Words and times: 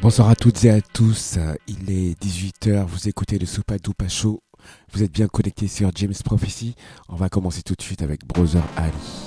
Bonsoir 0.00 0.28
à 0.28 0.34
toutes 0.34 0.64
et 0.64 0.70
à 0.70 0.80
tous, 0.80 1.38
il 1.66 1.90
est 1.90 2.20
18h, 2.20 2.84
vous 2.84 3.08
écoutez 3.08 3.38
le 3.38 3.46
Soupa 3.46 3.78
Doupa 3.78 4.08
Show, 4.08 4.42
vous 4.92 5.02
êtes 5.02 5.12
bien 5.12 5.28
connectés 5.28 5.68
sur 5.68 5.90
James 5.94 6.12
Prophecy, 6.24 6.74
on 7.08 7.16
va 7.16 7.28
commencer 7.28 7.62
tout 7.62 7.74
de 7.74 7.82
suite 7.82 8.02
avec 8.02 8.24
Brother 8.26 8.62
Ali. 8.76 9.23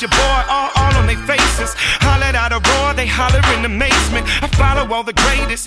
Your 0.00 0.10
boy 0.10 0.42
all, 0.46 0.70
all 0.76 0.94
on 0.94 1.08
their 1.08 1.18
faces. 1.26 1.74
Hollered 2.06 2.36
out 2.36 2.52
a 2.52 2.62
roar, 2.62 2.94
they 2.94 3.08
holler 3.08 3.42
in 3.58 3.64
amazement. 3.64 4.30
I 4.40 4.46
follow 4.54 4.86
all 4.94 5.02
the 5.02 5.12
greatest 5.12 5.66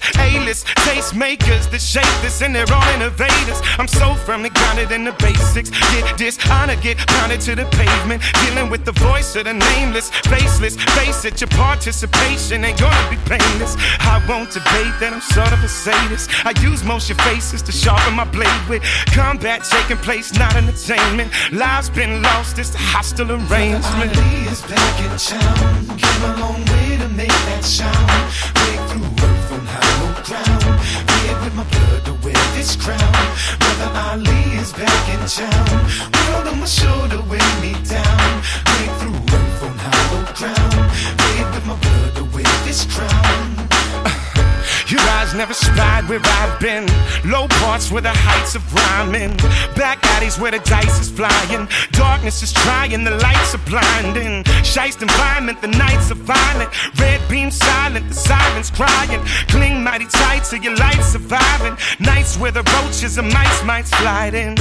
A-list 0.51 0.67
tastemakers 0.83 1.71
that 1.71 1.79
shape 1.79 2.03
this, 2.21 2.41
and 2.41 2.53
they're 2.53 2.67
all 2.73 2.89
innovators. 2.95 3.61
I'm 3.79 3.87
so 3.87 4.15
firmly 4.15 4.49
grounded 4.49 4.91
in 4.91 5.05
the 5.05 5.13
basics. 5.13 5.69
Get 5.69 6.17
dishonor, 6.17 6.75
get 6.75 6.97
pounded 6.97 7.39
to 7.47 7.55
the 7.55 7.63
pavement. 7.71 8.21
Dealing 8.43 8.69
with 8.69 8.83
the 8.83 8.91
voice 8.91 9.33
of 9.37 9.45
the 9.45 9.53
nameless, 9.53 10.09
faceless. 10.27 10.75
Face 10.99 11.23
it, 11.23 11.39
your 11.39 11.47
participation 11.51 12.65
ain't 12.65 12.79
gonna 12.79 13.09
be 13.09 13.15
painless. 13.23 13.77
I 13.99 14.21
won't 14.27 14.51
debate 14.51 14.91
that 14.99 15.11
I'm 15.13 15.21
sort 15.21 15.53
of 15.53 15.63
a 15.63 15.69
sadist. 15.69 16.29
I 16.45 16.51
use 16.59 16.83
motion 16.83 17.15
faces 17.17 17.61
to 17.63 17.71
sharpen 17.71 18.13
my 18.13 18.25
blade 18.25 18.63
with 18.67 18.83
combat 19.15 19.63
taking 19.63 20.03
place, 20.03 20.33
not 20.37 20.55
entertainment. 20.57 21.31
Lives 21.53 21.89
been 21.89 22.21
lost, 22.21 22.59
it's 22.59 22.75
a 22.75 22.77
hostile 22.77 23.31
arrangement. 23.31 24.11
Ali 24.17 24.51
is 24.51 24.61
back 24.63 24.99
in 24.99 25.11
town. 25.15 25.97
Came 25.97 26.23
a 26.27 26.35
long 26.43 26.59
way 26.75 26.97
to 26.97 27.07
make 27.15 27.39
that 27.47 27.63
sound. 27.63 28.11
Break 28.55 28.79
through 28.89 29.20
ground. 30.23 30.63
Red 31.09 31.43
with 31.43 31.55
my 31.55 31.63
blood 31.63 32.05
to 32.05 32.13
wear 32.23 32.43
this 32.55 32.75
crown. 32.75 33.13
Brother 33.59 33.91
Ali 34.09 34.43
is 34.61 34.71
back 34.73 35.09
in 35.09 35.21
town. 35.27 35.69
World 36.13 36.47
on 36.47 36.59
my 36.59 36.65
shoulder, 36.65 37.21
weigh 37.29 37.53
me 37.61 37.73
down. 37.85 38.31
Break 38.65 38.91
through 38.99 39.17
earth 39.37 39.63
on 39.63 39.77
hollow 39.77 40.23
ground. 40.33 40.91
Red 41.21 41.47
with 41.53 41.65
my 41.65 41.75
blood 41.75 42.15
to 42.15 42.23
wear 42.35 42.53
this 42.65 42.85
crown. 42.85 43.70
Your 44.91 44.99
eyes 45.15 45.33
never 45.33 45.53
spied 45.53 46.09
where 46.09 46.19
I've 46.21 46.59
been. 46.59 46.85
Low 47.23 47.47
parts 47.63 47.91
where 47.91 48.01
the 48.01 48.11
heights 48.11 48.55
of 48.55 48.63
rhyming. 48.75 49.31
Back 49.77 50.03
alleys 50.15 50.37
where 50.37 50.51
the 50.51 50.59
dice 50.59 50.99
is 50.99 51.09
flying. 51.09 51.69
Darkness 51.93 52.43
is 52.43 52.51
trying, 52.51 53.05
the 53.05 53.11
lights 53.11 53.55
are 53.55 53.63
blinding. 53.71 54.43
Shiest 54.67 55.01
environment, 55.01 55.61
the 55.61 55.69
nights 55.69 56.11
are 56.11 56.19
violent. 56.19 56.69
Red 56.99 57.21
beam 57.29 57.51
silent, 57.51 58.09
the 58.09 58.13
sirens 58.13 58.69
crying. 58.69 59.23
Cling 59.47 59.81
mighty 59.81 60.07
tight 60.07 60.43
to 60.51 60.57
your 60.59 60.75
life 60.75 61.01
surviving. 61.03 61.77
Nights 62.01 62.37
where 62.37 62.51
the 62.51 62.63
roaches 62.75 63.17
and 63.17 63.31
mice 63.31 63.63
might 63.63 63.87
slide 63.87 64.33
in. 64.33 64.55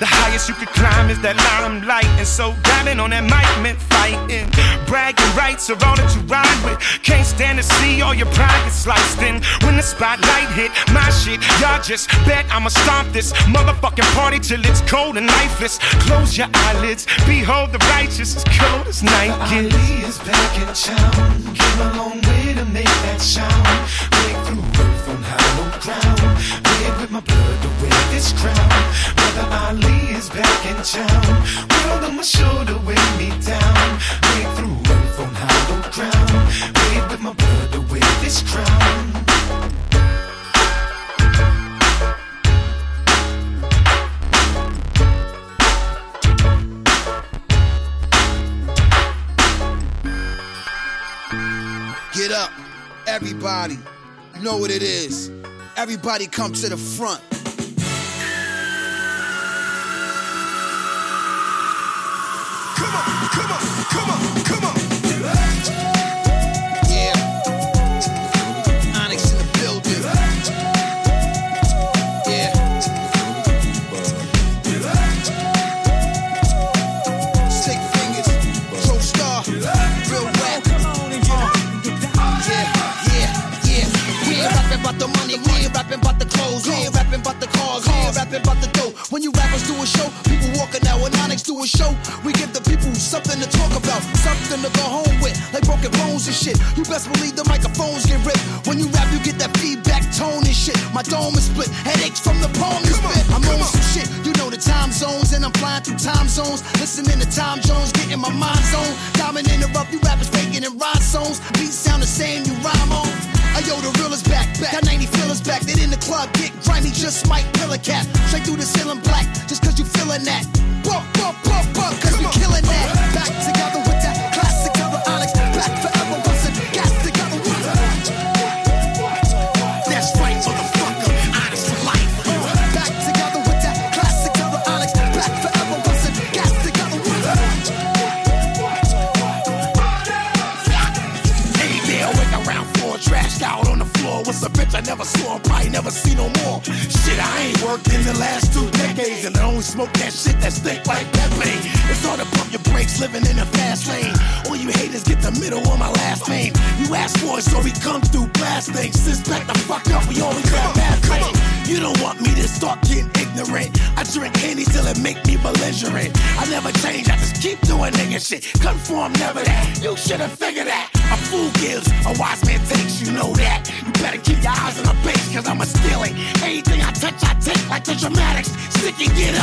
The 0.00 0.08
highest 0.08 0.48
you 0.48 0.54
could 0.54 0.68
climb 0.68 1.10
is 1.10 1.20
that 1.20 1.36
limelight. 1.36 2.08
And 2.16 2.26
so 2.26 2.54
grabbing 2.64 3.00
on 3.00 3.10
that 3.10 3.24
mic 3.24 3.48
meant 3.62 3.78
fighting. 3.92 4.48
Bragging 4.86 5.36
rights 5.36 5.68
are 5.68 5.76
all 5.84 5.96
that 5.96 6.08
you 6.16 6.22
ride 6.22 6.60
with. 6.64 6.80
Can't 7.02 7.26
stand 7.26 7.58
to 7.58 7.64
see 7.64 8.00
all 8.00 8.14
your 8.14 8.32
pride 8.32 8.64
get 8.64 8.72
sliced 8.72 9.20
in. 9.20 9.42
When 9.64 9.73
when 9.74 9.82
the 9.82 9.86
spotlight 9.86 10.48
hit 10.54 10.70
my 10.92 11.08
shit, 11.10 11.40
y'all 11.60 11.82
just 11.82 12.08
bet 12.26 12.46
I'ma 12.50 12.68
stomp 12.68 13.12
this 13.12 13.32
motherfucking 13.54 14.06
party 14.14 14.38
till 14.38 14.64
it's 14.64 14.80
cold 14.82 15.16
and 15.16 15.26
lifeless. 15.26 15.78
Close 16.06 16.38
your 16.38 16.46
eyelids, 16.54 17.06
behold 17.26 17.72
the 17.72 17.78
righteous 17.90 18.36
as 18.36 18.44
cold 18.44 18.86
as 18.86 19.02
night 19.02 19.34
gets. 19.50 19.74
Ali 19.74 20.06
is 20.06 20.18
back 20.18 20.52
in 20.62 20.70
town. 20.74 21.54
Came 21.58 21.80
a 21.86 21.90
long 21.98 22.18
way 22.22 22.54
to 22.54 22.64
make 22.66 22.94
that 23.06 23.20
sound. 23.20 23.66
Break 24.14 24.36
through 24.46 24.64
earth 24.84 25.08
on 25.10 25.20
hollow 25.30 25.70
ground. 25.82 26.22
Red 26.70 26.94
with 27.00 27.10
my 27.10 27.20
blood 27.20 27.56
to 27.64 27.70
wear 27.82 28.00
this 28.14 28.30
crown. 28.38 28.70
Brother 29.18 29.46
Ali 29.66 29.98
is 30.14 30.30
back 30.30 30.60
in 30.70 30.78
town. 30.86 31.26
World 31.74 32.04
on 32.04 32.16
my 32.16 32.22
shoulder, 32.22 32.78
weigh 32.86 33.10
me 33.18 33.30
down. 33.42 33.88
Break 34.22 34.48
through 34.54 34.78
earth 34.94 35.18
on 35.18 35.32
hollow 35.34 35.82
ground. 35.90 36.30
Red 36.78 37.10
with 37.10 37.22
my 37.26 37.32
blood 37.32 37.68
to 37.72 37.80
wear 37.90 38.10
this 38.22 38.38
crown. 38.46 39.33
Up, 52.34 52.50
everybody. 53.06 53.78
You 54.36 54.42
know 54.42 54.58
what 54.58 54.70
it 54.70 54.82
is. 54.82 55.30
Everybody 55.76 56.26
come 56.26 56.52
to 56.52 56.68
the 56.68 56.76
front. 56.76 57.43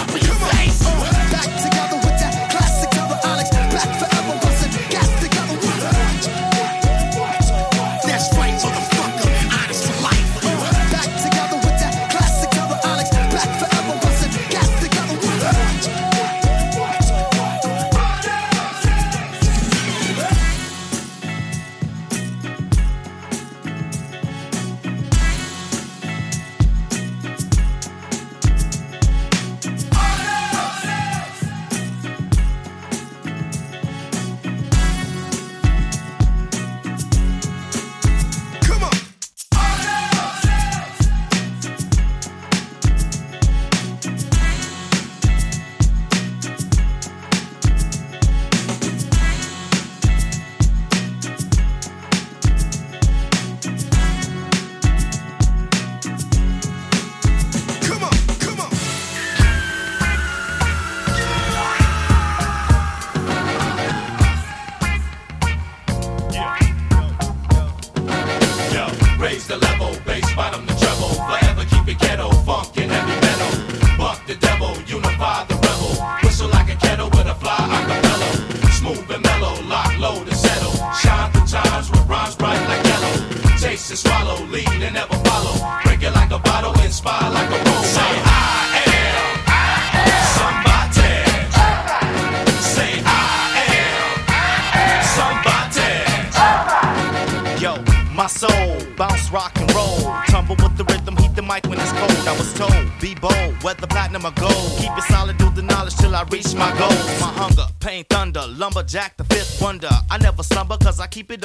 Face. 0.07 0.83
Back 1.31 1.51
together 1.61 1.90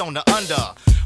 on 0.07 0.13
the 0.13 0.23
under. 0.31 0.55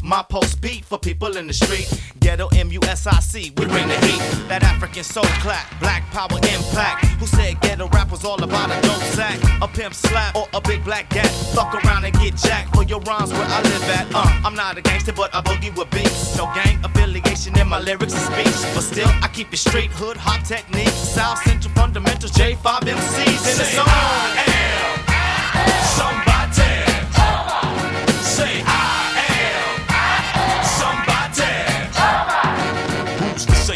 My 0.04 0.24
post 0.24 0.62
beat 0.62 0.86
for 0.86 0.98
people 0.98 1.36
in 1.38 1.48
the 1.48 1.54
street. 1.54 1.90
Ghetto 2.20 2.48
M-U-S-I-C, 2.56 3.54
we 3.58 3.66
bring 3.66 3.88
the 3.88 3.98
heat. 4.06 4.22
That 4.48 4.64
African 4.64 5.04
soul 5.04 5.26
clap, 5.42 5.66
black 5.80 6.04
power 6.12 6.38
impact. 6.38 7.06
Who 7.20 7.26
said 7.26 7.60
ghetto 7.62 7.88
rap 7.90 8.12
was 8.12 8.24
all 8.24 8.42
about 8.42 8.70
a 8.70 8.80
dope 8.82 9.02
sack? 9.18 9.40
A 9.62 9.68
pimp 9.68 9.94
slap 9.96 10.36
or 10.36 10.48
a 10.54 10.62
big 10.62 10.84
black 10.84 11.10
gat. 11.10 11.30
Fuck 11.54 11.74
around 11.84 12.06
and 12.06 12.14
get 12.20 12.36
jacked 12.36 12.76
for 12.76 12.84
your 12.84 13.00
rhymes 13.02 13.32
where 13.32 13.46
I 13.46 13.62
live 13.62 13.84
at. 13.90 14.08
Uh, 14.14 14.46
I'm 14.46 14.56
not 14.56 14.78
a 14.78 14.82
gangster, 14.82 15.14
but 15.14 15.34
I 15.34 15.42
boogie 15.42 15.76
with 15.76 15.90
beats. 15.92 16.38
No 16.38 16.46
gang 16.54 16.84
affiliation 16.84 17.58
in 17.60 17.68
my 17.68 17.80
lyrics 17.80 18.14
and 18.14 18.22
speech. 18.22 18.74
But 18.76 18.82
still, 18.82 19.10
I 19.22 19.30
keep 19.34 19.52
it 19.54 19.58
straight 19.58 19.92
hood, 19.92 20.18
hot 20.18 20.46
technique. 20.46 20.90
South 20.90 21.42
Central 21.44 21.74
fundamentals, 21.74 22.32
J5 22.34 22.82
MCs 22.82 23.52
in 23.52 23.58
the 23.58 23.66
song. 23.66 23.86
I 23.88 24.44
am 24.48 25.02
somebody. 25.98 26.32
Say 28.22 28.64
I 28.66 28.81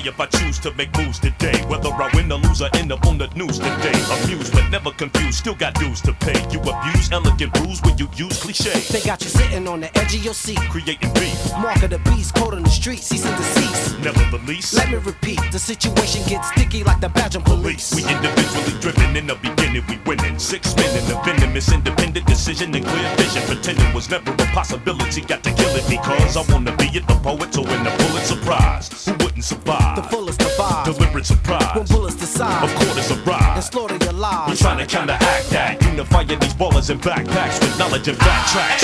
if 0.07 0.19
I 0.19 0.25
choose 0.27 0.59
to 0.59 0.73
make 0.73 0.95
moves 0.97 1.19
today? 1.19 1.57
Whether 1.67 1.89
I 1.89 2.09
win 2.13 2.31
or 2.31 2.37
lose, 2.39 2.61
I 2.61 2.69
end 2.75 2.91
up 2.91 3.05
on 3.07 3.17
the 3.17 3.27
news 3.35 3.57
today. 3.57 3.97
Amused 4.23 4.53
but 4.53 4.69
never 4.69 4.91
confused, 4.91 5.39
still 5.39 5.55
got 5.55 5.73
dues 5.75 6.01
to 6.01 6.13
pay. 6.13 6.39
You 6.51 6.59
abuse 6.59 7.11
elegant 7.11 7.57
rules 7.59 7.81
when 7.81 7.97
you 7.97 8.07
use 8.15 8.41
cliche. 8.41 8.79
They 8.91 9.01
got 9.01 9.21
you 9.23 9.29
sitting 9.29 9.67
on 9.67 9.81
the 9.81 9.97
edge 9.97 10.15
of 10.15 10.23
your 10.23 10.33
seat. 10.33 10.59
Creating 10.69 11.11
beef, 11.13 11.39
Mark 11.53 11.81
of 11.83 11.89
the 11.89 11.99
beast, 12.09 12.35
code 12.35 12.53
on 12.53 12.63
the 12.63 12.69
street, 12.69 12.99
cease 12.99 13.25
and 13.25 13.35
desist. 13.37 13.99
never 13.99 14.37
the 14.37 14.43
least. 14.45 14.73
Let 14.75 14.89
me 14.91 14.97
repeat, 14.97 15.39
the 15.51 15.59
situation 15.59 16.21
gets 16.27 16.49
sticky 16.49 16.83
like 16.83 16.99
the 16.99 17.09
Belgian 17.09 17.41
police. 17.41 17.93
We 17.95 18.03
individually 18.03 18.79
driven 18.79 19.15
in 19.15 19.27
the 19.27 19.35
beginning, 19.35 19.83
we 19.89 19.97
winning. 20.05 20.37
Six 20.39 20.75
men 20.75 20.91
in 20.97 21.05
the 21.07 21.15
venomous, 21.25 21.71
independent 21.71 22.27
decision 22.27 22.75
and 22.75 22.85
clear 22.85 23.15
vision. 23.17 23.41
Pretending 23.43 23.93
was 23.93 24.09
never 24.09 24.31
a 24.31 24.45
possibility. 24.53 25.21
Got 25.21 25.43
to 25.43 25.51
kill 25.53 25.75
it 25.75 25.87
because 25.89 26.37
I 26.37 26.43
wanna 26.51 26.75
be 26.77 26.85
it, 26.93 27.07
the 27.07 27.15
poet 27.15 27.51
to 27.53 27.61
win 27.61 27.83
the 27.83 27.91
Pulitzer 27.91 28.37
Prize. 28.45 29.05
Who 29.05 29.13
wouldn't 29.23 29.43
survive? 29.43 29.94
The 29.95 30.03
fullest 30.03 30.39
divide. 30.39 30.85
Deliberate 30.85 31.25
surprise. 31.25 31.75
When 31.75 31.85
bullets 31.85 32.15
decide 32.15 32.63
Of 32.63 32.75
quarters 32.75 33.11
arrive. 33.11 33.55
and 33.55 33.63
slaughter 33.63 33.97
your 34.03 34.13
lives. 34.13 34.49
We're 34.49 34.55
trying 34.67 34.77
to 34.79 34.85
counteract 34.85 35.49
that. 35.49 35.81
Unifying 35.83 36.27
these 36.27 36.53
ballers 36.53 36.89
and 36.89 37.01
backpacks 37.01 37.59
with 37.61 37.77
knowledge 37.79 38.07
and 38.07 38.17
fact 38.17 38.51
tracks. 38.51 38.83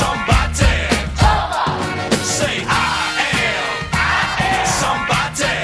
Somebody. 0.00 0.74
Say 2.22 2.64
I 2.66 2.70
am 4.52 4.66
somebody. 4.80 5.54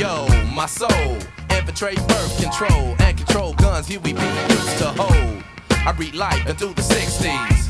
Yo, 0.00 0.26
my 0.54 0.66
soul, 0.66 1.16
infiltrate 1.50 1.98
birth 2.08 2.40
control 2.40 2.94
and 3.00 3.16
control 3.16 3.52
guns 3.54 3.86
here 3.86 4.00
we 4.00 4.12
be 4.12 4.20
used 4.48 4.78
to 4.78 4.86
hold. 4.96 5.42
I 5.70 5.92
read 5.98 6.14
life 6.14 6.46
into 6.48 6.66
the 6.68 6.82
60s. 6.82 7.69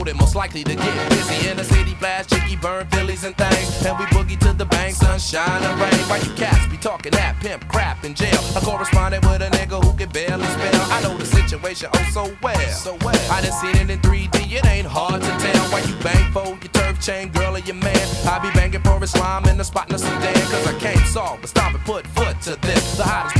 Voted 0.00 0.16
most 0.16 0.34
likely 0.34 0.64
to 0.64 0.74
get 0.74 1.10
busy 1.10 1.46
in 1.50 1.58
the 1.58 1.64
city, 1.64 1.94
blast, 2.00 2.30
chicky, 2.30 2.56
burn 2.56 2.86
Phillies 2.86 3.24
and 3.24 3.36
things. 3.36 3.84
And 3.84 3.98
we 3.98 4.06
boogie 4.06 4.38
to 4.40 4.54
the 4.54 4.64
bank, 4.64 4.94
sunshine 4.94 5.62
and 5.62 5.78
rain. 5.78 6.00
Why 6.08 6.16
you 6.16 6.32
cats 6.36 6.66
be 6.68 6.78
talking 6.78 7.12
that 7.12 7.38
pimp 7.40 7.68
crap 7.68 8.02
in 8.02 8.14
jail? 8.14 8.40
I 8.56 8.60
corresponded 8.60 9.22
with 9.26 9.42
a 9.42 9.50
nigga 9.50 9.84
who 9.84 9.92
can 9.94 10.08
barely 10.08 10.46
spell. 10.46 10.80
I 10.90 11.02
know 11.02 11.18
the 11.18 11.26
situation 11.26 11.90
oh 11.92 12.08
so 12.14 12.34
well. 12.42 12.70
So 12.70 12.96
well. 13.02 13.30
I 13.30 13.42
done 13.42 13.52
seen 13.60 13.76
it 13.76 13.90
in 13.90 13.98
3D, 13.98 14.50
it 14.50 14.64
ain't 14.64 14.86
hard 14.86 15.20
to 15.20 15.32
tell. 15.36 15.64
Why 15.68 15.80
you 15.80 15.94
bang 16.02 16.32
for 16.32 16.46
your 16.46 16.72
turf 16.72 16.98
chain, 16.98 17.28
girl, 17.28 17.56
or 17.56 17.58
your 17.58 17.76
man? 17.76 18.00
I 18.26 18.38
be 18.38 18.50
banging 18.58 18.80
for 18.80 19.04
Islam 19.04 19.44
in 19.50 19.58
the 19.58 19.64
spot 19.64 19.90
in 19.90 19.92
the 19.92 19.98
Sudan. 19.98 20.32
Cause 20.48 20.66
I 20.66 20.78
can't 20.78 21.06
solve, 21.08 21.42
but 21.42 21.50
stop 21.50 21.74
and 21.74 21.84
put 21.84 22.06
foot 22.06 22.40
to 22.48 22.56
this. 22.62 22.96
The 22.96 23.04
hottest 23.04 23.36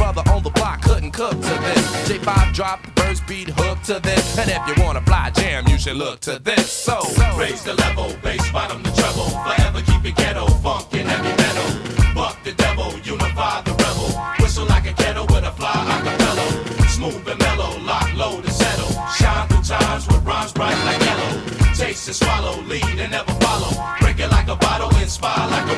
J5 2.10 2.52
drop, 2.52 2.80
first 2.98 3.24
beat 3.28 3.48
hook 3.50 3.80
to 3.82 4.00
this. 4.00 4.36
And 4.36 4.50
if 4.50 4.60
you 4.66 4.82
wanna 4.82 5.00
fly 5.02 5.30
jam, 5.30 5.62
you 5.68 5.78
should 5.78 5.94
look 5.94 6.18
to 6.26 6.40
this. 6.40 6.66
So, 6.68 6.98
Raise 7.38 7.62
the 7.62 7.74
level, 7.74 8.12
bass 8.20 8.50
bottom 8.50 8.82
the 8.82 8.90
treble. 8.90 9.30
Forever 9.30 9.80
keep 9.82 10.04
it 10.04 10.16
ghetto, 10.16 10.46
funk 10.58 10.88
and 10.92 11.08
heavy 11.08 11.30
metal. 11.40 12.12
Buck 12.12 12.42
the 12.42 12.50
devil, 12.50 12.98
unify 13.04 13.62
the 13.62 13.70
rebel. 13.78 14.10
Whistle 14.40 14.66
like 14.66 14.90
a 14.90 14.92
kettle 14.94 15.24
with 15.26 15.44
a 15.44 15.52
fly 15.52 15.70
acapella. 15.70 16.88
Smooth 16.88 17.28
and 17.28 17.38
mellow, 17.38 17.78
lock, 17.86 18.12
load 18.16 18.42
and 18.44 18.52
settle. 18.54 18.90
Shine 19.14 19.46
through 19.46 19.62
times 19.62 20.08
with 20.08 20.24
rhymes 20.24 20.52
bright 20.52 20.78
like 20.86 21.00
yellow. 21.00 21.40
Taste 21.76 22.08
and 22.08 22.16
swallow, 22.16 22.60
lead 22.62 22.98
and 22.98 23.12
never 23.12 23.32
follow. 23.38 23.70
Break 24.00 24.18
it 24.18 24.30
like 24.32 24.48
a 24.48 24.56
bottle, 24.56 24.90
inspire 24.98 25.48
like 25.48 25.69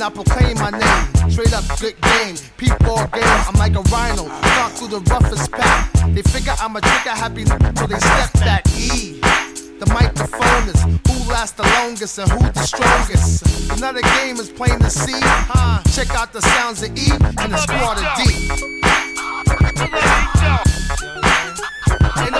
and 0.00 0.18
I 0.18 0.22
proclaim 0.22 0.56
my 0.56 0.70
name. 0.70 1.30
Straight 1.30 1.52
up 1.52 1.64
good 1.78 2.00
game, 2.00 2.36
people 2.56 2.96
game. 3.12 3.40
I'm 3.46 3.54
like 3.54 3.74
a 3.76 3.82
rhino, 3.92 4.24
stalk 4.24 4.72
through 4.72 4.88
the 4.88 5.00
roughest 5.10 5.52
pack. 5.52 5.92
They 6.14 6.22
figure 6.22 6.54
I'm 6.58 6.76
a 6.76 6.80
trick 6.80 7.02
trigger 7.02 7.16
happy, 7.16 7.44
so 7.44 7.58
they 7.86 7.98
step 7.98 8.32
back. 8.34 8.66
E. 8.68 9.20
The 9.78 9.86
microphone 9.92 10.68
is 10.68 10.82
who 10.82 11.30
lasts 11.30 11.56
the 11.56 11.64
longest 11.64 12.18
and 12.18 12.30
who's 12.30 12.52
the 12.52 12.62
strongest. 12.62 13.70
Another 13.72 14.00
game 14.00 14.36
is 14.36 14.48
plain 14.50 14.78
to 14.80 14.90
see. 14.90 15.20
Huh? 15.20 15.82
Check 15.92 16.10
out 16.14 16.32
the 16.32 16.40
sounds 16.40 16.82
of 16.82 16.96
E 16.96 17.10
and 17.10 17.52
the 17.52 17.58
squad 17.58 17.98
of 17.98 18.04
D. 18.16 18.20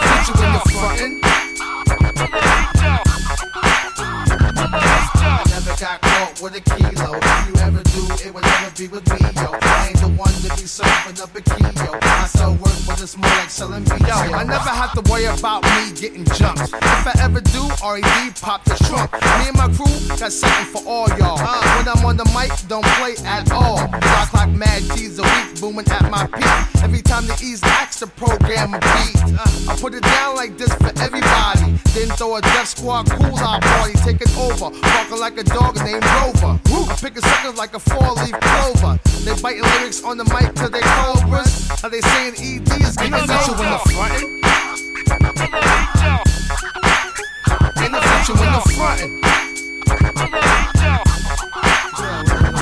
Future 0.01 0.37
when 0.41 0.53
you're 0.53 0.67
frontin'. 0.73 1.21
Never 5.51 5.75
got 5.77 6.01
caught 6.01 6.41
with 6.43 6.57
a 6.57 6.61
kilo. 6.61 7.30
Be 8.81 8.89
with 8.89 9.07
me, 9.13 9.19
yo. 9.37 9.59
I 9.61 9.89
ain't 9.89 10.01
the 10.01 10.09
one 10.17 10.33
to 10.33 10.49
be 10.57 10.67
serving 10.67 11.21
up 11.21 11.37
a 11.37 11.41
key, 11.43 11.85
yo. 11.85 12.00
It's 13.03 13.17
more 13.17 13.31
like 13.31 13.49
selling 13.49 13.85
beats, 13.85 14.07
yo. 14.07 14.15
I 14.15 14.45
never 14.45 14.69
have 14.69 14.93
to 14.93 15.01
worry 15.11 15.25
about 15.25 15.63
me 15.65 15.91
getting 15.97 16.27
jumped. 16.37 16.69
If 16.69 17.07
I 17.09 17.15
ever 17.23 17.41
do, 17.41 17.65
R.E.D. 17.83 18.33
pop 18.43 18.63
the 18.65 18.77
trunk. 18.85 19.11
Me 19.41 19.49
and 19.49 19.57
my 19.57 19.73
crew 19.73 19.89
got 20.19 20.31
something 20.31 20.67
for 20.69 20.87
all 20.87 21.09
y'all. 21.17 21.41
When 21.79 21.89
I'm 21.89 22.05
on 22.05 22.19
the 22.19 22.29
mic, 22.37 22.53
don't 22.69 22.85
play 23.01 23.17
at 23.25 23.51
all. 23.53 23.79
I 23.81 24.27
clock 24.29 24.51
mad 24.51 24.83
G's 24.93 25.19
a 25.19 25.23
week, 25.23 25.61
booming 25.63 25.89
at 25.89 26.11
my 26.11 26.27
peak. 26.27 26.85
Every 26.85 27.01
time 27.01 27.27
the 27.27 27.41
East 27.43 27.65
acts 27.65 28.01
the 28.01 28.07
program 28.07 28.75
a 28.75 28.79
beat. 28.79 29.17
I 29.65 29.77
put 29.81 29.95
it 29.95 30.03
down 30.03 30.37
like 30.37 30.59
this 30.59 30.73
for 30.75 30.93
everybody. 31.01 31.81
Then 31.97 32.09
throw 32.21 32.37
a 32.37 32.43
Def 32.43 32.69
Squad 32.69 33.09
cool 33.11 33.39
out 33.39 33.63
party, 33.63 33.95
take 34.05 34.21
it 34.21 34.37
over. 34.37 34.77
Walking 34.77 35.19
like 35.19 35.39
a 35.39 35.45
dog 35.45 35.77
named 35.77 36.05
Rover. 36.05 36.61
I'm 36.91 36.97
picking 36.97 37.23
suckers 37.23 37.57
like 37.57 37.73
a 37.73 37.79
four 37.79 38.13
leaf 38.21 38.37
clover. 38.41 38.99
They 39.25 39.41
biting 39.41 39.63
lyrics 39.63 40.03
on 40.05 40.19
the 40.19 40.25
mic 40.25 40.55
till 40.55 40.71
they 40.71 40.81
cobras. 40.81 41.69
How 41.81 41.89
they 41.89 42.01
saying 42.01 42.35
ED 42.91 42.93
is 42.93 42.97
getting 42.97 43.13
you 43.13 43.23
in 43.23 43.71
the 43.71 43.79
front. 43.95 44.23
In 47.85 47.93
the 47.93 48.01
future 48.01 48.35
when 48.35 48.53
the 48.53 48.61
frontin'. 48.75 49.13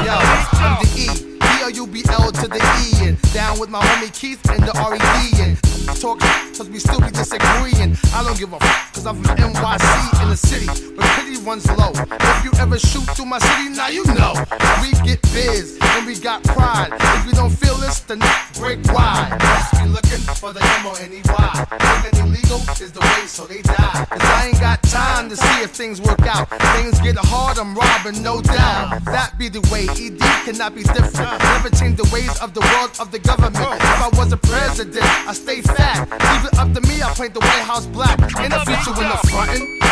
Yo, 0.04 0.14
I'm 0.58 0.72
the 0.82 0.88
E. 0.96 1.27
D-O-U-B-L 1.68 2.32
to 2.32 2.48
the 2.48 2.56
E 2.56 3.08
and 3.08 3.20
down 3.34 3.60
with 3.60 3.68
my 3.68 3.78
homie 3.80 4.12
Keith 4.18 4.40
and 4.48 4.62
the 4.62 4.72
R-E-D 4.80 5.42
and 5.42 6.00
talk 6.00 6.18
cause 6.56 6.68
we 6.70 6.78
still 6.78 7.00
be 7.00 7.10
disagreeing. 7.10 7.94
I 8.14 8.24
don't 8.24 8.38
give 8.38 8.54
a 8.54 8.58
fuck 8.58 8.94
cause 8.94 9.06
I'm 9.06 9.22
from 9.22 9.36
NYC 9.36 10.22
in 10.22 10.28
the 10.30 10.36
city 10.36 10.66
but 10.96 11.04
pity 11.16 11.36
runs 11.44 11.66
low. 11.76 11.92
If 11.94 12.44
you 12.44 12.52
ever 12.58 12.78
shoot 12.78 13.04
through 13.14 13.26
my 13.26 13.38
city, 13.38 13.68
now 13.70 13.88
you 13.88 14.04
know. 14.16 14.34
We 14.80 14.92
get 15.04 15.20
biz 15.32 15.78
and 15.80 16.06
we 16.06 16.16
got 16.16 16.42
pride. 16.44 16.90
If 16.92 17.26
we 17.26 17.32
don't 17.32 17.50
feel 17.52 17.76
this, 17.76 18.00
then 18.00 18.20
break 18.58 18.82
wide. 18.92 19.36
Must 19.38 19.72
be 19.82 19.88
looking 19.88 20.24
for 20.40 20.52
the 20.52 20.62
M-O-N-E-Y. 20.80 21.66
Thinking 22.02 22.32
illegal 22.32 22.60
is 22.80 22.92
the 22.92 23.00
way, 23.00 23.26
so 23.26 23.46
they 23.46 23.62
die. 23.62 24.06
Cause 24.08 24.20
I 24.22 24.48
ain't 24.48 24.60
got 24.60 24.82
time 24.84 25.28
to 25.28 25.36
see 25.36 25.62
if 25.62 25.70
things 25.70 26.00
work 26.00 26.22
out. 26.22 26.48
Things 26.76 27.00
get 27.00 27.16
hard, 27.16 27.58
I'm 27.58 27.74
robbing, 27.74 28.22
no 28.22 28.40
doubt. 28.42 29.04
That 29.06 29.38
be 29.38 29.48
the 29.48 29.60
way. 29.72 29.86
ED 29.88 30.18
cannot 30.44 30.74
be 30.74 30.82
different. 30.82 31.40
Never 31.58 31.74
change 31.74 31.96
the 31.96 32.08
ways 32.14 32.40
of 32.40 32.54
the 32.54 32.60
world 32.60 32.92
of 33.00 33.10
the 33.10 33.18
government. 33.18 33.56
If 33.56 34.00
I 34.00 34.10
was 34.16 34.32
a 34.32 34.36
president, 34.36 35.02
I 35.28 35.32
stay 35.32 35.60
fat. 35.60 36.08
Leave 36.08 36.52
it 36.52 36.56
up 36.56 36.72
to 36.72 36.80
me, 36.86 37.02
I 37.02 37.12
paint 37.14 37.34
the 37.34 37.40
White 37.40 37.66
House 37.66 37.86
black. 37.86 38.16
In 38.20 38.50
the 38.52 38.60
future, 38.64 38.92
when 38.92 39.08
the 39.08 39.16
frontin'. 39.26 39.87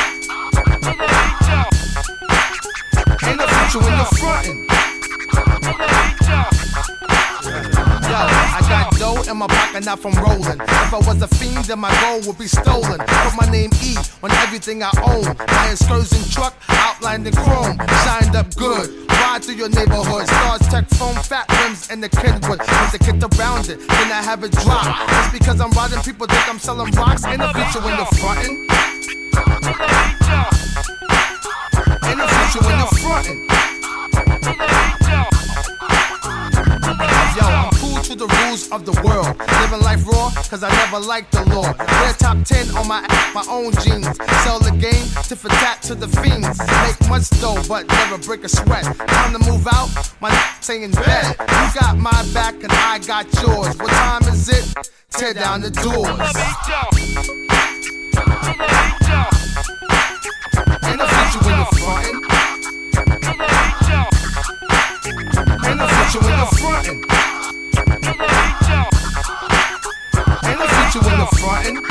In 9.36 9.40
my 9.40 9.46
pocket, 9.48 9.84
not 9.84 10.00
from 10.00 10.14
rolling. 10.14 10.58
If 10.60 10.94
I 10.94 10.98
was 11.04 11.20
a 11.20 11.28
fiend, 11.28 11.66
then 11.66 11.78
my 11.78 11.92
gold 12.00 12.26
would 12.26 12.38
be 12.38 12.46
stolen. 12.46 12.98
Put 12.98 13.34
my 13.36 13.46
name 13.50 13.70
E 13.82 13.96
on 14.22 14.30
everything 14.44 14.82
I 14.82 14.90
own. 15.04 15.36
My 15.46 15.70
excursion 15.70 16.24
truck 16.30 16.54
outlined 16.68 17.26
in 17.26 17.34
chrome, 17.34 17.76
shined 18.04 18.34
up 18.34 18.54
good. 18.56 18.88
Ride 19.10 19.44
through 19.44 19.56
your 19.56 19.68
neighborhood, 19.68 20.26
stars, 20.26 20.62
tech, 20.72 20.88
foam, 20.96 21.14
fat 21.16 21.46
rims, 21.60 21.90
and 21.90 22.02
the 22.02 22.08
Kenwood. 22.08 22.60
With 22.60 22.92
the 22.92 22.98
kit 22.98 23.22
around 23.38 23.68
it, 23.68 23.78
then 23.78 24.10
I 24.12 24.22
have 24.24 24.42
it 24.42 24.52
drop. 24.52 24.86
Just 25.08 25.32
because 25.32 25.60
I'm 25.60 25.70
riding, 25.72 26.00
people 26.00 26.26
think 26.26 26.48
I'm 26.48 26.58
selling 26.58 26.90
rocks. 26.92 27.24
In 27.24 27.40
the 27.40 27.52
future, 27.52 27.80
when 27.84 27.96
you're 27.96 28.06
frontin'. 28.16 28.56
In 32.10 32.16
the 32.16 32.26
future, 32.32 32.62
when 32.64 32.78
you're 32.78 32.96
frontin'. 33.04 33.46
Yo, 37.36 37.75
the 38.16 38.26
rules 38.26 38.70
of 38.72 38.84
the 38.84 38.92
world. 39.02 39.36
Living 39.60 39.80
life 39.80 40.06
raw, 40.06 40.30
cause 40.48 40.62
I 40.62 40.70
never 40.70 40.98
liked 40.98 41.32
the 41.32 41.44
law. 41.54 41.72
Wear 41.76 42.12
top 42.14 42.42
10 42.44 42.76
on 42.76 42.88
my 42.88 43.00
my 43.34 43.44
own 43.48 43.72
jeans. 43.84 44.06
Sell 44.44 44.58
the 44.58 44.70
game, 44.70 45.06
tit 45.22 45.38
for 45.38 45.48
tat 45.48 45.82
to 45.82 45.94
the 45.94 46.08
fiends. 46.08 46.58
Make 46.58 47.08
much 47.08 47.28
dough, 47.40 47.62
but 47.68 47.86
never 47.86 48.18
break 48.18 48.44
a 48.44 48.48
sweat. 48.48 48.84
Time 48.84 49.32
to 49.32 49.38
move 49.50 49.66
out, 49.66 49.88
my 50.20 50.30
n**** 50.30 50.38
saying 50.60 50.92
bet. 50.92 51.36
You 51.38 51.80
got 51.80 51.98
my 51.98 52.24
back 52.32 52.54
and 52.54 52.72
I 52.72 52.98
got 53.06 53.26
yours. 53.42 53.76
What 53.76 53.90
time 53.90 54.22
is 54.32 54.48
it? 54.48 54.64
Tear 55.10 55.34
down 55.34 55.60
the 55.60 55.70
doors. 55.70 56.08
In 60.90 60.96
the 60.98 61.06
future 61.14 61.40
when 61.44 61.56
you're 61.58 61.72
frontin'. 61.76 62.16
In 65.70 65.76
the 65.78 65.86
future 65.88 67.35
you're 70.94 71.26
frontin'. 71.38 71.82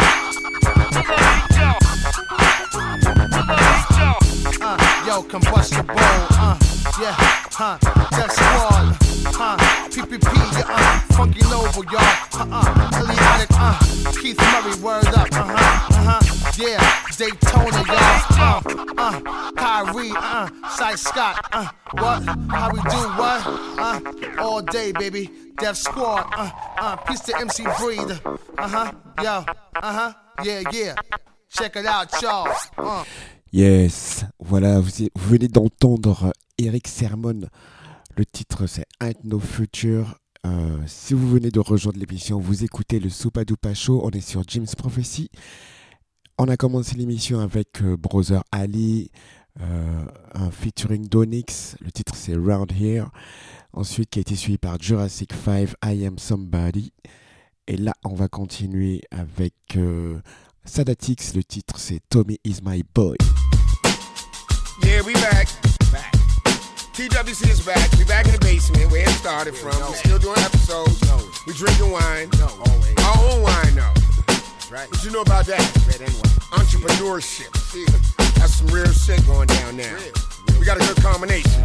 Yo, 5.06 5.22
combustible, 5.24 5.96
uh, 5.98 6.58
yeah, 7.00 7.16
huh, 7.52 7.78
Death 8.12 8.32
Squad, 8.32 9.15
huh, 9.38 9.58
PPP, 9.90 10.26
yeah, 10.58 10.66
uh, 10.70 11.00
Funky 11.16 11.42
Noble, 11.50 11.84
y'all, 11.92 12.02
uh-uh, 12.40 13.02
Idiotic, 13.04 13.50
uh, 13.52 14.12
Keith 14.20 14.40
Murray, 14.40 14.76
word 14.82 15.08
up, 15.08 15.28
uh-huh, 15.32 15.96
uh-huh, 16.00 16.54
yeah, 16.58 16.80
Daytona, 17.18 17.84
y'all, 17.86 18.22
uh, 18.40 18.62
uh, 18.98 19.52
Kyrie, 19.54 20.12
uh, 20.16 20.96
Scott, 20.96 21.46
uh, 21.52 21.68
what, 21.94 22.24
how 22.50 22.70
we 22.72 22.80
do, 22.80 23.02
what, 23.20 23.42
uh, 23.78 24.00
all 24.40 24.62
day, 24.62 24.92
baby, 24.92 25.30
Death 25.58 25.78
Squad, 25.78 26.26
uh, 26.38 26.50
uh, 26.78 26.96
peace 26.98 27.22
to 27.22 27.38
MC 27.38 27.64
Breed, 27.80 28.12
uh-huh, 28.58 28.92
yo, 29.22 29.46
uh-huh, 29.76 30.14
yeah, 30.44 30.62
yeah, 30.72 30.96
check 31.50 31.76
it 31.76 31.86
out, 31.86 32.10
y'all, 32.22 32.50
uh. 32.78 33.04
Yes, 33.52 34.26
voilà, 34.40 34.80
vous, 34.82 34.90
vous 35.16 35.30
venez 35.30 35.48
d'entendre 35.48 36.34
Eric 36.58 36.88
Sermon. 36.90 37.48
Le 38.18 38.26
titre 38.26 38.66
c'est 38.66 38.86
Ain't 39.02 39.26
No 39.26 39.40
Future. 39.40 40.20
Euh, 40.46 40.78
si 40.88 41.14
vous 41.14 41.30
venez 41.30 41.52
de 41.52 41.60
rejoindre 41.60 42.00
l'émission, 42.00 42.40
vous 42.40 42.64
écoutez 42.64 43.02
le 43.02 43.10
Soupadoupa 43.10 43.74
Show. 43.74 44.00
On 44.06 44.12
est 44.12 44.22
sur 44.22 44.44
James 44.48 44.68
Prophecy. 44.78 45.30
On 46.38 46.48
a 46.48 46.56
commencé 46.56 46.96
l'émission 46.96 47.40
avec 47.40 47.82
euh, 47.82 47.98
Brother 47.98 48.42
Ali, 48.54 49.12
euh, 49.60 50.06
un 50.34 50.50
featuring 50.50 51.10
Donix. 51.10 51.76
Le 51.82 51.92
titre 51.92 52.16
c'est 52.16 52.36
Round 52.36 52.72
Here. 52.72 53.10
Ensuite, 53.74 54.12
qui 54.12 54.20
a 54.20 54.22
été 54.22 54.36
suivi 54.38 54.58
par 54.58 54.82
Jurassic 54.82 55.34
5, 55.34 55.72
I 55.84 56.06
Am 56.06 56.18
Somebody. 56.18 56.94
Et 57.68 57.76
là, 57.76 57.94
on 58.06 58.14
va 58.14 58.30
continuer 58.30 59.02
avec 59.12 59.78
Sadatix. 60.64 61.36
Le 61.36 61.44
titre 61.44 61.78
c'est 61.80 62.00
Tommy 62.10 62.40
Is 62.46 62.60
My 62.64 62.82
Boy. 62.94 63.18
Yeah, 64.84 65.02
we 65.04 65.14
back. 65.16 65.65
TWC 66.96 67.52
is 67.52 67.60
back. 67.60 67.92
We 68.00 68.06
back 68.06 68.26
in 68.26 68.32
the 68.32 68.40
basement 68.40 68.90
where 68.90 69.02
it 69.02 69.10
started 69.10 69.54
from. 69.54 69.78
We're 69.78 69.96
still 69.96 70.18
doing 70.18 70.38
episodes. 70.40 71.04
We 71.46 71.52
drinking 71.52 71.92
wine. 71.92 72.30
Our 72.40 73.18
own 73.20 73.42
wine, 73.44 73.76
though. 73.76 73.92
Right. 74.72 74.90
What 74.90 75.04
you 75.04 75.12
know 75.12 75.20
about 75.20 75.46
that? 75.48 75.60
Entrepreneurship. 76.56 77.52
See, 77.58 77.84
that's 78.40 78.56
some 78.56 78.68
real 78.68 78.88
shit 78.94 79.28
going 79.28 79.48
down 79.48 79.76
now. 79.76 79.98
We 80.58 80.66
got 80.66 80.78
a 80.78 80.88
good 80.88 81.04
combination. 81.04 81.62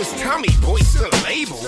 It's 0.00 0.18
Tommy, 0.22 0.48
boy, 0.62 0.78
still 0.78 1.04
a 1.04 1.20
label. 1.24 1.60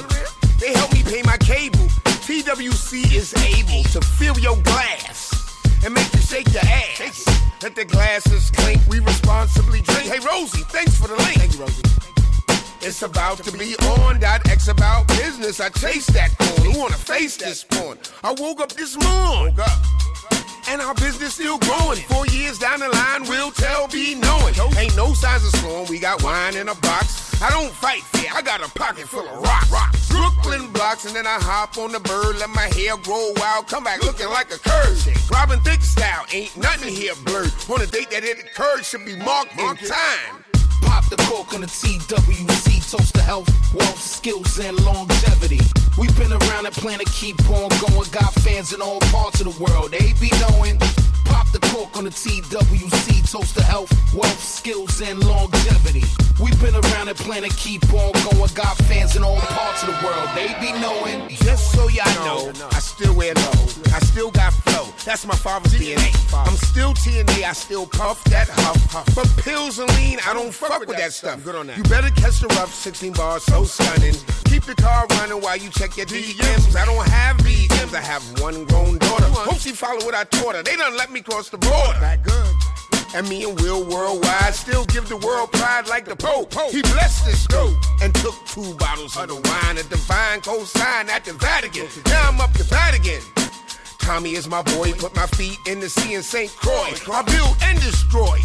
They 0.58 0.72
help 0.72 0.90
me 0.94 1.02
pay 1.02 1.20
my 1.22 1.36
cable. 1.36 1.84
TWC 2.24 3.14
is 3.14 3.34
able 3.44 3.82
to 3.90 4.00
fill 4.00 4.38
your 4.38 4.56
glass 4.62 5.47
and 5.84 5.94
make 5.94 6.12
you 6.12 6.20
shake 6.20 6.52
your 6.52 6.62
ass. 6.62 7.24
Let 7.62 7.74
the 7.74 7.84
glasses 7.84 8.50
clink, 8.50 8.80
we 8.88 9.00
responsibly 9.00 9.80
drink. 9.82 10.10
Hey 10.12 10.20
Rosie, 10.20 10.62
thanks 10.68 10.96
for 10.96 11.08
the 11.08 11.16
link. 11.16 11.38
Thank 11.38 11.54
you, 11.54 11.60
Rosie. 11.60 11.82
It's 12.80 13.02
about 13.02 13.38
to 13.44 13.52
be 13.52 13.74
on. 13.76 14.20
Dot 14.20 14.48
X 14.48 14.68
about 14.68 15.08
business. 15.08 15.60
I 15.60 15.68
chase 15.68 16.06
that 16.08 16.36
corn. 16.38 16.72
Who 16.72 16.78
wanna 16.78 16.94
face 16.94 17.36
this 17.36 17.64
porn? 17.64 17.98
I 18.22 18.32
woke 18.38 18.60
up 18.60 18.72
this 18.72 18.96
morning. 19.02 19.56
Woke 19.56 19.66
up. 19.66 20.07
And 20.68 20.82
our 20.82 20.94
business 20.94 21.34
still 21.34 21.58
growing. 21.58 21.98
Four 21.98 22.26
years 22.26 22.58
down 22.58 22.80
the 22.80 22.88
line, 22.88 23.22
we'll 23.22 23.50
tell, 23.50 23.88
be 23.88 24.14
knowing. 24.14 24.54
Ain't 24.76 24.96
no 24.96 25.14
signs 25.14 25.44
of 25.44 25.50
slowing. 25.60 25.88
We 25.88 25.98
got 25.98 26.22
wine 26.22 26.56
in 26.56 26.68
a 26.68 26.74
box. 26.74 27.40
I 27.40 27.50
don't 27.50 27.72
fight 27.72 28.02
fair. 28.02 28.30
I 28.34 28.42
got 28.42 28.60
a 28.60 28.70
pocket 28.78 29.08
full 29.08 29.26
of 29.26 29.42
rocks. 29.42 29.70
rocks. 29.70 30.08
Brooklyn 30.08 30.70
blocks, 30.72 31.06
and 31.06 31.14
then 31.14 31.26
I 31.26 31.38
hop 31.40 31.78
on 31.78 31.92
the 31.92 32.00
bird, 32.00 32.38
let 32.38 32.50
my 32.50 32.68
hair 32.74 32.96
grow 32.98 33.32
wild, 33.36 33.68
come 33.68 33.84
back 33.84 34.02
looking 34.02 34.28
like 34.28 34.52
a 34.52 34.58
curve. 34.58 35.30
Robin 35.30 35.60
Thicke 35.60 35.82
style, 35.82 36.26
ain't 36.32 36.56
nothing 36.56 36.92
here 36.92 37.14
blurred. 37.24 37.52
On 37.70 37.80
a 37.80 37.86
date 37.86 38.10
that 38.10 38.24
it 38.24 38.38
occurred 38.38 38.84
should 38.84 39.04
be 39.04 39.16
marked 39.16 39.52
in 39.58 39.76
time. 39.76 40.47
Pop 40.82 41.04
the 41.08 41.16
cork 41.28 41.54
on 41.54 41.60
the 41.62 41.66
TWC, 41.66 42.90
toast 42.90 43.14
to 43.14 43.22
health, 43.22 43.48
wealth, 43.74 44.00
skills, 44.00 44.58
and 44.58 44.78
longevity. 44.84 45.60
We've 45.98 46.16
been 46.16 46.32
around 46.32 46.64
the 46.64 46.70
planet, 46.72 47.06
keep 47.12 47.38
on 47.50 47.68
going, 47.80 48.10
got 48.10 48.32
fans 48.34 48.72
in 48.72 48.80
all 48.80 49.00
parts 49.12 49.40
of 49.40 49.54
the 49.54 49.62
world. 49.62 49.92
They 49.92 50.12
be 50.20 50.30
knowing. 50.40 50.78
Pop 51.38 51.52
the 51.52 51.60
cork 51.68 51.96
on 51.96 52.02
the 52.02 52.10
TWC, 52.10 53.30
toast 53.30 53.54
to 53.56 53.62
health, 53.62 53.92
wealth, 54.12 54.42
skills, 54.42 55.00
and 55.00 55.24
longevity. 55.24 56.02
We've 56.42 56.60
been 56.60 56.74
around 56.74 57.06
the 57.06 57.14
planet, 57.14 57.56
keep 57.56 57.84
on 57.94 58.10
going, 58.26 58.50
got 58.54 58.76
fans 58.90 59.14
in 59.14 59.22
all 59.22 59.36
parts 59.36 59.84
of 59.84 59.88
the 59.94 60.04
world. 60.04 60.28
They 60.34 60.48
be 60.60 60.72
knowing. 60.80 61.28
Just 61.28 61.70
so 61.70 61.86
y'all 61.86 62.12
know, 62.26 62.52
I 62.72 62.80
still 62.80 63.14
wear 63.14 63.34
low. 63.34 63.62
I 63.94 64.00
still 64.00 64.32
got 64.32 64.52
flow. 64.52 64.92
That's 65.04 65.24
my 65.26 65.36
father's 65.36 65.74
DNA. 65.74 66.10
I'm 66.34 66.56
still 66.56 66.92
TNA. 66.92 67.44
I 67.44 67.52
still 67.52 67.86
puff 67.86 68.24
that 68.24 68.48
huff. 68.48 68.90
Huff. 68.90 69.14
But 69.14 69.28
pills 69.44 69.78
and 69.78 69.88
lean, 69.96 70.18
I 70.26 70.34
don't 70.34 70.52
fuck 70.52 70.80
with 70.88 70.96
that 70.98 71.12
stuff. 71.12 71.44
Good 71.44 71.54
on 71.54 71.68
that. 71.68 71.76
You 71.76 71.84
better 71.84 72.10
catch 72.10 72.40
the 72.40 72.48
rough 72.48 72.74
16 72.74 73.12
bars, 73.12 73.44
so 73.44 73.62
stunning. 73.62 74.14
Keep 74.58 74.76
the 74.76 74.82
car 74.82 75.06
running 75.10 75.40
while 75.40 75.56
you 75.56 75.70
check 75.70 75.96
your 75.96 76.06
DMs. 76.06 76.74
I 76.74 76.84
don't 76.84 77.08
have 77.08 77.36
BMs. 77.36 77.94
I 77.94 78.00
have 78.00 78.24
one 78.40 78.64
grown 78.64 78.98
daughter. 78.98 79.26
Hope 79.26 79.58
she 79.58 79.70
follow 79.70 80.04
what 80.04 80.16
I 80.16 80.24
taught 80.24 80.56
her. 80.56 80.64
They 80.64 80.74
done 80.74 80.96
let 80.96 81.12
me 81.12 81.20
cross 81.20 81.48
the 81.48 81.58
border. 81.58 82.00
That 82.00 82.24
good. 82.24 82.54
And 83.14 83.28
me 83.28 83.48
and 83.48 83.60
Will 83.60 83.88
worldwide 83.88 84.54
still 84.56 84.84
give 84.86 85.08
the 85.08 85.16
world 85.18 85.52
pride 85.52 85.86
like 85.86 86.06
the 86.06 86.16
Pope. 86.16 86.52
He 86.72 86.82
blessed 86.82 87.24
this 87.24 87.46
dope 87.46 87.76
and 88.02 88.12
took 88.16 88.34
two 88.46 88.74
bottles 88.74 89.16
of 89.16 89.28
the 89.28 89.36
wine. 89.36 89.78
A 89.78 89.84
divine 89.84 90.40
co-sign 90.40 91.08
at 91.08 91.24
the 91.24 91.34
Vatican. 91.34 91.86
Now 92.06 92.28
I'm 92.28 92.40
up 92.40 92.52
to 92.54 92.64
Vatican. 92.64 93.22
Tommy 94.00 94.32
is 94.32 94.48
my 94.48 94.62
boy. 94.62 94.92
Put 94.94 95.14
my 95.14 95.26
feet 95.38 95.58
in 95.68 95.78
the 95.78 95.88
sea 95.88 96.14
in 96.14 96.22
St. 96.24 96.50
Croix. 96.50 96.98
I 97.12 97.22
build 97.22 97.56
and 97.62 97.78
destroy. 97.80 98.40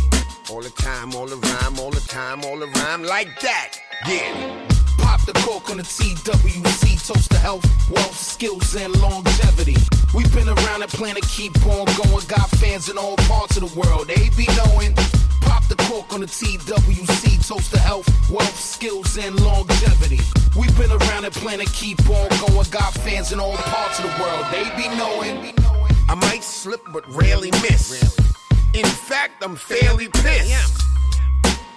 All 0.52 0.62
the 0.62 0.69
time, 0.78 1.15
all 1.15 1.26
the 1.26 1.38
rhyme, 1.38 1.80
all 1.80 1.89
the 1.89 2.02
time, 2.02 2.45
all 2.45 2.60
the 2.60 2.67
rhyme 2.67 3.02
like 3.02 3.30
that. 3.41 3.80
Yeah. 4.08 4.73
Pop 5.04 5.22
the 5.26 5.34
cork 5.44 5.70
on 5.70 5.78
the 5.78 5.84
TWC, 5.84 7.08
toast 7.08 7.30
to 7.32 7.38
health, 7.38 7.66
wealth, 7.92 8.18
skills, 8.18 8.76
and 8.76 8.96
longevity. 9.02 9.76
We've 10.16 10.34
been 10.34 10.48
around 10.48 10.80
the 10.80 10.88
planet, 10.88 11.24
keep 11.28 11.54
on 11.66 11.86
going, 12.00 12.26
got 12.28 12.50
fans 12.62 12.88
in 12.89 12.98
all 12.98 13.18
parts 13.28 13.58
of 13.58 13.68
the 13.68 13.80
world. 13.80 14.08
They 14.08 14.30
be 14.38 14.48
knowing. 14.56 14.96
Pop 15.42 15.68
the 15.68 15.76
cork 15.89 16.13
on 16.13 16.22
the 16.22 16.28
TWC, 16.28 17.46
toast 17.46 17.72
to 17.72 17.80
health, 17.80 18.08
wealth, 18.32 18.58
skills, 18.58 19.18
and 19.18 19.38
longevity. 19.42 20.22
We've 20.58 20.76
been 20.78 20.92
around 20.92 21.24
the 21.24 21.32
planet, 21.32 21.68
keep 21.74 22.00
on 22.10 22.30
going, 22.48 22.66
got 22.72 22.94
fans 22.94 23.34
in 23.34 23.39
all 23.42 23.58
parts 23.58 24.00
of 24.00 24.06
the 24.06 24.24
world. 24.24 24.46
They 24.52 24.63
be 24.80 24.88
knowing. 24.96 25.54
I 26.08 26.16
might 26.16 26.44
slip, 26.44 26.82
but 26.94 27.04
rarely 27.13 27.52
miss. 27.63 28.16
In 28.74 28.86
fact, 28.86 29.44
I'm 29.44 29.58
fairly 29.58 30.08
pissed. 30.08 30.92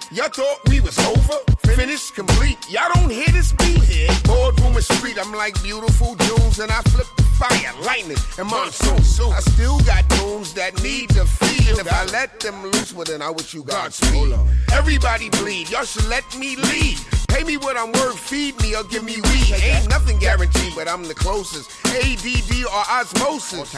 Y'all 0.09 0.29
thought 0.29 0.59
we 0.69 0.79
was 0.79 0.97
over, 0.99 1.37
finished, 1.75 2.15
complete. 2.15 2.57
Y'all 2.69 2.89
don't 2.93 3.09
hear 3.09 3.27
this 3.27 3.51
beat. 3.51 3.83
Here. 3.83 4.07
Boardroom 4.23 4.75
and 4.75 4.83
street, 4.83 5.17
I'm 5.19 5.33
like 5.33 5.61
beautiful 5.61 6.15
Junes, 6.15 6.59
and 6.59 6.71
I 6.71 6.81
flip 6.83 7.07
the 7.17 7.23
fire, 7.23 7.73
lightning, 7.83 8.17
and 8.39 8.47
monsoon. 8.47 9.33
I 9.33 9.41
still 9.41 9.79
got 9.81 10.09
tunes 10.11 10.53
that 10.53 10.81
need 10.81 11.09
to 11.09 11.25
feed. 11.25 11.77
If 11.77 11.91
I 11.91 12.05
let 12.05 12.39
them 12.39 12.63
loose, 12.63 12.93
well 12.93 13.03
then 13.03 13.21
I 13.21 13.29
wish 13.31 13.53
you 13.53 13.63
Godspeed. 13.63 14.33
Everybody 14.71 15.29
bleed, 15.29 15.69
y'all 15.69 15.83
should 15.83 16.07
let 16.07 16.23
me 16.37 16.55
lead. 16.55 16.97
Pay 17.27 17.43
me 17.43 17.57
what 17.57 17.75
I'm 17.75 17.91
worth, 17.91 18.17
feed 18.17 18.59
me 18.61 18.75
or 18.75 18.83
give 18.85 19.03
me 19.03 19.15
weed. 19.19 19.53
Ain't 19.61 19.89
nothing 19.89 20.17
guaranteed, 20.19 20.73
but 20.73 20.87
I'm 20.87 21.03
the 21.03 21.13
closest. 21.13 21.69
ADD 21.85 22.63
or 22.63 22.83
osmosis. 22.89 23.75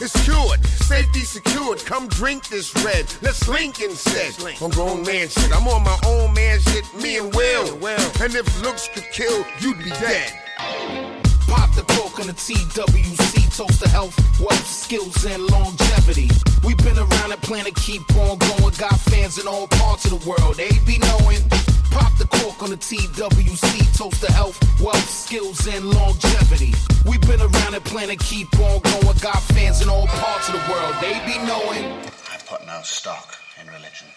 It's 0.00 0.24
cured, 0.24 0.64
safety 0.66 1.20
secured. 1.20 1.78
Come 1.84 2.08
drink 2.08 2.48
this 2.48 2.74
red. 2.84 3.06
Let's 3.22 3.48
link 3.48 3.80
instead. 3.80 4.34
On 4.62 4.70
grown 4.70 5.02
man 5.02 5.28
shit, 5.28 5.56
I'm 5.56 5.66
on 5.68 5.84
my 5.84 5.98
own 6.06 6.34
man 6.34 6.60
shit. 6.60 6.84
Me 7.00 7.18
and 7.18 7.34
Will. 7.34 7.74
And 8.20 8.34
if 8.34 8.62
looks 8.62 8.88
could 8.88 9.10
kill, 9.12 9.44
you'd 9.60 9.78
be 9.78 9.90
dead. 9.90 11.15
Pop 11.46 11.72
the 11.74 11.82
cork 11.94 12.18
on 12.18 12.26
the 12.26 12.32
TWC, 12.32 13.56
toast 13.56 13.82
to 13.82 13.88
health, 13.88 14.18
wealth, 14.40 14.66
skills, 14.66 15.24
and 15.24 15.46
longevity. 15.46 16.28
We've 16.64 16.76
been 16.78 16.98
around 16.98 17.30
the 17.30 17.38
planet, 17.40 17.74
keep 17.76 18.02
on 18.16 18.38
going, 18.38 18.74
got 18.78 18.98
fans 19.00 19.38
in 19.38 19.46
all 19.46 19.68
parts 19.68 20.04
of 20.06 20.18
the 20.18 20.28
world. 20.28 20.56
They 20.56 20.70
be 20.84 20.98
knowing. 20.98 21.38
Pop 21.90 22.18
the 22.18 22.26
cork 22.26 22.62
on 22.62 22.70
the 22.70 22.76
TWC, 22.76 23.96
toast 23.96 24.20
to 24.22 24.32
health, 24.32 24.58
wealth, 24.82 25.08
skills, 25.08 25.66
and 25.66 25.88
longevity. 25.88 26.74
We've 27.06 27.22
been 27.22 27.40
around 27.40 27.72
the 27.72 27.80
planet, 27.80 28.18
keep 28.18 28.52
on 28.58 28.80
going, 28.82 29.16
got 29.22 29.40
fans 29.54 29.80
in 29.82 29.88
all 29.88 30.06
parts 30.06 30.48
of 30.48 30.54
the 30.58 30.64
world. 30.70 30.94
They 31.00 31.14
be 31.24 31.38
knowing. 31.46 31.86
I 32.26 32.36
put 32.44 32.66
no 32.66 32.80
stock 32.82 33.38
in 33.62 33.68
religion. 33.68 34.08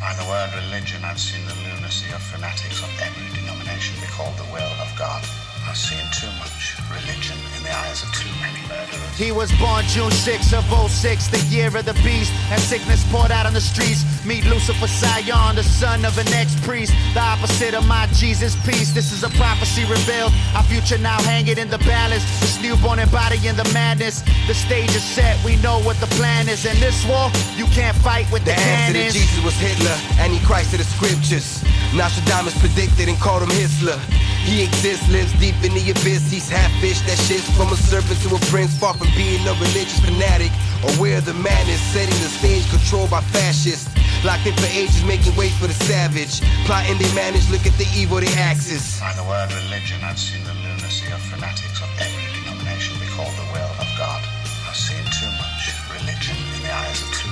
By 0.00 0.14
the 0.14 0.24
word 0.30 0.54
religion, 0.54 1.02
I've 1.04 1.18
seen 1.18 1.44
the 1.46 1.54
lunacy 1.66 2.06
of 2.14 2.22
fanatics 2.22 2.80
of 2.80 2.90
every 3.02 3.26
denomination 3.34 3.98
be 4.00 4.06
called 4.06 4.36
the 4.38 4.46
will 4.54 4.72
of 4.78 4.88
God. 4.96 5.26
I've 5.68 5.76
seen 5.76 6.00
too 6.16 6.32
much 6.40 6.80
religion 6.88 7.36
in 7.58 7.62
the 7.62 7.68
eyes 7.68 8.02
of 8.02 8.08
too 8.16 8.32
many 8.40 8.56
murderers. 8.72 9.18
He 9.20 9.32
was 9.32 9.52
born 9.60 9.84
June 9.92 10.10
6 10.10 10.54
of 10.54 10.64
06, 10.64 11.28
the 11.28 11.44
year 11.52 11.68
of 11.68 11.84
the 11.84 11.92
beast, 12.00 12.32
and 12.48 12.58
sickness 12.58 13.04
poured 13.12 13.30
out 13.30 13.44
on 13.44 13.52
the 13.52 13.60
streets. 13.60 14.00
Meet 14.24 14.46
Lucifer 14.46 14.88
Sion, 14.88 15.56
the 15.56 15.62
son 15.62 16.06
of 16.06 16.16
an 16.16 16.26
ex-priest, 16.28 16.94
the 17.12 17.20
opposite 17.20 17.74
of 17.74 17.86
my 17.86 18.06
Jesus 18.16 18.56
peace. 18.64 18.94
This 18.94 19.12
is 19.12 19.24
a 19.24 19.28
prophecy 19.36 19.84
revealed. 19.84 20.32
Our 20.56 20.62
future 20.64 20.96
now 20.96 21.20
hanging 21.28 21.58
in 21.58 21.68
the 21.68 21.78
balance. 21.84 22.24
This 22.40 22.56
newborn 22.62 22.98
embodying 22.98 23.56
the 23.56 23.68
madness. 23.76 24.24
The 24.48 24.54
stage 24.54 24.96
is 24.96 25.04
set. 25.04 25.36
We 25.44 25.56
know 25.56 25.80
what 25.80 26.00
the 26.00 26.08
plan 26.16 26.48
is. 26.48 26.64
In 26.64 26.80
this 26.80 27.04
war, 27.04 27.28
you 27.60 27.66
can't 27.76 27.96
fight 27.98 28.24
with 28.32 28.46
the, 28.46 28.56
The 28.56 28.60
answer 28.60 29.04
to. 29.04 29.12
Jesus 29.12 29.44
was 29.44 29.54
Hitler, 29.60 29.96
Antichrist 30.16 30.72
of 30.72 30.78
the 30.78 30.88
scriptures. 30.88 31.62
Nostradamus 31.92 32.56
predicted 32.58 33.08
and 33.10 33.18
called 33.20 33.42
him 33.42 33.50
Hitler. 33.52 34.00
He 34.48 34.64
exists, 34.64 35.04
lives 35.12 35.36
deep 35.36 35.60
in 35.60 35.76
the 35.76 35.84
abyss. 35.92 36.24
He's 36.32 36.48
half 36.48 36.72
fish 36.80 37.04
that 37.04 37.20
shits 37.28 37.44
from 37.52 37.68
a 37.68 37.76
serpent 37.76 38.16
to 38.24 38.32
a 38.32 38.40
prince, 38.48 38.72
far 38.80 38.96
from 38.96 39.12
being 39.12 39.44
a 39.44 39.52
religious 39.60 40.00
fanatic. 40.00 40.48
Aware 40.96 41.20
of 41.20 41.28
the 41.28 41.36
madness, 41.36 41.76
setting 41.92 42.16
the 42.24 42.32
stage 42.32 42.64
controlled 42.72 43.12
by 43.12 43.20
fascists. 43.28 43.92
Locked 44.24 44.48
in 44.48 44.56
for 44.56 44.72
ages, 44.72 45.04
making 45.04 45.36
way 45.36 45.52
for 45.60 45.68
the 45.68 45.76
savage. 45.84 46.40
Plotting 46.64 46.96
they 46.96 47.12
manage, 47.12 47.44
look 47.52 47.68
at 47.68 47.76
the 47.76 47.84
evil 47.92 48.24
they 48.24 48.32
axis. 48.40 48.96
By 48.96 49.12
the 49.20 49.26
word 49.28 49.52
religion, 49.52 50.00
I've 50.00 50.16
seen 50.16 50.40
the 50.48 50.56
lunacy 50.64 51.12
of 51.12 51.20
fanatics 51.28 51.84
of 51.84 51.90
every 52.00 52.24
denomination 52.40 52.96
be 52.96 53.06
called 53.12 53.36
the 53.36 53.44
will 53.52 53.72
of 53.76 53.88
God. 54.00 54.24
I've 54.64 54.72
seen 54.72 55.04
too 55.12 55.28
much 55.36 55.76
religion 55.92 56.36
in 56.56 56.62
the 56.64 56.72
eyes 56.72 57.02
of 57.04 57.08
murderers. 57.12 57.27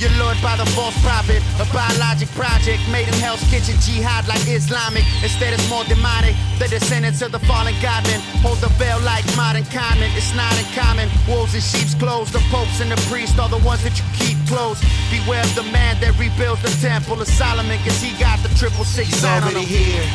You're 0.00 0.16
lured 0.16 0.40
by 0.40 0.56
the 0.56 0.64
false 0.72 0.96
prophet, 1.04 1.44
a 1.60 1.68
biologic 1.76 2.30
project 2.32 2.80
made 2.88 3.06
in 3.06 3.12
Hell's 3.20 3.44
Kitchen, 3.52 3.76
jihad 3.84 4.26
like 4.26 4.40
Islamic. 4.48 5.04
Instead, 5.22 5.52
it's 5.52 5.68
more 5.68 5.84
demonic. 5.84 6.34
The 6.58 6.68
descendants 6.68 7.20
of 7.20 7.32
the 7.32 7.38
fallen 7.40 7.74
godmen 7.84 8.20
hold 8.40 8.64
the 8.64 8.72
veil 8.80 8.98
like 9.04 9.28
modern 9.36 9.64
common. 9.68 10.08
It's 10.16 10.32
not 10.34 10.56
uncommon. 10.56 11.10
Wolves 11.28 11.54
in 11.54 11.60
sheep's 11.60 11.92
clothes, 11.92 12.32
the 12.32 12.40
popes 12.48 12.80
and 12.80 12.90
the 12.90 12.96
priests 13.12 13.38
are 13.38 13.50
the 13.50 13.60
ones 13.60 13.84
that 13.84 13.92
you 14.00 14.06
keep 14.16 14.38
close. 14.48 14.80
Beware 15.12 15.44
of 15.44 15.54
the 15.54 15.68
man 15.68 16.00
that 16.00 16.16
rebuilds 16.18 16.62
the 16.62 16.72
temple 16.80 17.20
of 17.20 17.28
Solomon, 17.28 17.76
cause 17.84 18.00
he 18.00 18.16
got 18.16 18.40
the 18.40 18.48
triple 18.56 18.84
six 18.84 19.08
He's 19.12 19.24
already 19.24 19.68
him. 19.68 20.00
here. 20.00 20.06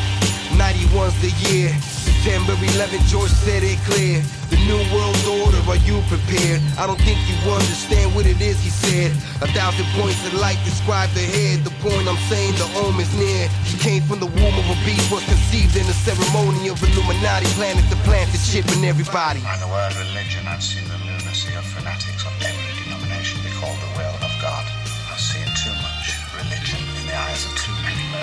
91's 0.58 1.14
the 1.22 1.30
year. 1.46 1.95
September 2.26 2.58
11, 2.74 2.98
George 3.06 3.30
said 3.30 3.62
it 3.62 3.78
clear. 3.86 4.18
The 4.50 4.58
new 4.66 4.82
world 4.90 5.14
order, 5.46 5.62
are 5.70 5.78
you 5.86 6.02
prepared? 6.10 6.58
I 6.74 6.82
don't 6.82 6.98
think 7.06 7.22
you 7.30 7.38
understand 7.46 8.16
what 8.18 8.26
it 8.26 8.40
is, 8.42 8.58
he 8.58 8.68
said. 8.68 9.14
A 9.42 9.48
thousand 9.54 9.86
points 9.94 10.18
of 10.26 10.34
light 10.34 10.58
describe 10.66 11.08
the 11.14 11.22
head. 11.22 11.62
The 11.62 11.70
point 11.78 12.10
I'm 12.10 12.18
saying, 12.26 12.58
the 12.58 12.66
home 12.74 12.98
is 12.98 13.14
near. 13.14 13.46
He 13.62 13.78
came 13.78 14.02
from 14.02 14.18
the 14.18 14.26
womb 14.26 14.58
of 14.58 14.66
a 14.66 14.74
beast, 14.82 15.06
was 15.06 15.22
conceived 15.22 15.78
in 15.78 15.86
the 15.86 15.94
ceremony 16.02 16.66
of 16.66 16.82
Illuminati, 16.82 17.46
planet 17.54 17.86
to 17.94 17.96
planet, 18.02 18.34
shipping 18.42 18.82
everybody. 18.82 19.38
By 19.46 19.62
the 19.62 19.70
word 19.70 19.94
religion, 19.94 20.50
I've 20.50 20.58
seen 20.58 20.82
the 20.90 21.05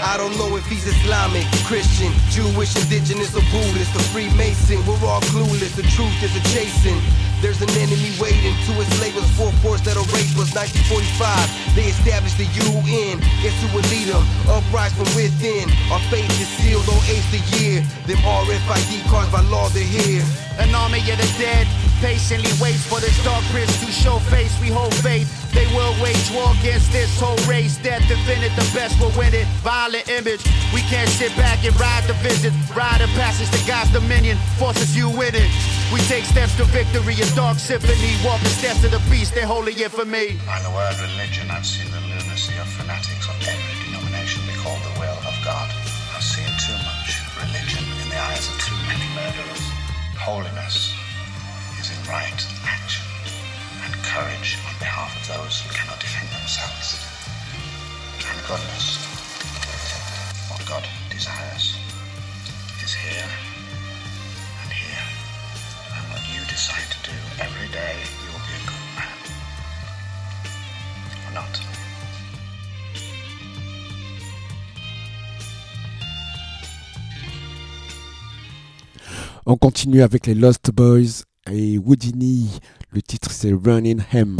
I 0.03 0.17
don't 0.17 0.35
know 0.35 0.55
if 0.57 0.67
he's 0.67 0.85
Islamic, 0.85 1.47
Christian, 1.63 2.11
Jewish, 2.27 2.75
indigenous, 2.75 3.31
or 3.35 3.45
Buddhist, 3.55 3.95
or 3.95 4.03
Freemason. 4.11 4.83
We're 4.83 4.99
all 5.07 5.23
clueless. 5.31 5.75
The 5.79 5.87
truth 5.95 6.11
is 6.19 6.35
a 6.35 6.43
chasing. 6.51 6.99
There's 7.39 7.61
an 7.63 7.71
enemy 7.79 8.11
waiting 8.19 8.51
to 8.67 8.71
enslave 8.75 9.15
us, 9.15 9.27
four 9.39 9.51
force 9.63 9.79
that'll 9.79 10.07
rape 10.11 10.35
us. 10.35 10.51
1945, 10.51 11.75
they 11.75 11.87
established 11.87 12.35
the 12.35 12.47
UN. 12.67 13.23
Guess 13.39 13.55
who 13.63 13.71
will 13.71 13.87
lead 13.87 14.11
them? 14.11 14.23
Uprise 14.51 14.91
from 14.91 15.07
within. 15.15 15.71
Our 15.87 16.03
faith 16.11 16.27
is 16.35 16.51
sealed 16.59 16.87
on 16.91 16.99
eighth 17.07 17.31
the 17.31 17.43
year. 17.59 17.79
Them 18.03 18.19
RFID 18.27 19.07
cards 19.07 19.31
by 19.31 19.39
law, 19.47 19.71
they're 19.71 19.87
here. 19.87 20.23
An 20.59 20.75
army 20.75 20.99
of 20.99 21.15
the 21.15 21.29
dead 21.39 21.67
patiently 22.03 22.51
waits 22.59 22.83
for 22.87 22.99
this 22.99 23.15
dark 23.23 23.43
prince 23.55 23.71
to 23.79 23.87
show 23.91 24.19
face. 24.27 24.51
We 24.59 24.67
hold 24.67 24.93
faith. 24.95 25.42
They 25.53 25.69
will 25.77 25.93
wage 26.01 26.29
war 26.33 26.49
against 26.59 26.91
this 26.91 27.13
whole 27.19 27.37
race. 27.45 27.77
Death 27.77 28.01
defended, 28.09 28.51
the 28.57 28.65
best 28.73 28.99
will 28.99 29.13
win 29.17 29.33
it. 29.33 29.45
Violent 29.61 30.09
image. 30.09 30.41
We 30.73 30.81
can't 30.89 31.09
sit 31.09 31.35
back 31.37 31.63
and 31.63 31.73
ride 31.79 32.03
the 32.09 32.17
vision. 32.25 32.53
Ride 32.75 33.01
a 33.01 33.09
passage 33.13 33.49
to 33.53 33.61
God's 33.67 33.91
dominion. 33.93 34.37
Forces 34.57 34.97
you 34.97 35.09
with 35.09 35.35
it. 35.37 35.49
We 35.93 36.01
take 36.09 36.25
steps 36.25 36.57
to 36.57 36.65
victory. 36.65 37.13
A 37.21 37.27
dark 37.35 37.59
symphony. 37.59 38.17
Walk 38.25 38.41
the 38.41 38.49
steps 38.49 38.83
of 38.83 38.91
the 38.91 39.01
beast. 39.09 39.35
They're 39.35 39.45
holy 39.45 39.73
infamy. 39.73 40.41
By 40.45 40.59
the 40.65 40.73
word 40.73 40.97
religion, 40.97 41.49
I've 41.51 41.65
seen 41.65 41.89
the 41.93 42.01
lunacy 42.01 42.57
of 42.57 42.67
fanatics 42.73 43.29
of 43.29 43.37
every 43.45 43.75
denomination 43.85 44.41
be 44.49 44.57
called 44.57 44.81
the 44.81 44.99
will 44.99 45.19
of 45.21 45.35
God. 45.45 45.69
I've 46.17 46.25
seen 46.25 46.49
too 46.65 46.77
much 46.81 47.21
religion 47.37 47.85
in 48.01 48.09
the 48.09 48.17
eyes 48.17 48.49
of 48.49 48.57
too 48.57 48.77
many 48.89 49.05
murderers. 49.13 49.63
Holiness 50.17 50.95
is 51.77 51.91
in 51.93 52.09
right 52.09 52.41
action 52.65 53.02
courage 54.13 54.59
on 54.69 54.77
behalf 54.77 55.09
of 55.17 55.25
those 55.33 55.61
who 55.61 55.73
cannot 55.73 55.99
defend 55.99 56.29
themselves. 56.29 57.01
And 58.29 58.37
goodness, 58.45 59.01
what 60.53 60.61
God 60.69 60.85
desires, 61.09 61.73
is 62.85 62.93
here 62.93 63.25
and 64.61 64.71
here. 64.71 65.05
And 65.97 66.03
what 66.13 66.21
you 66.29 66.45
decide 66.45 66.85
to 66.93 66.99
do 67.09 67.17
every 67.41 67.67
day, 67.73 67.95
you 68.21 68.29
will 68.29 68.45
be 68.45 68.53
a 68.53 68.63
good 68.69 68.85
man. 68.93 69.17
Or 71.25 71.33
not. 71.33 71.53
On 79.47 79.57
continue 79.57 80.03
avec 80.03 80.27
les 80.27 80.35
Lost 80.35 80.71
Boyz 80.71 81.25
et 81.51 81.77
Whodini. 81.77 82.59
Le 82.91 83.01
titre 83.01 83.29
c'est 83.31 83.53
Running 83.53 84.01
Hem. 84.11 84.37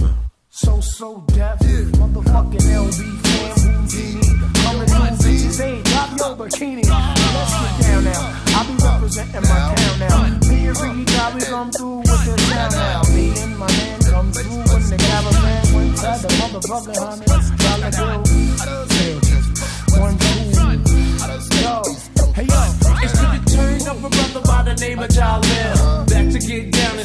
So, 0.50 0.80
so 0.82 1.24
deaf, 1.34 1.58
motherfucking 1.98 2.62
LB 2.62 2.92
fan, 3.24 3.52
Whodini. 3.58 4.22
Coming 4.64 4.88
through 4.88 5.18
bitches, 5.18 5.60
hey, 5.60 5.82
drop 5.84 6.10
your 6.18 6.36
bikini. 6.38 6.84
Let's 6.86 7.54
get 7.60 7.88
down 7.88 8.04
now. 8.04 8.40
I'll 8.56 8.66
be 8.66 8.74
representing 8.84 9.42
my 9.42 9.74
town 9.76 10.00
now. 10.00 10.48
Me 10.48 10.68
and 10.68 10.78
Ricky 10.78 11.06
Bobby 11.18 11.42
come 11.42 11.72
through 11.72 11.98
with 11.98 12.26
the 12.26 12.38
sound 12.38 12.74
now. 12.76 13.02
Me 13.14 13.26
and 13.42 13.58
my 13.58 13.68
man 13.68 14.00
come 14.02 14.32
through 14.32 14.62
when 14.70 14.84
the 14.90 14.98
caravan 14.98 15.74
went 15.74 15.90
inside 15.90 16.20
the 16.22 16.28
motherfucking 16.38 16.98
hundred 17.02 17.94
dollar 17.98 18.22
bill. 18.24 19.20
One, 20.00 20.18
two, 20.18 20.40
yo, 21.62 21.84
hey 22.34 22.46
yo. 22.46 22.62
It's 23.04 23.14
to 23.14 23.26
the 23.26 23.40
turn 23.52 23.82
of 23.90 24.04
a 24.04 24.10
brother 24.10 24.42
by 24.46 24.62
the 24.64 24.76
name 24.80 25.00
of 25.00 25.10
Jalil. 25.10 25.73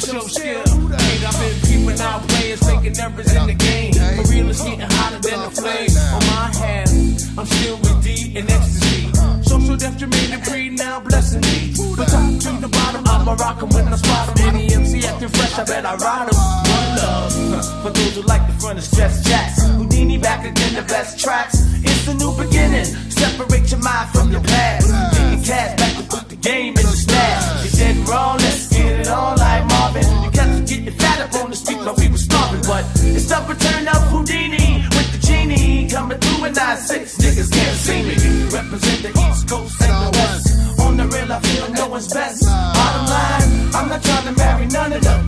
Show 0.09 0.27
skill. 0.27 0.65
Ain't 0.65 1.21
I've 1.21 1.37
been 1.37 1.61
peeping 1.69 2.01
out 2.01 2.27
players 2.29 2.65
making 2.65 2.97
numbers 2.97 3.31
in 3.31 3.47
the 3.47 3.53
game. 3.53 3.93
For 3.93 4.33
real, 4.33 4.49
it's 4.49 4.63
getting 4.65 4.81
hotter 4.81 5.21
than 5.21 5.41
the 5.45 5.51
flame. 5.53 5.93
On 6.17 6.25
my 6.33 6.49
hand, 6.57 6.89
I'm 7.37 7.45
still 7.45 7.77
with 7.77 8.03
D 8.03 8.33
and 8.39 8.51
ecstasy. 8.51 9.13
Social 9.43 9.77
death 9.77 10.01
and 10.01 10.45
breed 10.45 10.79
now 10.79 11.01
blessing 11.01 11.43
me. 11.43 11.75
But 11.95 12.09
top 12.09 12.25
to 12.25 12.51
the 12.57 12.69
bottom, 12.69 13.07
I'm 13.07 13.29
a 13.29 13.35
rockin' 13.35 13.69
when 13.69 13.89
I 13.89 13.97
spot 13.97 14.33
'em. 14.41 14.49
Any 14.49 14.73
MC 14.73 15.05
acting 15.07 15.29
fresh, 15.29 15.59
I 15.59 15.65
bet 15.65 15.85
I 15.85 15.95
ride 15.97 16.33
'em. 16.33 16.37
One 16.73 16.91
love 16.97 17.33
for 17.83 17.91
those 17.91 18.15
who 18.17 18.23
like 18.23 18.47
the 18.47 18.55
front 18.63 18.79
of 18.79 18.85
stress 18.87 19.23
jacks. 19.25 19.61
Whodini 19.77 20.17
back 20.19 20.47
again, 20.47 20.75
the 20.75 20.87
best 20.89 21.19
tracks. 21.19 21.59
It's 21.85 22.07
the 22.07 22.15
new 22.15 22.33
beginning. 22.33 22.87
Separate 23.11 23.71
your 23.71 23.81
mind 23.81 24.09
from 24.15 24.28
It's 32.81 33.27
the 33.27 33.45
return 33.49 33.89
of 33.89 34.03
Whodini 34.11 34.85
with 34.95 35.13
the 35.13 35.19
genie 35.27 35.89
coming 35.89 36.19
through 36.19 36.45
in 36.47 36.53
9-6. 36.53 37.19
Niggas 37.19 37.51
can't 37.51 37.77
see 37.77 38.03
me. 38.03 38.15
Represent 38.55 39.03
the 39.03 39.11
East 39.29 39.49
Coast 39.49 39.83
and 39.83 39.91
the 40.07 40.19
West. 40.19 40.81
On 40.81 40.97
the 40.97 41.07
real, 41.07 41.33
I 41.33 41.41
feel 41.41 41.73
no 41.73 41.89
one's 41.89 42.13
best. 42.13 42.45
Bottom 42.45 43.07
line, 43.07 43.75
I'm 43.75 43.89
not 43.89 44.03
trying 44.03 44.25
to 44.27 44.33
marry 44.39 44.67
none 44.67 44.93
of 44.93 45.03
them. 45.03 45.28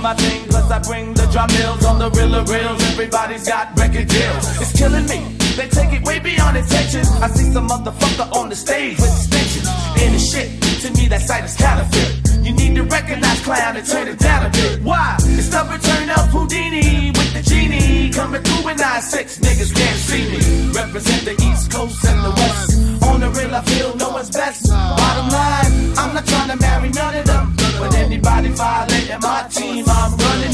My 0.00 0.14
thing, 0.14 0.46
cause 0.48 0.70
I 0.70 0.78
bring 0.78 1.12
the 1.12 1.26
drum 1.26 1.50
mills 1.58 1.84
on 1.84 1.98
the 1.98 2.08
real 2.10 2.30
reels. 2.44 2.82
Everybody's 2.92 3.48
got 3.48 3.76
record 3.76 4.06
deals. 4.06 4.60
It's 4.62 4.72
killing 4.78 5.06
me. 5.06 5.34
They 5.58 5.68
take 5.68 5.92
it 5.92 6.06
way 6.06 6.20
beyond 6.20 6.56
attention. 6.56 7.02
I 7.20 7.26
see 7.28 7.50
some 7.52 7.68
motherfucker 7.68 8.30
on 8.32 8.48
the 8.48 8.54
stage 8.54 8.96
with 8.96 9.10
extensions. 9.10 9.68
And 9.98 10.14
the 10.14 10.18
shit, 10.18 10.48
to 10.82 10.88
me 10.94 11.08
that 11.08 11.22
sight 11.22 11.44
is 11.44 11.56
counterfeit. 11.56 12.28
You 12.46 12.52
need 12.52 12.76
to 12.76 12.84
recognize 12.84 13.40
clown 13.40 13.76
and 13.76 13.84
turn 13.84 14.06
it 14.06 14.18
down 14.20 14.46
a 14.46 14.50
bit. 14.50 14.82
Why? 14.82 15.16
It's 15.34 15.48
the 15.48 15.66
return 15.66 16.08
of 16.10 16.30
Whodini 16.30 17.10
with 17.18 17.34
the 17.34 17.42
genie 17.42 18.10
coming 18.10 18.42
through 18.42 18.70
in 18.70 18.76
9-6. 18.78 19.40
Niggas 19.42 19.74
can't 19.74 19.98
see 19.98 20.24
me. 20.30 20.72
Represent 20.78 21.24
the 21.26 21.34
East 21.42 21.72
Coast 21.72 22.04
and 22.06 22.24
the 22.24 22.30
West. 22.30 23.02
On 23.02 23.18
the 23.20 23.28
real, 23.30 23.52
I 23.52 23.62
feel 23.62 23.96
no 23.96 24.10
one's 24.10 24.30
best. 24.30 24.70
Bottom 24.70 25.28
line, 25.28 25.98
I'm 25.98 26.14
not 26.14 26.24
trying 26.24 26.50
to 26.50 26.56
marry 26.56 26.88
none 26.90 27.16
of 27.16 27.26
them. 27.26 27.54
But 27.78 27.94
anybody 27.94 28.48
violating 28.48 29.20
my 29.20 29.46
team, 29.50 29.87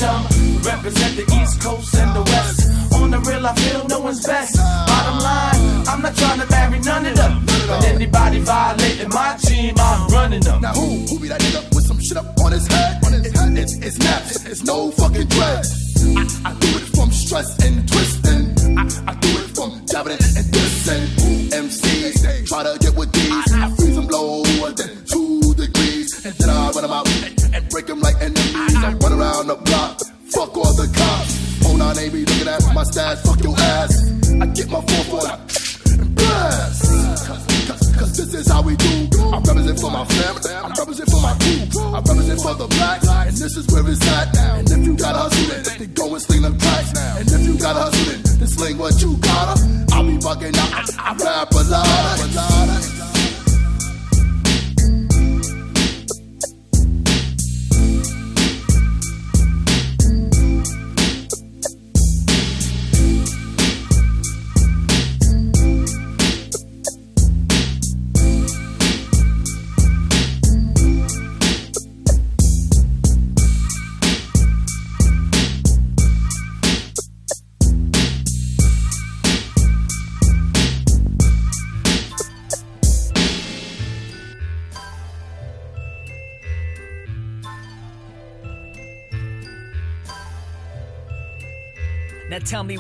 Represent 0.05 1.17
the 1.17 1.25
East 1.41 1.61
Coast 1.61 1.95
and 1.95 2.15
the 2.15 2.23
West. 2.23 2.95
On 2.95 3.11
the 3.11 3.19
real, 3.21 3.47
I 3.47 3.55
feel 3.55 3.87
no 3.89 4.01
one's 4.01 4.25
best. 4.27 4.57
Bottom 4.57 5.19
line, 5.21 5.89
I'm 5.89 6.03
not 6.03 6.15
trying 6.15 6.41
to 6.41 6.47
marry 6.51 6.79
none 6.81 7.07
of 7.07 7.17
them. 7.17 7.45
But 7.67 7.85
anybody 7.87 8.41
violating 8.41 9.09
my 9.09 9.37
team, 9.41 9.75
I'm 9.79 10.09
running 10.09 10.41
them. 10.41 10.61
Now 10.61 10.75
who, 10.75 11.07
who 11.09 11.19
be 11.21 11.29
that 11.29 11.41
nigga 11.41 11.75
with 11.75 11.87
some 11.87 12.01
shit 12.01 12.17
up 12.17 12.27
on 12.45 12.53
his 12.53 12.67
head? 12.67 13.05
On 13.05 13.13
his 13.13 13.33
head, 13.33 13.59
it's, 13.59 13.75
it's 13.79 13.99
naps, 13.99 14.45
it's 14.45 14.63
no 14.63 14.91
fucking 14.91 15.27
dread. 15.29 15.65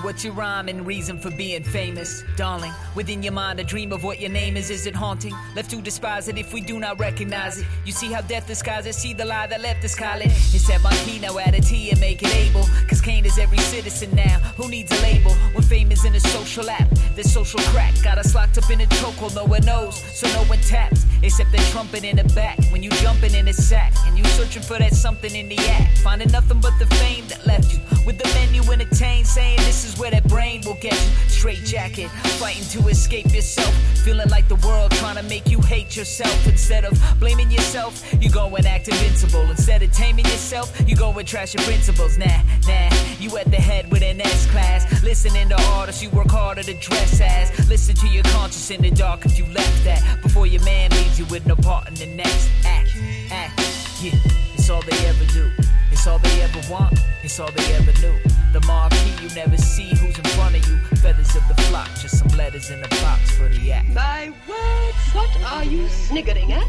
What's 0.04 0.22
your 0.22 0.34
rhyme 0.34 0.68
and 0.68 0.86
reason 0.86 1.18
for 1.18 1.30
being 1.30 1.64
famous, 1.64 2.22
darling. 2.36 2.72
Within 2.94 3.22
your 3.22 3.32
mind, 3.32 3.58
a 3.58 3.64
dream 3.64 3.90
of 3.90 4.04
what 4.04 4.20
your 4.20 4.30
name 4.30 4.54
is. 4.56 4.68
Is 4.68 4.86
it 4.86 4.94
haunting? 4.94 5.34
Left 5.56 5.70
to 5.70 5.80
despise 5.80 6.28
it 6.28 6.36
if 6.36 6.52
we 6.52 6.60
do 6.60 6.78
not 6.78 7.00
recognize 7.00 7.58
it. 7.58 7.66
You 7.86 7.92
see 7.92 8.12
how 8.12 8.20
death 8.20 8.46
disguises, 8.46 8.96
see 8.96 9.14
the 9.14 9.24
lie 9.24 9.46
that 9.46 9.62
left 9.62 9.82
us. 9.82 9.94
It's 10.54 10.68
at 10.68 10.82
my 10.82 10.94
key 11.04 11.18
now, 11.20 11.38
add 11.38 11.54
a 11.54 11.60
T 11.60 11.90
and 11.90 11.98
make 12.00 12.22
it 12.22 12.34
able. 12.34 12.64
Cause 12.86 13.00
Kane 13.00 13.24
is 13.24 13.38
every 13.38 13.58
citizen 13.58 14.14
now. 14.14 14.38
Who 14.58 14.68
needs 14.68 14.92
a 14.92 15.02
label? 15.02 15.32
When 15.54 15.62
fame 15.62 15.90
is 15.90 16.04
in 16.04 16.14
a 16.14 16.20
social 16.20 16.68
app, 16.68 16.90
this 17.14 17.32
social 17.32 17.60
crack 17.72 17.94
got 18.02 18.18
us 18.18 18.34
locked 18.34 18.58
up 18.58 18.68
in 18.70 18.82
a 18.82 18.86
chokehold. 18.86 19.34
No 19.34 19.44
one 19.44 19.64
knows, 19.64 19.96
so 19.96 20.26
no 20.28 20.44
one 20.44 20.58
taps. 20.58 21.06
Except 21.22 21.50
the 21.52 21.58
trumpet 21.72 22.04
in 22.04 22.16
the 22.16 22.24
back 22.34 22.58
when 22.70 22.82
you 22.82 22.90
jumping 22.90 23.34
in 23.34 23.48
a 23.48 23.52
sack 23.54 23.94
and 24.04 24.18
you 24.18 24.24
searching 24.24 24.62
for 24.62 24.78
that 24.78 24.92
something 24.92 25.34
in 25.34 25.48
the 25.48 25.58
act. 25.58 25.98
Finding 25.98 26.30
nothing 26.30 26.60
but 26.60 26.72
the 26.78 26.86
fame 26.96 27.26
that 27.28 27.46
left 27.46 27.72
you 27.72 27.80
with 28.04 28.18
the 28.18 28.28
menu 28.34 28.60
entertained, 28.70 29.26
saying 29.26 29.56
this 29.58 29.86
is 29.86 29.93
where 29.98 30.10
that 30.10 30.26
brain 30.28 30.62
will 30.64 30.78
get 30.80 30.92
you. 30.92 31.28
Straight 31.28 31.64
jacket, 31.64 32.08
fighting 32.38 32.64
to 32.70 32.88
escape 32.88 33.32
yourself. 33.32 33.74
Feeling 34.04 34.28
like 34.28 34.48
the 34.48 34.56
world 34.66 34.90
trying 34.92 35.16
to 35.16 35.22
make 35.24 35.48
you 35.48 35.60
hate 35.60 35.96
yourself. 35.96 36.46
Instead 36.46 36.84
of 36.84 37.00
blaming 37.18 37.50
yourself, 37.50 38.02
you 38.20 38.30
go 38.30 38.54
and 38.56 38.66
act 38.66 38.88
invincible. 38.88 39.42
Instead 39.50 39.82
of 39.82 39.92
taming 39.92 40.24
yourself, 40.24 40.72
you 40.86 40.96
go 40.96 41.10
and 41.18 41.26
trash 41.26 41.54
your 41.54 41.62
principles. 41.64 42.18
Nah, 42.18 42.26
nah, 42.66 42.90
you 43.18 43.36
at 43.36 43.50
the 43.50 43.56
head 43.56 43.90
with 43.90 44.02
an 44.02 44.20
S 44.20 44.46
class. 44.50 45.02
Listening 45.02 45.48
to 45.48 45.60
artists 45.72 46.02
you 46.02 46.10
work 46.10 46.30
harder 46.30 46.62
to 46.62 46.74
dress 46.74 47.20
as. 47.20 47.68
Listen 47.68 47.94
to 47.96 48.08
your 48.08 48.24
conscience 48.24 48.70
in 48.70 48.82
the 48.82 48.90
dark 48.90 49.24
if 49.26 49.38
you 49.38 49.46
left 49.46 49.84
that. 49.84 50.22
Before 50.22 50.46
your 50.46 50.62
man 50.64 50.90
leaves 50.90 51.18
you 51.18 51.24
with 51.26 51.46
no 51.46 51.56
part 51.56 51.88
in 51.88 51.94
the 51.94 52.06
next 52.06 52.50
act. 52.64 52.96
Act, 53.30 53.60
yeah, 54.02 54.18
it's 54.54 54.68
all 54.70 54.82
they 54.82 55.06
ever 55.06 55.24
do. 55.32 55.50
It's 55.90 56.06
all 56.06 56.18
they 56.18 56.42
ever 56.42 56.60
want, 56.70 56.98
it's 57.24 57.40
all 57.40 57.50
they 57.52 57.74
ever 57.74 57.92
knew. 58.00 58.14
The 58.52 58.60
marquee, 58.66 59.14
you 59.22 59.34
never 59.34 59.56
see 59.56 59.88
who's 59.96 60.16
in 60.16 60.24
front 60.36 60.56
of 60.56 60.68
you. 60.68 60.76
Feathers 60.98 61.34
of 61.34 61.42
the 61.48 61.54
flock, 61.62 61.88
just 61.98 62.18
some 62.18 62.28
letters 62.36 62.70
in 62.70 62.80
the 62.80 62.88
box 62.88 63.30
for 63.32 63.48
the 63.48 63.72
act. 63.72 63.88
My 63.90 64.30
words, 64.46 65.14
what 65.14 65.52
are 65.52 65.64
you 65.64 65.88
sniggering 65.88 66.52
at? 66.52 66.66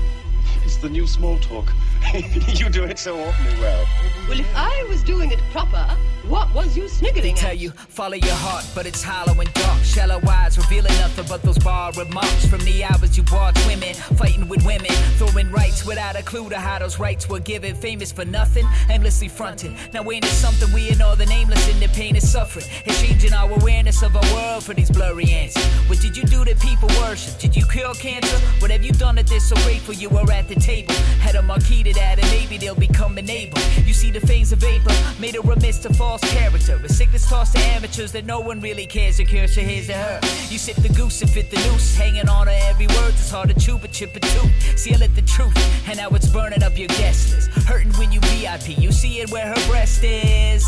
It's 0.63 0.77
the 0.77 0.89
new 0.89 1.07
small 1.07 1.37
talk. 1.39 1.71
you 2.47 2.69
do 2.69 2.83
it 2.83 2.99
so 2.99 3.19
awfully 3.19 3.59
well. 3.59 3.85
Well, 4.29 4.39
if 4.39 4.47
I 4.55 4.85
was 4.89 5.03
doing 5.03 5.31
it 5.31 5.39
proper, 5.51 5.85
what 6.27 6.51
was 6.55 6.75
you 6.75 6.87
sniggering 6.87 7.21
They 7.21 7.29
sniggering 7.29 7.35
tell 7.35 7.51
at? 7.51 7.57
you, 7.59 7.69
follow 7.71 8.15
your 8.15 8.33
heart, 8.33 8.65
but 8.73 8.85
it's 8.87 9.03
hollow 9.03 9.39
and 9.39 9.53
dark. 9.53 9.83
Shallow 9.83 10.19
eyes 10.27 10.57
revealing 10.57 10.93
nothing 10.93 11.25
but 11.27 11.43
those 11.43 11.59
bar 11.59 11.91
remarks 11.93 12.45
from 12.47 12.59
the 12.61 12.83
hours 12.83 13.15
you 13.15 13.23
watch 13.31 13.55
women 13.67 13.93
fighting 13.93 14.47
with 14.47 14.65
women, 14.65 14.89
throwing 15.17 15.51
rights 15.51 15.85
without 15.85 16.15
a 16.15 16.23
clue 16.23 16.49
to 16.49 16.57
how 16.57 16.79
those 16.79 16.99
rights 16.99 17.29
were 17.29 17.39
given. 17.39 17.75
Famous 17.75 18.11
for 18.11 18.25
nothing, 18.25 18.65
endlessly 18.89 19.27
fronting. 19.27 19.77
Now 19.93 20.09
ain't 20.09 20.25
it 20.25 20.29
something 20.29 20.71
we 20.73 20.89
and 20.89 21.01
all 21.01 21.15
the 21.15 21.27
nameless 21.27 21.67
in 21.69 21.79
the 21.79 21.87
pain 21.89 22.15
and 22.15 22.23
suffering? 22.23 22.65
It's 22.85 22.99
changing 23.01 23.33
our 23.33 23.51
awareness 23.51 24.01
of 24.01 24.15
our 24.15 24.33
world 24.33 24.63
for 24.63 24.73
these 24.73 24.89
blurry 24.89 25.29
answers. 25.29 25.63
What 25.87 25.99
did 26.01 26.17
you 26.17 26.23
do 26.23 26.43
to 26.45 26.55
people 26.55 26.89
worship? 27.01 27.37
Did 27.39 27.55
you 27.55 27.63
cure 27.67 27.93
cancer? 27.93 28.37
What 28.59 28.71
have 28.71 28.83
you 28.83 28.93
done 28.93 29.15
that 29.15 29.27
they're 29.27 29.39
so 29.39 29.55
grateful 29.57 29.93
you 29.93 30.09
were 30.09 30.31
at 30.31 30.47
the 30.47 30.55
table? 30.55 30.95
Had 31.21 31.35
a 31.35 31.41
marquee 31.43 31.83
to 31.83 31.93
that, 31.95 32.19
and 32.19 32.29
maybe 32.31 32.57
they'll 32.57 32.75
become 32.75 33.17
enabled. 33.17 33.63
You 33.85 33.93
see 33.93 34.11
the 34.11 34.19
phase 34.21 34.51
of 34.51 34.59
vapor, 34.59 34.93
made 35.19 35.35
a 35.35 35.41
remiss 35.41 35.79
to 35.79 35.93
false 35.93 36.21
character. 36.21 36.79
A 36.83 36.89
sickness 36.89 37.27
tossed 37.27 37.55
to 37.55 37.61
amateurs 37.75 38.11
that 38.11 38.25
no 38.25 38.39
one 38.39 38.59
really 38.61 38.85
cares 38.85 39.19
or 39.19 39.25
cares 39.25 39.55
to 39.55 39.61
his 39.61 39.89
or 39.89 39.93
her. 39.93 40.19
You 40.49 40.57
sip 40.57 40.77
the 40.77 40.89
goose 40.89 41.21
and 41.21 41.29
fit 41.29 41.49
the 41.49 41.57
noose, 41.57 41.95
hanging 41.95 42.29
on 42.29 42.47
to 42.47 42.55
every 42.67 42.87
word. 42.87 43.09
It's 43.09 43.31
hard 43.31 43.49
to 43.49 43.59
chew, 43.59 43.77
but 43.77 43.91
chip 43.91 44.15
it 44.15 44.23
too. 44.23 44.47
Seal 44.77 45.01
it 45.01 45.15
the 45.15 45.21
truth, 45.23 45.57
and 45.87 45.97
now 45.97 46.09
it's 46.09 46.27
burning 46.29 46.63
up 46.63 46.77
your 46.77 46.87
guest 46.89 47.33
list. 47.33 47.49
Hurting 47.67 47.93
when 47.93 48.11
you 48.11 48.19
VIP, 48.21 48.77
you 48.77 48.91
see 48.91 49.19
it 49.19 49.31
where 49.31 49.47
her 49.47 49.67
breast 49.67 50.03
is. 50.03 50.65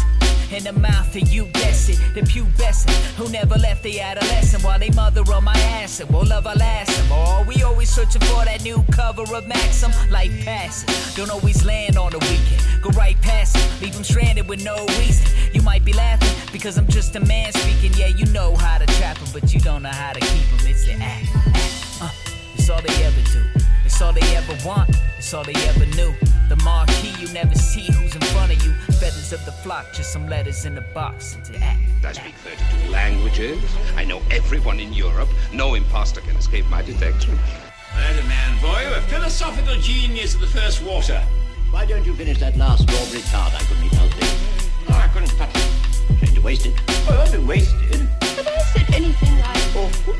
In 0.49 0.63
the 0.63 0.71
mouth, 0.71 1.13
and 1.13 1.27
you 1.27 1.45
guess 1.47 1.89
it. 1.89 1.99
The 2.13 2.21
pubescent 2.21 2.95
who 3.17 3.29
never 3.29 3.55
left 3.55 3.83
the 3.83 3.99
adolescent 3.99 4.63
while 4.63 4.79
they 4.79 4.89
mother 4.91 5.21
on 5.33 5.43
my 5.43 5.57
ass. 5.81 5.99
And 5.99 6.09
will 6.09 6.25
love 6.25 6.47
our 6.47 6.55
last. 6.55 7.11
Or 7.11 7.43
we 7.43 7.63
always 7.63 7.89
searching 7.89 8.21
for 8.21 8.45
that 8.45 8.63
new 8.63 8.81
cover 8.91 9.23
of 9.35 9.45
Maxim. 9.45 9.91
Life 10.09 10.45
passes, 10.45 11.16
don't 11.17 11.31
always 11.31 11.65
land 11.65 11.97
on 11.97 12.11
the 12.11 12.19
weekend. 12.19 12.61
Go 12.83 12.91
right 12.91 13.19
past 13.23 13.57
it, 13.57 13.81
leave 13.81 13.95
them 13.95 14.03
stranded 14.03 14.47
with 14.47 14.63
no 14.63 14.85
reason. 14.99 15.25
You 15.51 15.63
might 15.63 15.83
be 15.83 15.91
laughing 15.91 16.29
because 16.53 16.77
I'm 16.77 16.87
just 16.87 17.15
a 17.15 17.19
man 17.21 17.51
speaking. 17.53 17.91
Yeah, 17.97 18.07
you 18.07 18.27
know 18.27 18.55
how 18.55 18.77
to 18.77 18.85
trap 18.85 19.17
'em, 19.19 19.27
but 19.33 19.51
you 19.51 19.59
don't 19.59 19.81
know 19.81 19.89
how 19.89 20.13
to 20.13 20.19
keep 20.19 20.47
'em. 20.53 20.67
It's 20.67 20.85
the 20.85 20.93
act. 20.93 21.25
Uh, 21.99 22.09
it's 22.53 22.69
all 22.69 22.81
they 22.83 23.03
ever 23.03 23.21
do. 23.33 23.43
It's 23.83 23.99
all 23.99 24.13
they 24.13 24.35
ever 24.35 24.55
want. 24.63 24.95
It's 25.17 25.33
all 25.33 25.43
they 25.43 25.55
ever 25.67 25.87
knew. 25.97 26.13
The 26.49 26.55
marquee, 26.57 27.15
you 27.19 27.27
never 27.33 27.55
see 27.55 27.91
who's 27.91 28.13
in 28.13 28.21
front 28.33 28.51
of 28.51 28.63
you. 28.63 28.71
Feathers 29.01 29.33
of 29.33 29.43
the 29.45 29.51
flock, 29.63 29.91
just 29.93 30.13
some 30.13 30.29
letters 30.29 30.65
in 30.65 30.77
a 30.77 30.85
box. 30.93 31.35
It's 31.39 31.49
the 31.49 31.57
act. 31.57 31.79
I 32.05 32.11
speak 32.11 32.35
32 32.43 32.91
languages. 32.91 33.59
I 33.95 34.05
know 34.05 34.21
everyone 34.29 34.79
in 34.79 34.93
Europe. 34.93 35.29
No 35.51 35.73
imposter 35.73 36.21
can 36.21 36.37
escape 36.37 36.69
my 36.69 36.83
detection. 36.83 37.39
Right, 37.97 38.19
a 38.19 38.23
man, 38.27 38.61
boy. 38.61 38.95
A 38.95 39.01
philosophical 39.09 39.75
genius 39.81 40.35
of 40.35 40.41
the 40.41 40.47
first 40.47 40.83
water. 40.83 41.19
Why 41.71 41.85
don't 41.85 42.05
you 42.05 42.13
finish 42.13 42.39
that 42.39 42.55
last 42.55 42.83
strawberry 42.83 43.23
tart 43.23 43.55
I 43.55 43.63
couldn't 43.63 43.85
eat 43.85 43.93
healthy? 43.93 44.27
Oh, 44.89 44.93
I 44.93 45.07
couldn't 45.07 45.29
touch 45.29 45.49
it. 45.55 46.19
Shame 46.19 46.35
to 46.35 46.41
waste 46.41 46.65
it. 46.67 46.75
Oh, 47.09 47.25
I'll 47.25 47.31
be 47.31 47.39
wasted. 47.39 48.01
Have 48.21 48.47
I 48.47 48.57
said 48.71 48.93
anything 48.93 49.39
like 49.39 49.75
oh, 49.75 49.85
awful? 49.85 50.13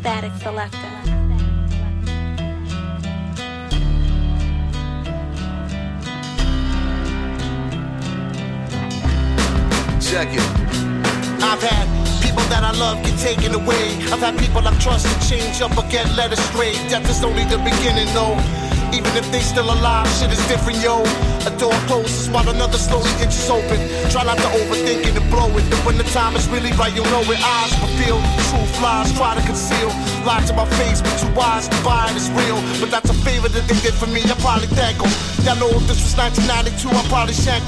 Statik 0.00 0.34
Selektah. 0.42 0.89
Check 10.10 10.34
it. 10.34 10.42
I've 11.38 11.62
had 11.62 11.86
people 12.18 12.42
that 12.50 12.66
I 12.66 12.74
love 12.82 12.98
get 13.06 13.14
taken 13.22 13.54
away. 13.54 13.94
I've 14.10 14.18
had 14.18 14.34
people 14.42 14.58
I've 14.66 14.74
trusted 14.82 15.14
change 15.22 15.62
up 15.62 15.70
or 15.78 15.86
get 15.86 16.02
led 16.18 16.34
astray. 16.34 16.74
Death 16.90 17.06
is 17.06 17.22
only 17.22 17.46
the 17.46 17.62
beginning, 17.62 18.10
though. 18.10 18.34
Even 18.90 19.14
if 19.14 19.22
they 19.30 19.38
still 19.38 19.70
alive, 19.70 20.10
shit 20.18 20.34
is 20.34 20.42
different, 20.50 20.82
yo. 20.82 21.06
A 21.46 21.50
door 21.62 21.78
closes 21.86 22.26
while 22.26 22.42
another 22.50 22.74
slowly 22.74 23.06
inches 23.22 23.46
open. 23.46 23.78
Try 24.10 24.26
not 24.26 24.34
to 24.42 24.50
overthink 24.58 25.06
it 25.06 25.14
and 25.14 25.30
blow 25.30 25.46
it. 25.54 25.62
But 25.70 25.78
when 25.86 25.96
the 25.96 26.08
time 26.10 26.34
is 26.34 26.42
really 26.50 26.74
right, 26.74 26.90
you'll 26.90 27.06
know 27.14 27.22
it. 27.30 27.38
Eyes 27.38 27.70
reveal, 27.78 28.18
truth 28.50 28.82
lies, 28.82 29.14
try 29.14 29.38
to 29.38 29.42
conceal. 29.46 29.94
Lie 30.26 30.42
to 30.50 30.54
my 30.58 30.66
face, 30.74 30.98
but 31.06 31.14
two 31.22 31.30
eyes 31.38 31.70
combined 31.70 32.18
is 32.18 32.26
real. 32.34 32.58
But 32.82 32.90
that's 32.90 33.10
a 33.14 33.18
favor 33.22 33.46
that 33.46 33.62
they 33.70 33.78
did 33.78 33.94
for 33.94 34.10
me, 34.10 34.26
I 34.26 34.34
probably 34.42 34.66
thank 34.74 34.98
'em. 34.98 35.06
Y'all 35.46 35.54
know 35.62 35.70
if 35.70 35.86
this 35.86 36.02
was 36.02 36.18
1992, 36.18 36.90
I'd 36.90 37.06
probably 37.06 37.38
shank. 37.38 37.62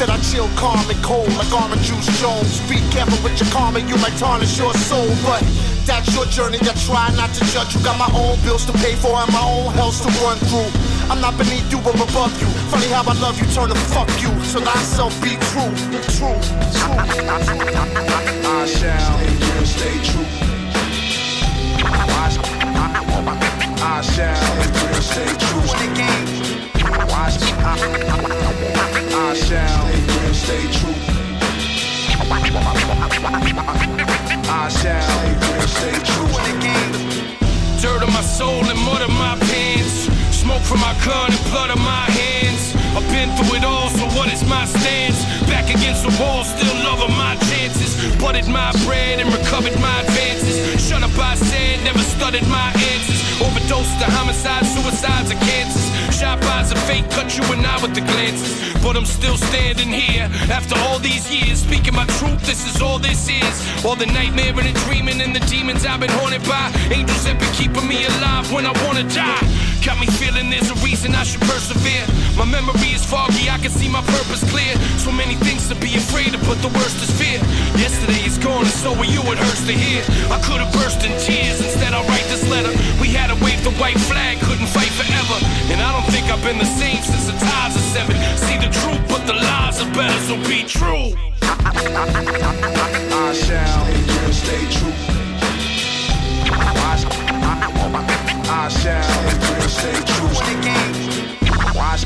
Instead, 0.00 0.16
I 0.16 0.22
chill 0.32 0.48
calm 0.56 0.80
and 0.88 1.04
cold 1.04 1.28
like 1.36 1.52
Oran 1.52 1.76
Juice 1.84 2.08
Jones. 2.24 2.56
Be 2.70 2.80
careful 2.88 3.20
with 3.22 3.38
your 3.38 3.50
karma, 3.52 3.80
you 3.80 3.98
might 4.00 4.16
tarnish 4.16 4.56
your 4.56 4.72
soul. 4.72 5.06
But 5.28 5.44
that's 5.84 6.08
your 6.16 6.24
journey, 6.24 6.56
I 6.56 6.72
try 6.88 7.12
not 7.20 7.28
to 7.36 7.44
judge 7.52 7.74
you. 7.76 7.84
Got 7.84 7.98
my 7.98 8.08
own 8.16 8.40
bills 8.40 8.64
to 8.64 8.72
pay 8.80 8.96
for 8.96 9.12
and 9.20 9.30
my 9.30 9.44
own 9.44 9.74
hells 9.74 10.00
to 10.00 10.08
run 10.24 10.38
through. 10.48 10.72
I'm 11.12 11.20
not 11.20 11.36
beneath 11.36 11.70
you, 11.70 11.84
but 11.84 12.00
above 12.00 12.32
you. 12.40 12.48
Funny 12.72 12.88
how 12.88 13.04
I 13.04 13.12
love 13.20 13.36
you, 13.36 13.46
turn 13.52 13.68
to 13.68 13.74
fuck 13.92 14.08
you. 14.24 14.32
So 14.40 14.60
thyself 14.60 15.12
be 15.20 15.36
true, 15.52 15.68
true, 15.92 16.00
true. 16.16 16.96
I 18.48 18.64
shall 18.64 19.20
stay 19.68 20.00
true. 20.00 20.24
I 23.84 24.00
shall 24.00 24.39
I 33.12 34.68
shall 34.68 35.66
stay 35.66 35.98
true. 36.06 36.30
Dirt 37.80 38.02
on 38.02 38.12
my 38.12 38.22
soul 38.22 38.64
and 38.64 38.78
mud 38.80 39.02
on 39.02 39.12
my 39.14 39.36
pants. 39.40 40.08
Smoke 40.30 40.62
from 40.62 40.80
my 40.80 40.94
gun 41.04 41.32
and 41.32 41.44
blood 41.50 41.70
on 41.70 41.78
my 41.80 42.06
hands. 42.10 42.74
I've 42.94 43.06
been 43.10 43.30
through 43.36 43.58
it 43.58 43.64
all, 43.64 43.88
so 43.90 44.06
what 44.16 44.32
is 44.32 44.44
my 44.48 44.64
stance? 44.64 45.24
Back 45.48 45.70
against 45.70 46.02
the 46.02 46.12
wall, 46.22 46.44
still 46.44 46.74
loving 46.84 47.16
my 47.16 47.36
chances. 47.50 47.94
Butted 48.16 48.48
my 48.48 48.72
bread 48.84 49.20
and 49.20 49.32
recovered 49.32 49.78
my 49.80 50.00
advances. 50.02 50.86
Shut 50.86 51.02
up, 51.02 51.16
I 51.18 51.34
said, 51.34 51.82
never 51.84 52.00
studied 52.00 52.46
my 52.48 52.72
answers. 52.72 53.19
Overdosed 53.70 54.00
to 54.00 54.10
homicides, 54.10 54.68
suicides, 54.74 55.30
and 55.30 55.40
cancers. 55.42 56.18
Shot 56.18 56.40
bys 56.40 56.72
of 56.72 56.78
fate, 56.90 57.08
cut 57.10 57.38
you 57.38 57.44
and 57.54 57.64
I 57.64 57.80
with 57.80 57.94
the 57.94 58.00
glances. 58.00 58.74
But 58.82 58.96
I'm 58.96 59.06
still 59.06 59.36
standing 59.36 59.92
here 59.92 60.28
after 60.50 60.74
all 60.86 60.98
these 60.98 61.30
years. 61.30 61.60
Speaking 61.60 61.94
my 61.94 62.04
truth, 62.18 62.44
this 62.44 62.66
is 62.66 62.82
all 62.82 62.98
this 62.98 63.28
is. 63.28 63.84
All 63.84 63.94
the 63.94 64.06
nightmare 64.06 64.58
and 64.58 64.66
the 64.66 64.76
dreaming 64.86 65.20
and 65.20 65.36
the 65.36 65.44
demons 65.46 65.86
I've 65.86 66.00
been 66.00 66.10
haunted 66.10 66.42
by. 66.50 66.66
Angels 66.90 67.22
that 67.24 67.38
been 67.38 67.52
keeping 67.54 67.86
me 67.86 68.04
alive 68.06 68.50
when 68.52 68.66
I 68.66 68.72
wanna 68.84 69.04
die. 69.04 69.69
Got 69.80 69.98
me 69.98 70.06
feeling 70.20 70.50
there's 70.50 70.70
a 70.70 70.74
reason 70.84 71.14
I 71.14 71.24
should 71.24 71.40
persevere. 71.42 72.04
My 72.36 72.44
memory 72.44 72.92
is 72.92 73.04
foggy, 73.04 73.48
I 73.48 73.56
can 73.56 73.70
see 73.70 73.88
my 73.88 74.02
purpose 74.02 74.44
clear. 74.52 74.76
So 75.00 75.10
many 75.10 75.34
things 75.40 75.68
to 75.68 75.74
be 75.74 75.96
afraid 75.96 76.34
of, 76.34 76.40
but 76.44 76.60
the 76.60 76.68
worst 76.76 77.00
is 77.00 77.10
fear. 77.16 77.40
Yesterday 77.80 78.20
is 78.28 78.36
gone, 78.36 78.68
and 78.68 78.76
so 78.84 78.92
are 78.92 79.08
you, 79.08 79.20
it 79.32 79.38
hurts 79.38 79.64
to 79.66 79.72
hear. 79.72 80.04
I 80.28 80.38
could 80.44 80.60
have 80.60 80.72
burst 80.72 81.00
in 81.04 81.12
tears, 81.16 81.64
instead 81.64 81.94
I 81.94 82.04
write 82.08 82.28
this 82.28 82.44
letter. 82.52 82.72
We 83.00 83.08
had 83.16 83.32
to 83.32 83.38
wave 83.44 83.64
the 83.64 83.72
white 83.80 83.98
flag, 84.04 84.38
couldn't 84.44 84.68
fight 84.68 84.92
forever. 84.92 85.36
And 85.72 85.80
I 85.80 85.92
don't 85.96 86.08
think 86.12 86.28
I've 86.28 86.44
been 86.44 86.58
the 86.58 86.68
same 86.68 87.00
since 87.00 87.26
the 87.26 87.36
ties 87.40 87.74
of 87.74 87.84
seven. 87.96 88.16
See 88.36 88.58
the 88.60 88.68
truth, 88.68 89.00
but 89.08 89.24
the 89.24 89.34
lies 89.34 89.80
are 89.80 89.92
better, 89.96 90.20
so 90.28 90.36
be 90.44 90.64
true. 90.68 91.16
I 91.40 93.32
shall 93.32 93.86
stay 94.32 94.64
true. 94.68 94.92
I 96.52 97.69
shall 98.68 99.02
stay 99.68 99.92
true. 99.92 100.30
I, 101.78 101.96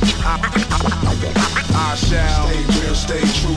I 1.75 1.95
shall 1.97 2.49
stay 2.49 2.65
real, 2.81 2.95
stay 2.95 3.25
true. 3.41 3.57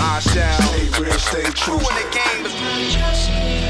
I 0.00 0.20
shall 0.20 0.62
stay 0.62 0.86
real, 1.00 1.18
stay 1.18 1.50
true. 1.50 1.78
When 1.78 1.94
the 1.94 2.06
game 2.12 2.46
is 2.46 2.94
just 2.94 3.63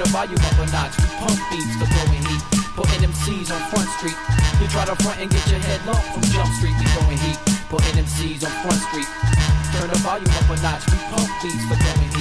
the 0.00 0.08
volume 0.08 0.40
up 0.40 0.56
a 0.56 0.66
notch. 0.72 0.96
We 0.96 1.08
pump 1.20 1.36
beats 1.52 1.76
for 1.76 1.84
throwing 1.84 2.24
heat. 2.24 2.42
Putting 2.72 3.04
MCs 3.04 3.52
on 3.52 3.60
Front 3.68 3.88
Street. 4.00 4.16
You 4.60 4.66
try 4.68 4.84
to 4.88 4.96
front 5.04 5.20
and 5.20 5.30
get 5.30 5.44
your 5.50 5.60
head 5.60 5.84
locked 5.84 6.08
from 6.16 6.22
Jump 6.32 6.48
Street. 6.56 6.72
We 6.80 6.86
throwing 6.96 7.20
heat. 7.20 7.38
Putting 7.68 8.00
MCs 8.00 8.40
on 8.48 8.52
Front 8.64 8.80
Street. 8.88 9.10
Turn 9.76 9.88
the 9.92 10.00
volume 10.00 10.32
up 10.32 10.48
a 10.48 10.56
notch. 10.64 10.88
We 10.88 10.96
pump 11.12 11.28
beats 11.44 11.64
for 11.68 11.76
throwing 11.76 12.12
heat. 12.16 12.19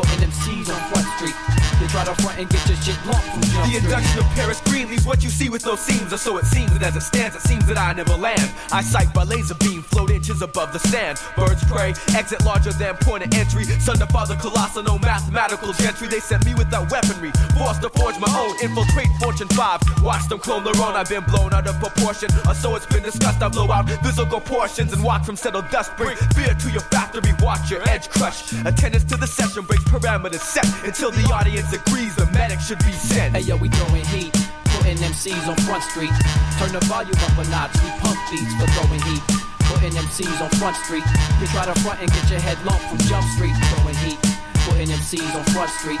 Putting 0.00 0.30
MCs 0.30 0.72
on 0.72 0.80
Front 0.88 1.06
Street. 1.18 1.36
You 1.80 1.88
try 1.88 2.04
to 2.04 2.14
front 2.22 2.38
and 2.38 2.48
get 2.48 2.60
your 2.68 2.76
shit 2.76 2.96
locked 3.04 3.24
from 3.24 3.42
Jump 3.52 3.72
The 3.72 3.76
induction 3.76 4.18
of 4.20 4.24
Paris 4.32 4.60
Green 4.64 4.88
leaves 4.88 5.04
what 5.04 5.22
you 5.22 5.28
see 5.28 5.48
with 5.50 5.64
no 5.66 5.76
seams, 5.76 6.12
or 6.12 6.16
so 6.16 6.38
it 6.38 6.46
seems. 6.46 6.72
And 6.72 6.82
as 6.82 6.96
it 6.96 7.02
stands, 7.02 7.36
it 7.36 7.42
seems 7.42 7.66
that 7.66 7.76
I 7.76 7.92
never 7.92 8.16
land. 8.16 8.50
I 8.72 8.80
sight 8.80 9.12
by 9.12 9.24
laser 9.24 9.54
beam, 9.56 9.82
float 9.82 10.10
inches 10.10 10.40
above 10.40 10.72
the 10.72 10.78
sand. 10.78 11.20
Birds 11.36 11.64
prey, 11.64 11.92
exit 12.16 12.44
larger 12.46 12.72
than 12.72 12.96
point 12.96 13.24
of 13.24 13.34
entry. 13.34 13.64
Son 13.80 13.96
to 13.96 14.06
father, 14.06 14.36
colossal, 14.36 14.82
no 14.82 14.98
mathematical 14.98 15.72
gentry. 15.74 16.08
They 16.08 16.20
sent 16.20 16.46
me 16.46 16.54
without 16.54 16.90
weaponry, 16.90 17.32
forced 17.56 17.82
to 17.82 17.90
forge 17.90 18.18
my 18.18 18.28
own. 18.40 18.56
Infiltrate 18.62 19.12
Fortune 19.20 19.48
5, 19.48 20.02
watch 20.02 20.28
them 20.28 20.38
clone 20.38 20.64
their 20.64 20.76
own. 20.76 20.96
I've 20.96 21.08
been 21.08 21.24
blown 21.24 21.52
out 21.52 21.66
of 21.66 21.76
proportion, 21.80 22.30
or 22.48 22.54
so 22.54 22.74
it's 22.74 22.86
been 22.86 23.02
discussed. 23.02 23.42
I 23.42 23.48
blow 23.48 23.70
out 23.70 23.88
physical 24.00 24.40
portions 24.40 24.92
and 24.92 25.02
walk 25.04 25.24
from 25.24 25.36
settled 25.36 25.68
dust. 25.70 25.96
Bring 25.96 26.16
fear 26.36 26.54
to 26.54 26.70
your 26.70 26.84
factory, 26.92 27.32
watch 27.40 27.70
your 27.70 27.86
edge 27.88 28.08
crush. 28.08 28.52
Attendance 28.64 29.04
to 29.04 29.16
the 29.16 29.26
session 29.26 29.64
breaks 29.64 29.89
parameters 29.90 30.40
set 30.40 30.66
until 30.86 31.10
the 31.10 31.26
audience 31.34 31.72
agrees 31.72 32.14
the 32.14 32.26
medic 32.30 32.60
should 32.60 32.78
be 32.86 32.92
sent. 32.92 33.34
Hey 33.34 33.42
yo, 33.42 33.56
we 33.56 33.68
throwing 33.68 34.06
heat. 34.14 34.30
Putting 34.78 34.96
MCs 35.02 35.48
on 35.50 35.56
Front 35.66 35.82
Street. 35.82 36.14
Turn 36.58 36.70
the 36.70 36.80
volume 36.86 37.18
up 37.18 37.34
a 37.34 37.44
notch. 37.50 37.74
We 37.82 37.90
pump 37.98 38.18
beats 38.30 38.54
for 38.54 38.70
throwing 38.78 39.02
heat. 39.02 39.22
Putting 39.66 39.92
MCs 39.98 40.38
on 40.40 40.50
Front 40.62 40.76
Street. 40.86 41.04
You 41.42 41.46
try 41.50 41.66
to 41.66 41.74
front 41.82 42.00
and 42.00 42.10
get 42.10 42.30
your 42.30 42.40
head 42.40 42.56
lumped 42.64 42.86
from 42.86 42.98
Jump 43.10 43.26
Street. 43.34 43.54
Throwing 43.74 43.98
heat. 44.06 44.18
Putting 44.70 44.88
MCs 44.88 45.34
on 45.34 45.44
Front 45.50 45.70
Street. 45.82 46.00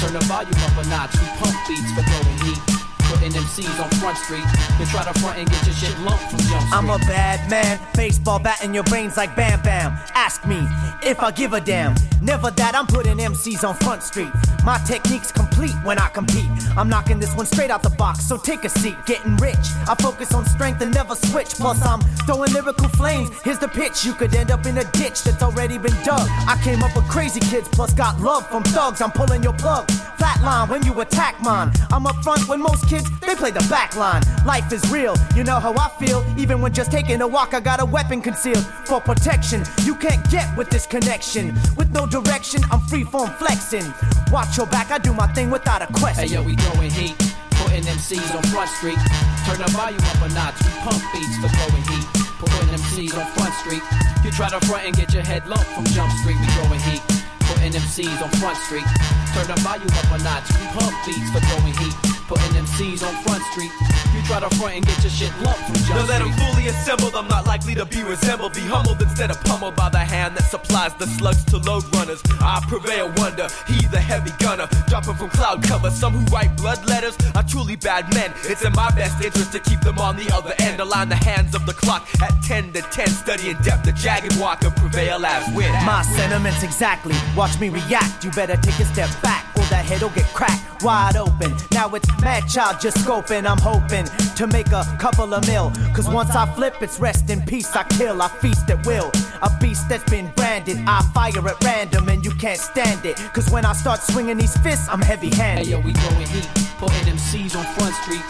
Turn 0.00 0.12
the 0.12 0.20
volume 0.28 0.60
up 0.60 0.76
a 0.76 0.84
notch. 0.88 1.16
We 1.16 1.26
pump 1.40 1.56
beats 1.66 1.90
for 1.96 2.04
throwing 2.04 2.38
heat. 2.44 2.69
Putting 3.10 3.32
MCs 3.32 3.82
on 3.82 3.90
Front 3.98 4.16
Street. 4.18 4.44
You 4.78 4.86
try 4.86 5.02
to 5.04 5.18
front 5.18 5.36
and 5.36 5.50
get 5.50 5.66
your 5.66 5.74
shit 5.74 5.98
lumped 6.00 6.30
from 6.30 6.38
Jump 6.46 6.62
Street. 6.62 6.72
I'm 6.72 6.90
a 6.90 6.98
bad 6.98 7.50
man, 7.50 7.80
baseball 7.94 8.38
bat 8.38 8.62
in 8.62 8.72
your 8.72 8.84
brains 8.84 9.16
like 9.16 9.34
Bam 9.34 9.60
Bam. 9.62 9.98
Ask 10.14 10.46
me 10.46 10.60
if 11.02 11.20
I 11.20 11.32
give 11.32 11.52
a 11.52 11.60
damn. 11.60 11.96
Never 12.22 12.50
that 12.52 12.74
I'm 12.74 12.86
putting 12.86 13.16
MCs 13.16 13.66
on 13.66 13.74
Front 13.76 14.02
Street. 14.02 14.30
My 14.64 14.78
technique's 14.86 15.32
complete 15.32 15.74
when 15.84 15.98
I 15.98 16.08
compete. 16.08 16.48
I'm 16.76 16.88
knocking 16.88 17.18
this 17.18 17.34
one 17.34 17.46
straight 17.46 17.70
out 17.70 17.82
the 17.82 17.90
box, 17.90 18.26
so 18.26 18.36
take 18.36 18.64
a 18.64 18.68
seat. 18.68 18.96
Getting 19.06 19.36
rich, 19.38 19.56
I 19.88 19.96
focus 19.98 20.34
on 20.34 20.44
strength 20.46 20.82
and 20.82 20.94
never 20.94 21.14
switch. 21.14 21.54
Plus, 21.54 21.82
I'm 21.82 22.00
throwing 22.26 22.52
lyrical 22.52 22.88
flames. 22.90 23.30
Here's 23.42 23.58
the 23.58 23.68
pitch 23.68 24.04
you 24.04 24.12
could 24.12 24.34
end 24.34 24.50
up 24.50 24.66
in 24.66 24.78
a 24.78 24.84
ditch 24.92 25.24
that's 25.24 25.42
already 25.42 25.78
been 25.78 25.96
dug. 26.04 26.28
I 26.46 26.60
came 26.62 26.82
up 26.82 26.94
with 26.94 27.08
crazy 27.08 27.40
kids, 27.40 27.68
plus 27.68 27.92
got 27.94 28.20
love 28.20 28.46
from 28.48 28.62
thugs. 28.64 29.00
I'm 29.00 29.12
pulling 29.12 29.42
your 29.42 29.54
plug. 29.54 29.88
Flatline 30.18 30.68
when 30.68 30.84
you 30.84 31.00
attack 31.00 31.40
mine. 31.40 31.72
I'm 31.90 32.06
up 32.06 32.16
front 32.22 32.46
when 32.48 32.60
most 32.60 32.86
kids 32.88 32.99
they 33.20 33.34
play 33.34 33.50
the 33.50 33.66
back 33.68 33.96
line. 33.96 34.22
Life 34.44 34.72
is 34.72 34.88
real, 34.90 35.14
you 35.34 35.44
know 35.44 35.60
how 35.60 35.72
I 35.74 35.88
feel. 35.98 36.24
Even 36.38 36.60
when 36.60 36.72
just 36.72 36.90
taking 36.90 37.20
a 37.20 37.28
walk, 37.28 37.54
I 37.54 37.60
got 37.60 37.80
a 37.80 37.84
weapon 37.84 38.20
concealed 38.20 38.64
for 38.84 39.00
protection. 39.00 39.62
You 39.84 39.94
can't 39.94 40.28
get 40.30 40.56
with 40.56 40.70
this 40.70 40.86
connection. 40.86 41.54
With 41.76 41.90
no 41.92 42.06
direction, 42.06 42.62
I'm 42.70 42.80
free 42.80 43.04
form 43.04 43.30
flexing. 43.30 43.92
Watch 44.32 44.56
your 44.56 44.66
back, 44.66 44.90
I 44.90 44.98
do 44.98 45.12
my 45.12 45.26
thing 45.28 45.50
without 45.50 45.82
a 45.82 45.86
question. 45.86 46.28
Hey 46.28 46.34
yo, 46.34 46.42
we 46.42 46.56
throwing 46.56 46.90
heat. 46.90 47.16
Putting 47.60 47.84
MCs 47.84 48.34
on 48.34 48.42
Front 48.44 48.70
Street. 48.70 48.98
Turn 49.44 49.58
the 49.58 49.70
volume 49.76 50.00
up 50.00 50.22
a 50.22 50.28
notch. 50.32 50.56
We 50.64 50.70
pump 50.80 51.02
beats 51.12 51.36
for 51.44 51.48
throwing 51.48 51.84
heat. 51.92 52.06
Putting 52.40 52.68
MCs 52.72 53.12
on 53.18 53.26
Front 53.36 53.54
Street. 53.60 53.82
You 54.24 54.30
try 54.30 54.48
to 54.48 54.60
front 54.66 54.86
and 54.86 54.96
get 54.96 55.12
your 55.12 55.22
head 55.22 55.46
lumped 55.46 55.68
from 55.76 55.84
Jump 55.92 56.10
Street. 56.24 56.36
We 56.40 56.46
throwing 56.56 56.80
heat. 56.80 57.02
Putting 57.40 57.72
MCs 57.72 58.22
on 58.22 58.30
Front 58.40 58.56
Street. 58.64 58.88
Turn 59.34 59.46
the 59.46 59.60
volume 59.60 59.92
up 59.92 60.08
a 60.08 60.18
notch. 60.24 60.48
We 60.56 60.66
pump 60.72 60.96
beats 61.04 61.30
for 61.30 61.40
throwing 61.40 61.76
heat. 61.76 62.09
Putting 62.30 62.62
MCs 62.62 63.02
on 63.02 63.12
Front 63.24 63.42
Street. 63.50 63.72
You 64.14 64.22
try 64.22 64.38
to 64.38 64.48
front 64.54 64.76
and 64.76 64.86
get 64.86 65.02
your 65.02 65.10
shit 65.10 65.34
lumped 65.42 65.66
from 65.66 65.74
Now 65.82 66.06
Jump 66.06 66.08
let 66.10 66.18
them 66.22 66.32
fully 66.38 66.68
assembled, 66.68 67.16
I'm 67.16 67.26
not 67.26 67.44
likely 67.44 67.74
to 67.74 67.84
be 67.84 68.04
resembled. 68.04 68.54
Be 68.54 68.60
humbled 68.60 69.02
instead 69.02 69.32
of 69.32 69.40
pummeled 69.42 69.74
by 69.74 69.88
the 69.88 69.98
hand 69.98 70.36
that 70.36 70.44
supplies 70.44 70.94
the 70.94 71.08
slugs 71.08 71.42
to 71.46 71.56
load 71.58 71.82
runners. 71.92 72.22
I 72.38 72.62
prevail, 72.68 73.12
wonder, 73.16 73.48
he 73.66 73.84
the 73.88 73.98
heavy 73.98 74.30
gunner. 74.38 74.68
Dropping 74.86 75.14
from 75.14 75.30
cloud 75.30 75.64
cover, 75.64 75.90
some 75.90 76.12
who 76.12 76.24
write 76.32 76.56
blood 76.56 76.86
letters 76.86 77.18
are 77.34 77.42
truly 77.42 77.74
bad 77.74 78.14
men. 78.14 78.32
It's 78.44 78.64
in 78.64 78.74
my 78.74 78.94
best 78.94 79.20
interest 79.24 79.50
to 79.50 79.58
keep 79.58 79.80
them 79.80 79.98
on 79.98 80.14
the 80.14 80.30
other 80.32 80.54
end. 80.60 80.78
Align 80.78 81.08
the 81.08 81.16
hands 81.16 81.56
of 81.56 81.66
the 81.66 81.72
clock 81.72 82.06
at 82.22 82.30
10 82.44 82.74
to 82.74 82.82
10. 82.82 83.08
Study 83.08 83.50
in 83.50 83.56
depth 83.62 83.82
the 83.82 83.90
jagged 83.90 84.38
walk 84.38 84.62
and 84.62 84.76
prevail 84.76 85.26
as 85.26 85.52
win. 85.52 85.72
My 85.84 86.02
sentiments 86.02 86.62
exactly. 86.62 87.16
Watch 87.36 87.58
me 87.58 87.70
react. 87.70 88.22
You 88.22 88.30
better 88.30 88.56
take 88.56 88.78
a 88.78 88.84
step 88.84 89.10
back, 89.20 89.44
or 89.49 89.49
that 89.70 89.84
head'll 89.84 90.10
get 90.10 90.26
cracked 90.34 90.70
wide 90.82 91.16
open. 91.16 91.54
Now 91.72 91.88
it's 91.94 92.10
Madchild 92.22 92.80
just 92.80 92.96
scoping. 92.98 93.46
I'm 93.46 93.58
hoping 93.58 94.06
to 94.36 94.46
make 94.46 94.68
a 94.68 94.84
couple 94.98 95.32
of 95.34 95.46
mil. 95.46 95.70
Cause 95.94 96.08
once 96.08 96.30
I 96.30 96.46
flip, 96.54 96.74
it's 96.80 96.98
rest 96.98 97.30
in 97.30 97.40
peace. 97.42 97.74
I 97.74 97.84
kill, 97.84 98.20
I 98.22 98.28
feast 98.28 98.68
at 98.70 98.84
will. 98.86 99.10
A 99.42 99.50
beast 99.60 99.88
that's 99.88 100.08
been 100.10 100.30
branded. 100.36 100.78
I 100.86 101.02
fire 101.14 101.46
at 101.48 101.64
random, 101.64 102.08
and 102.08 102.24
you 102.24 102.32
can't 102.32 102.58
stand 102.58 103.04
it. 103.04 103.16
Cause 103.32 103.50
when 103.50 103.64
I 103.64 103.72
start 103.72 104.00
swinging 104.00 104.38
these 104.38 104.56
fists, 104.58 104.88
I'm 104.88 105.00
heavy 105.00 105.30
handed. 105.30 105.66
Hey 105.66 105.72
yo, 105.72 105.80
we 105.80 105.92
throwing 105.92 106.26
heat. 106.28 106.48
Putting 106.78 107.12
MCs 107.12 107.56
on 107.56 107.64
Front 107.76 107.94
Street. 108.02 108.24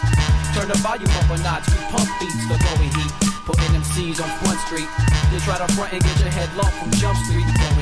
Turn 0.55 0.67
the 0.67 0.77
volume 0.83 1.09
up 1.09 1.29
a 1.31 1.37
notch. 1.43 1.67
We 1.71 1.79
pump 1.87 2.09
beats 2.19 2.43
for 2.47 2.57
throwing 2.59 2.91
heat. 2.91 3.13
Putting 3.47 3.71
MCs 3.79 4.21
on 4.21 4.29
Front 4.43 4.59
Street. 4.67 4.89
You 5.31 5.39
try 5.39 5.57
to 5.57 5.67
front 5.73 5.93
and 5.93 6.03
get 6.03 6.19
your 6.19 6.29
head 6.29 6.49
lumped 6.55 6.75
from 6.75 6.91
Jump 6.99 7.17
Street. 7.25 7.47
Putting 7.47 7.80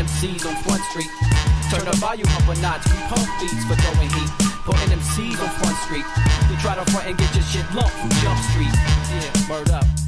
MCs 0.00 0.48
on 0.48 0.56
Front 0.64 0.82
Street. 0.84 1.10
Turn 1.70 1.84
the 1.84 1.94
volume 2.00 2.26
up 2.28 2.48
a 2.48 2.58
notch. 2.62 2.86
We 2.88 2.96
pump 3.12 3.28
beats 3.38 3.64
for 3.68 3.76
throwing 3.76 4.08
heat. 4.08 4.30
Putting 4.64 4.96
MCs 4.96 5.38
on 5.42 5.50
Front 5.60 5.76
Street. 5.84 6.06
You 6.48 6.56
try 6.56 6.74
to 6.74 6.90
front 6.90 7.06
and 7.06 7.18
get 7.18 7.34
your 7.34 7.44
shit 7.44 7.66
lumped 7.74 7.92
from 7.92 8.08
Jump 8.22 8.40
Street. 8.50 8.72
Yeah, 8.72 9.50
word 9.50 9.68
up. 9.70 9.99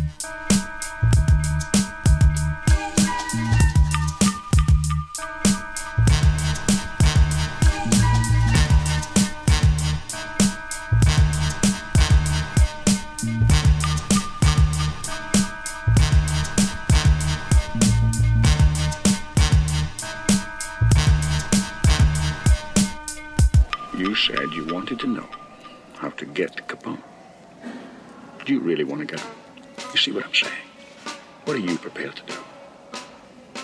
Wanted 24.73 24.99
to 24.99 25.07
know 25.07 25.29
how 25.99 26.09
to 26.09 26.25
get 26.25 26.57
to 26.57 26.63
Capone. 26.63 27.03
Do 28.47 28.55
you 28.55 28.61
really 28.61 28.85
want 28.85 29.01
to 29.01 29.07
get 29.07 29.21
him? 29.21 29.31
You 29.93 29.99
see 29.99 30.13
what 30.13 30.25
I'm 30.25 30.35
saying? 30.35 30.65
What 31.45 31.57
are 31.57 31.61
you 31.61 31.77
prepared 31.77 32.17
to 32.17 32.23
do? 32.23 32.39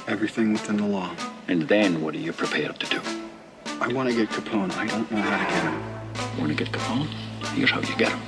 Everything 0.06 0.52
within 0.52 0.76
the 0.76 0.86
law. 0.86 1.10
And 1.48 1.62
then 1.62 2.02
what 2.02 2.14
are 2.14 2.18
you 2.18 2.34
prepared 2.34 2.78
to 2.80 2.86
do? 2.90 3.00
I 3.80 3.88
want 3.88 4.10
to 4.10 4.14
get 4.14 4.28
Capone. 4.28 4.70
I 4.76 4.86
don't 4.86 5.10
know 5.10 5.22
how 5.22 5.38
to 5.44 5.50
get 5.54 5.62
him. 5.62 6.38
Want 6.38 6.50
to 6.56 6.64
get 6.64 6.72
Capone? 6.72 7.08
Here's 7.54 7.70
how 7.70 7.80
you 7.80 7.96
get 7.96 8.12
him. 8.12 8.20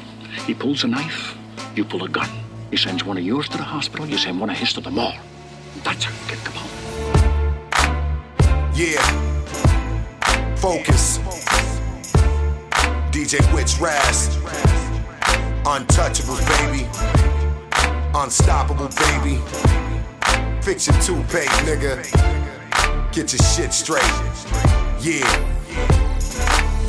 He 0.47 0.55
pulls 0.55 0.83
a 0.85 0.89
knife, 0.89 1.37
you 1.77 1.85
pull 1.85 2.05
a 2.05 2.09
gun. 2.09 2.31
He 2.71 2.79
sends 2.79 3.05
one 3.05 3.19
of 3.19 3.25
yours 3.25 3.49
to 3.51 3.59
the 3.59 3.65
hospital, 3.65 4.07
you 4.07 4.17
send 4.17 4.41
one 4.41 4.49
of 4.49 4.57
his 4.57 4.73
to 4.73 4.81
the 4.81 4.91
mall. 4.91 5.15
That's 5.85 6.05
how 6.05 6.13
you 6.13 6.31
get 6.31 6.39
Capone. 6.47 6.71
Yeah. 8.75 9.05
Focus. 10.57 11.19
DJ 13.21 13.55
Witch 13.55 13.79
Raz. 13.79 14.35
Untouchable, 15.67 16.39
baby. 16.57 16.89
Unstoppable, 18.15 18.89
baby. 18.89 19.39
Fix 20.63 20.87
your 20.87 20.97
toupee, 21.03 21.45
nigga. 21.67 22.03
Get 23.13 23.31
your 23.35 23.43
shit 23.43 23.75
straight. 23.75 24.03
Yeah. 25.03 25.50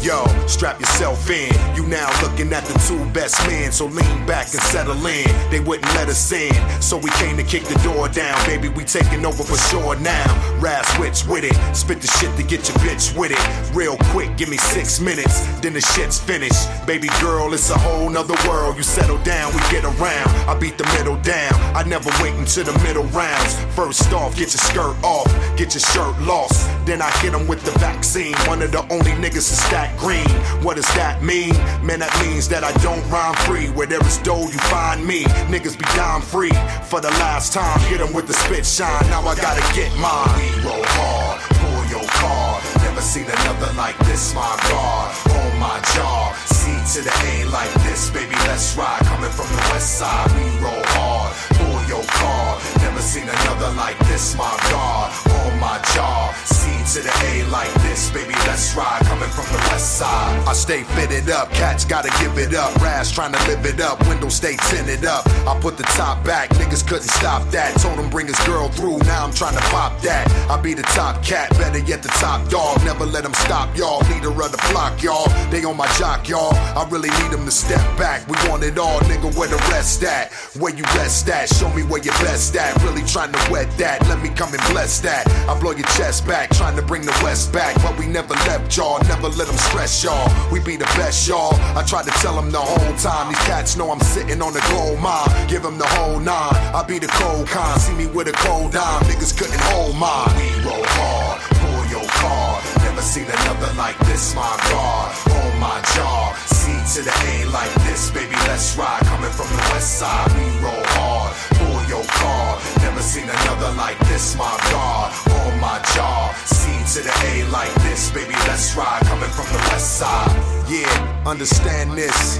Yo, 0.01 0.25
strap 0.47 0.79
yourself 0.79 1.29
in. 1.29 1.53
You 1.75 1.85
now 1.85 2.09
looking 2.23 2.51
at 2.53 2.63
the 2.65 2.73
two 2.87 3.05
best 3.11 3.37
men, 3.45 3.71
so 3.71 3.85
lean 3.85 4.25
back 4.25 4.51
and 4.51 4.61
settle 4.63 5.05
in. 5.05 5.27
They 5.51 5.59
wouldn't 5.59 5.93
let 5.93 6.09
us 6.09 6.31
in, 6.31 6.51
so 6.81 6.97
we 6.97 7.11
came 7.11 7.37
to 7.37 7.43
kick 7.43 7.65
the 7.65 7.77
door 7.83 8.09
down. 8.09 8.43
Baby, 8.47 8.69
we 8.69 8.83
taking 8.83 9.23
over 9.27 9.43
for 9.43 9.57
sure 9.69 9.95
now. 9.99 10.25
Raz 10.59 10.87
switch 10.95 11.23
with 11.27 11.43
it, 11.43 11.53
spit 11.75 12.01
the 12.01 12.07
shit 12.07 12.35
to 12.37 12.41
get 12.41 12.67
your 12.67 12.77
bitch 12.77 13.15
with 13.15 13.31
it. 13.31 13.75
Real 13.75 13.95
quick, 14.09 14.35
give 14.37 14.49
me 14.49 14.57
six 14.57 14.99
minutes, 14.99 15.45
then 15.59 15.73
the 15.73 15.81
shit's 15.81 16.19
finished. 16.19 16.67
Baby 16.87 17.09
girl, 17.21 17.53
it's 17.53 17.69
a 17.69 17.77
whole 17.77 18.09
nother 18.09 18.35
world. 18.49 18.77
You 18.77 18.83
settle 18.83 19.19
down, 19.19 19.53
we 19.53 19.59
get 19.69 19.83
around. 19.83 20.29
I 20.49 20.57
beat 20.59 20.79
the 20.79 20.85
middle 20.97 21.17
down. 21.17 21.53
I 21.75 21.83
never 21.83 22.09
wait 22.23 22.33
until 22.39 22.63
the 22.63 22.77
middle 22.79 23.05
rounds. 23.13 23.53
First 23.75 24.11
off, 24.13 24.33
get 24.33 24.49
your 24.49 24.65
skirt 24.65 24.97
off, 25.03 25.27
get 25.57 25.75
your 25.75 25.81
shirt 25.93 26.19
lost. 26.21 26.70
Then 26.85 27.01
I 27.01 27.09
hit 27.21 27.33
'em 27.33 27.47
with 27.47 27.63
the 27.63 27.71
vaccine. 27.79 28.35
One 28.47 28.61
of 28.61 28.71
the 28.71 28.83
only 28.89 29.11
niggas 29.11 29.47
to 29.49 29.55
stack 29.67 29.97
green. 29.97 30.29
What 30.63 30.75
does 30.75 30.91
that 30.95 31.21
mean? 31.23 31.53
Man, 31.83 31.99
that 31.99 32.13
means 32.23 32.47
that 32.49 32.63
I 32.63 32.71
don't 32.83 33.03
rhyme 33.09 33.35
free. 33.47 33.67
Where 33.69 33.87
there 33.87 34.05
is 34.05 34.17
dough, 34.17 34.49
you 34.53 34.59
find 34.75 35.05
me. 35.05 35.23
Niggas 35.53 35.77
be 35.77 35.85
dime 35.95 36.21
free. 36.21 36.53
For 36.89 36.99
the 36.99 37.11
last 37.21 37.53
time, 37.53 37.79
hit 37.81 38.01
'em 38.01 38.13
with 38.13 38.27
the 38.27 38.33
spit 38.33 38.65
shine. 38.65 39.09
Now 39.09 39.21
I 39.27 39.35
gotta 39.35 39.63
get 39.73 39.95
mine. 39.97 40.35
We 40.37 40.49
roll 40.67 40.85
hard, 40.97 41.39
pull 41.61 41.85
your 41.95 42.07
car. 42.21 42.59
Never 42.83 43.01
seen 43.01 43.25
another 43.25 43.71
like 43.73 43.97
this, 44.09 44.33
my 44.33 44.55
God. 44.69 45.11
On 45.37 45.59
my 45.59 45.79
jaw, 45.93 46.33
C 46.45 46.71
to 46.93 47.01
the 47.07 47.13
A 47.31 47.45
like 47.45 47.73
this, 47.85 48.09
baby. 48.09 48.35
Let's 48.47 48.75
ride. 48.75 49.05
Coming 49.05 49.31
from 49.31 49.47
the 49.55 49.63
west 49.71 49.97
side, 49.99 50.29
we 50.35 50.43
roll 50.65 50.83
hard, 50.95 51.31
pull 51.57 51.79
your 51.87 52.05
car. 52.19 52.57
Never 53.01 53.13
seen 53.13 53.29
another 53.29 53.73
like 53.75 53.97
this, 54.09 54.35
my 54.35 54.55
God. 54.69 55.11
On 55.41 55.59
my 55.59 55.81
jaw, 55.95 56.31
C 56.45 56.69
to 56.93 57.01
the 57.01 57.13
A 57.25 57.49
like 57.49 57.73
this, 57.81 58.11
baby. 58.11 58.33
Let's 58.45 58.75
ride. 58.75 59.01
Coming 59.05 59.29
from 59.29 59.45
the 59.45 59.57
west 59.71 59.97
side, 59.97 60.47
I 60.47 60.53
stay 60.53 60.83
fitted 60.83 61.29
up. 61.31 61.49
Cats 61.51 61.83
gotta 61.83 62.09
give 62.21 62.37
it 62.37 62.53
up. 62.53 62.75
Raz 62.75 63.11
trying 63.11 63.31
to 63.31 63.39
live 63.47 63.65
it 63.65 63.81
up. 63.81 64.05
Windows 64.07 64.35
stay 64.35 64.55
tinted 64.69 65.05
up. 65.05 65.25
I 65.47 65.57
put 65.59 65.77
the 65.77 65.83
top 65.97 66.23
back. 66.23 66.49
Niggas 66.49 66.87
couldn't 66.87 67.09
stop 67.09 67.49
that. 67.49 67.75
Told 67.81 67.97
him 67.97 68.09
bring 68.09 68.27
his 68.27 68.39
girl 68.45 68.67
through. 68.69 68.99
Now 68.99 69.25
I'm 69.25 69.33
trying 69.33 69.55
to 69.55 69.63
pop 69.71 69.99
that. 70.01 70.29
I 70.51 70.61
be 70.61 70.73
the 70.75 70.83
top 70.83 71.23
cat, 71.23 71.49
better 71.51 71.79
yet 71.79 72.03
the 72.03 72.09
top 72.09 72.49
dog. 72.49 72.83
Never 72.83 73.05
let 73.05 73.23
them 73.23 73.33
stop 73.33 73.75
y'all. 73.75 74.01
Leader 74.11 74.29
of 74.29 74.51
the 74.51 74.59
flock, 74.69 75.01
y'all. 75.01 75.27
They 75.49 75.63
on 75.63 75.77
my 75.77 75.87
jock, 75.97 76.27
y'all. 76.27 76.53
I 76.77 76.87
really 76.89 77.09
need 77.09 77.31
them 77.31 77.45
to 77.45 77.51
step 77.51 77.81
back. 77.97 78.27
We 78.27 78.35
want 78.49 78.63
it 78.63 78.77
all, 78.77 78.99
nigga. 79.09 79.33
Where 79.35 79.47
the 79.47 79.61
rest 79.71 80.03
at? 80.03 80.33
Where 80.59 80.75
you 80.75 80.83
rest 80.97 81.29
at? 81.29 81.49
Show 81.49 81.73
me 81.73 81.83
where 81.83 82.03
you 82.03 82.11
best 82.11 82.55
at. 82.57 82.75
Really 82.83 82.90
trying 83.11 83.31
to 83.31 83.51
wet 83.51 83.69
that. 83.77 83.99
Let 84.07 84.21
me 84.23 84.29
come 84.29 84.53
and 84.53 84.63
bless 84.71 84.99
that. 85.01 85.27
I 85.47 85.59
blow 85.59 85.71
your 85.71 85.87
chest 85.99 86.25
back, 86.25 86.49
trying 86.51 86.75
to 86.77 86.81
bring 86.81 87.01
the 87.03 87.17
west 87.23 87.51
back. 87.51 87.75
But 87.83 87.97
we 87.99 88.07
never 88.07 88.33
left 88.47 88.75
y'all. 88.75 88.99
Never 89.03 89.27
let 89.27 89.47
them 89.47 89.57
stress 89.57 90.03
y'all. 90.03 90.27
We 90.51 90.59
be 90.59 90.77
the 90.77 90.89
best, 90.95 91.27
y'all. 91.27 91.53
I 91.75 91.83
tried 91.83 92.05
to 92.05 92.11
tell 92.23 92.35
them 92.35 92.51
the 92.51 92.59
whole 92.59 92.95
time. 92.97 93.27
These 93.29 93.43
cats 93.43 93.75
know 93.75 93.91
I'm 93.91 93.99
sitting 93.99 94.41
on 94.41 94.53
the 94.53 94.63
gold 94.71 94.99
mine. 94.99 95.27
Give 95.47 95.61
them 95.61 95.77
the 95.77 95.87
whole 95.87 96.19
nine. 96.19 96.55
I 96.71 96.83
be 96.87 96.99
the 96.99 97.07
cold 97.07 97.47
kind. 97.47 97.79
See 97.81 97.93
me 97.93 98.07
with 98.07 98.27
a 98.27 98.33
cold 98.33 98.71
dime. 98.71 99.03
Niggas 99.03 99.37
couldn't 99.37 99.61
hold 99.71 99.95
mine. 99.95 100.31
We 100.39 100.47
roll 100.63 100.85
hard. 100.95 101.41
Pull 101.59 101.83
your 101.91 102.07
car. 102.07 102.61
Never 102.83 103.01
seen 103.01 103.25
another 103.25 103.73
like 103.75 103.97
this, 104.07 104.33
my 104.35 104.55
God. 104.71 105.11
On 105.35 105.59
my 105.59 105.81
jaw. 105.95 106.33
C 106.47 106.71
to 106.95 107.03
the 107.03 107.11
A 107.11 107.45
like 107.51 107.73
this, 107.85 108.11
baby. 108.11 108.35
Let's 108.47 108.77
ride. 108.77 109.01
Coming 109.03 109.31
from 109.31 109.47
the 109.51 109.63
west 109.75 109.99
side. 109.99 110.31
We 110.33 110.47
roll 110.63 110.85
hard. 110.95 111.35
Pull 111.59 111.83
your 111.89 112.05
car. 112.05 112.80
Never 113.01 113.13
seen 113.13 113.29
another 113.29 113.75
like 113.77 113.97
this, 114.09 114.37
my 114.37 114.57
God. 114.69 115.11
On 115.31 115.59
my 115.59 115.81
jaw. 115.95 116.31
C 116.45 116.69
to 116.93 117.03
the 117.03 117.11
A 117.29 117.49
like 117.49 117.73
this, 117.81 118.11
baby. 118.11 118.35
Let's 118.45 118.75
ride. 118.75 119.01
Coming 119.05 119.27
from 119.31 119.47
the 119.47 119.57
west 119.71 119.97
side. 119.97 120.29
Yeah, 120.69 121.23
understand 121.25 121.93
this. 121.93 122.37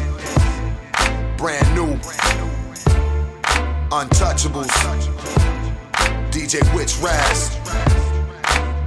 Brand 1.36 1.68
new. 1.74 1.96
Untouchables. 3.90 4.70
DJ 6.30 6.62
Witch 6.76 6.96
Raz. 7.00 7.58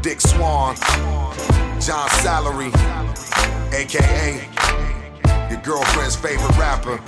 Dick 0.00 0.20
Swan. 0.20 0.76
John 1.80 2.08
Salary. 2.22 2.70
AKA 3.72 4.46
your 5.50 5.60
girlfriend's 5.62 6.14
favorite 6.14 6.56
rapper. 6.56 7.00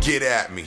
Get 0.00 0.22
at 0.22 0.52
me. 0.52 0.66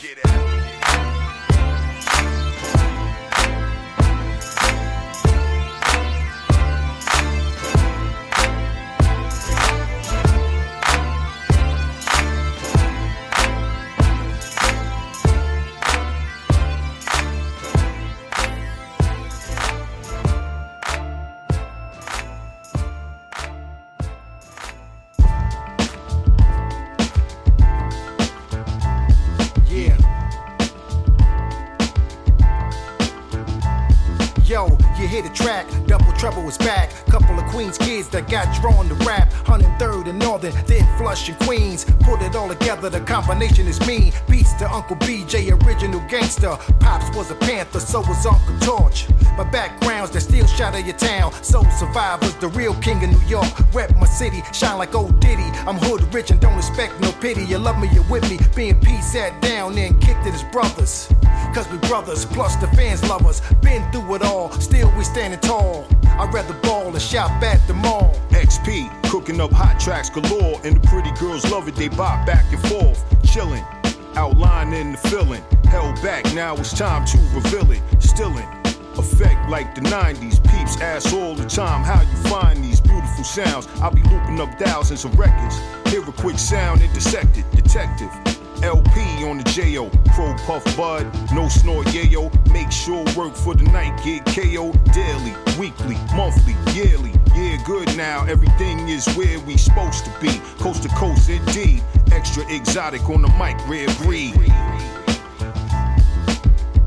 Track, 35.39 35.67
double 35.87 36.11
trouble 36.19 36.47
is 36.49 36.57
back. 36.57 36.91
Couple 37.05 37.39
of 37.39 37.45
Queens 37.45 37.77
kids 37.77 38.09
that 38.09 38.29
got 38.29 38.53
drawn 38.59 38.89
to 38.89 38.95
rap. 39.05 39.31
103rd 39.45 40.09
and 40.09 40.19
Northern, 40.19 40.53
then 40.65 40.85
Flushing 40.97 41.35
Queens. 41.35 41.85
Put 42.01 42.21
it 42.21 42.35
all 42.35 42.49
together, 42.49 42.89
the 42.89 42.99
combination 42.99 43.67
is 43.67 43.79
mean. 43.87 44.11
Beats 44.27 44.51
to 44.55 44.69
Uncle 44.69 44.97
BJ, 44.97 45.49
original 45.65 46.01
gangster. 46.09 46.57
Pops 46.81 47.15
was 47.15 47.31
a 47.31 47.35
panther, 47.35 47.79
so 47.79 48.01
was 48.01 48.25
Uncle 48.25 48.59
Torch. 48.59 49.07
My 49.37 49.49
backgrounds 49.49 50.11
that 50.11 50.21
still 50.21 50.45
shatter 50.45 50.79
your 50.79 50.97
town. 50.97 51.31
Soul 51.41 51.65
survivors, 51.79 52.35
the 52.35 52.49
real 52.49 52.73
king 52.75 53.01
of 53.01 53.11
New 53.11 53.27
York. 53.27 53.47
Rep 53.73 53.95
my 53.95 54.05
city, 54.05 54.43
shine 54.51 54.77
like 54.77 54.93
old 54.93 55.21
Diddy. 55.21 55.49
I'm 55.67 55.77
hood 55.77 56.13
rich 56.13 56.31
and 56.31 56.41
don't 56.41 56.57
expect 56.57 56.99
no 56.99 57.13
pity. 57.13 57.45
You 57.45 57.59
love 57.59 57.79
me, 57.79 57.87
you're 57.93 58.09
with 58.09 58.29
me. 58.29 58.39
Being 58.55 58.79
P 58.81 59.01
sat 59.01 59.41
down 59.41 59.77
and 59.77 60.01
kicked 60.01 60.27
it 60.27 60.33
as 60.33 60.43
brothers. 60.43 61.07
Cause 61.55 61.69
we 61.69 61.77
brothers, 61.87 62.25
plus 62.25 62.57
the 62.57 62.67
fans 62.75 63.07
love 63.07 63.25
us. 63.25 63.39
Been 63.61 63.89
through 63.93 64.15
it 64.15 64.21
all, 64.23 64.51
still 64.59 64.91
we 64.97 65.05
standing 65.05 65.39
tall. 65.39 65.87
I'd 66.19 66.33
rather 66.33 66.53
ball 66.55 66.89
and 66.89 67.01
shop 67.01 67.31
at 67.41 67.65
the 67.65 67.73
mall. 67.73 68.13
XP, 68.31 68.89
cooking 69.09 69.39
up 69.39 69.51
hot 69.51 69.79
tracks 69.79 70.09
galore, 70.09 70.59
and 70.65 70.75
the 70.75 70.87
pretty 70.89 71.11
girls 71.11 71.49
love 71.49 71.69
it, 71.69 71.75
they 71.75 71.87
bop 71.87 72.27
back 72.27 72.43
and 72.51 72.61
forth. 72.67 73.09
Chillin', 73.23 73.65
outlining 74.17 74.91
the 74.91 74.97
feeling. 74.97 75.41
Held 75.63 75.95
back, 76.01 76.25
now 76.33 76.55
it's 76.57 76.77
time 76.77 77.05
to 77.05 77.17
reveal 77.33 77.71
it. 77.71 77.81
Stillin', 77.99 78.45
effect 78.97 79.49
like 79.49 79.73
the 79.75 79.81
90s. 79.81 80.43
Peeps 80.51 80.81
ask 80.81 81.13
all 81.13 81.35
the 81.35 81.45
time 81.45 81.83
how 81.83 82.01
you 82.01 82.29
find 82.29 82.61
these 82.61 82.81
beautiful 82.81 83.23
sounds. 83.23 83.69
I'll 83.75 83.91
be 83.91 84.03
looping 84.03 84.41
up 84.41 84.59
thousands 84.59 85.05
of 85.05 85.17
records. 85.17 85.57
Hear 85.89 86.01
a 86.01 86.11
quick 86.11 86.37
sound 86.37 86.81
intersected, 86.81 87.49
detective. 87.51 88.11
LP 88.63 89.23
on 89.23 89.37
the 89.37 89.43
JO, 89.43 89.89
Pro 90.13 90.33
Puff 90.45 90.63
Bud, 90.75 91.05
no 91.33 91.47
snort 91.47 91.87
yayo. 91.87 92.29
Make 92.51 92.71
sure 92.71 93.05
work 93.15 93.35
for 93.35 93.55
the 93.55 93.63
night, 93.63 94.01
get 94.03 94.25
KO 94.25 94.73
daily, 94.93 95.33
weekly, 95.57 95.97
monthly, 96.15 96.55
yearly. 96.73 97.13
Yeah, 97.35 97.61
good 97.65 97.95
now, 97.95 98.25
everything 98.25 98.89
is 98.89 99.07
where 99.15 99.39
we 99.39 99.57
supposed 99.57 100.05
to 100.05 100.11
be. 100.19 100.41
Coast 100.57 100.83
to 100.83 100.89
coast, 100.89 101.29
indeed. 101.29 101.83
Extra 102.11 102.43
exotic 102.53 103.07
on 103.09 103.21
the 103.21 103.29
mic, 103.39 103.57
rare 103.67 103.87
breed. 104.03 104.35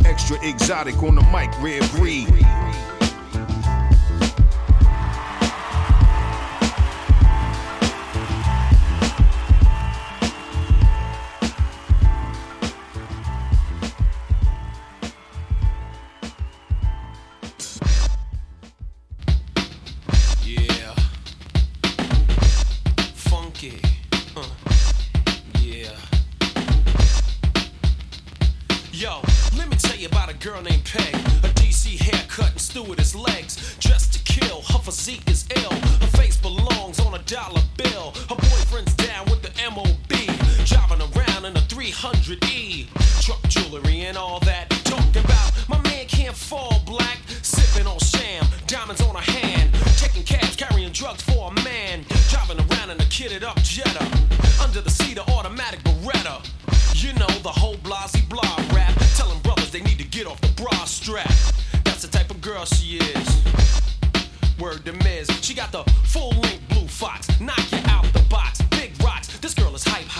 Extra 0.04 0.36
exotic 0.46 1.02
on 1.02 1.14
the 1.14 1.22
mic, 1.32 1.50
rare 1.62 1.80
breed. 1.96 2.28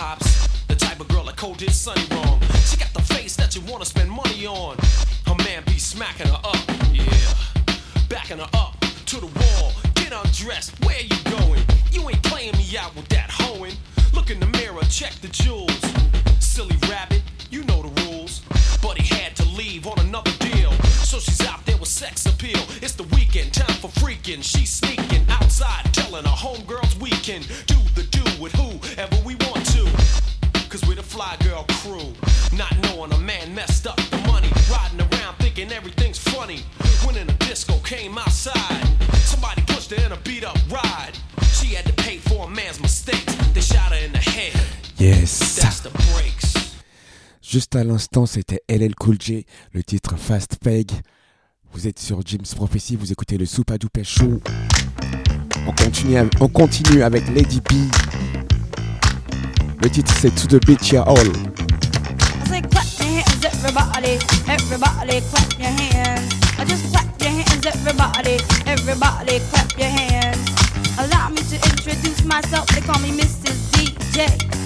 Hops. 0.03 0.47
The 0.67 0.75
type 0.75 0.99
of 0.99 1.07
girl 1.07 1.23
that 1.25 1.37
Cole 1.37 1.53
did 1.53 1.71
Sunny 1.71 2.05
wrong. 2.11 2.39
She 2.69 2.75
got 2.77 2.93
the 2.93 3.05
face 3.15 3.35
that 3.37 3.55
you 3.55 3.61
wanna 3.71 3.85
spend 3.85 4.09
money 4.09 4.22
Juste 47.53 47.75
à 47.75 47.83
l'instant, 47.83 48.25
c'était 48.25 48.63
LL 48.67 48.95
Cool 48.95 49.17
J, 49.21 49.45
le 49.73 49.83
titre 49.83 50.15
Fast 50.17 50.57
Peg. 50.59 50.89
Vous 51.71 51.87
êtes 51.87 51.99
sur 51.99 52.19
Jim's 52.25 52.55
Prophecy, 52.55 52.95
vous 52.95 53.11
écoutez 53.11 53.37
le 53.37 53.45
Soupa 53.45 53.77
Doupé 53.77 54.03
Show. 54.03 54.41
On 55.67 55.71
continue, 55.71 56.17
on 56.39 56.47
continue 56.47 57.03
avec 57.03 57.27
Lady 57.27 57.61
B. 57.61 57.73
Le 59.83 59.87
titre 59.91 60.11
c'est 60.19 60.33
To 60.33 60.47
the 60.47 60.65
Beach 60.65 60.93
Ya 60.93 61.03
All. 61.03 61.15
Clap 62.49 62.89
your 67.19 67.29
hands, 67.29 67.67
everybody, 67.67 68.39
everybody 68.65 69.39
clap 69.51 69.77
your 69.77 69.91
hands. 69.91 70.39
Allow 70.97 71.29
me 71.29 71.37
to 71.37 71.55
introduce 71.69 72.25
myself, 72.25 72.65
they 72.69 72.81
call 72.81 72.99
me 72.99 73.11
Mrs. 73.11 73.69
DJ. 73.73 74.62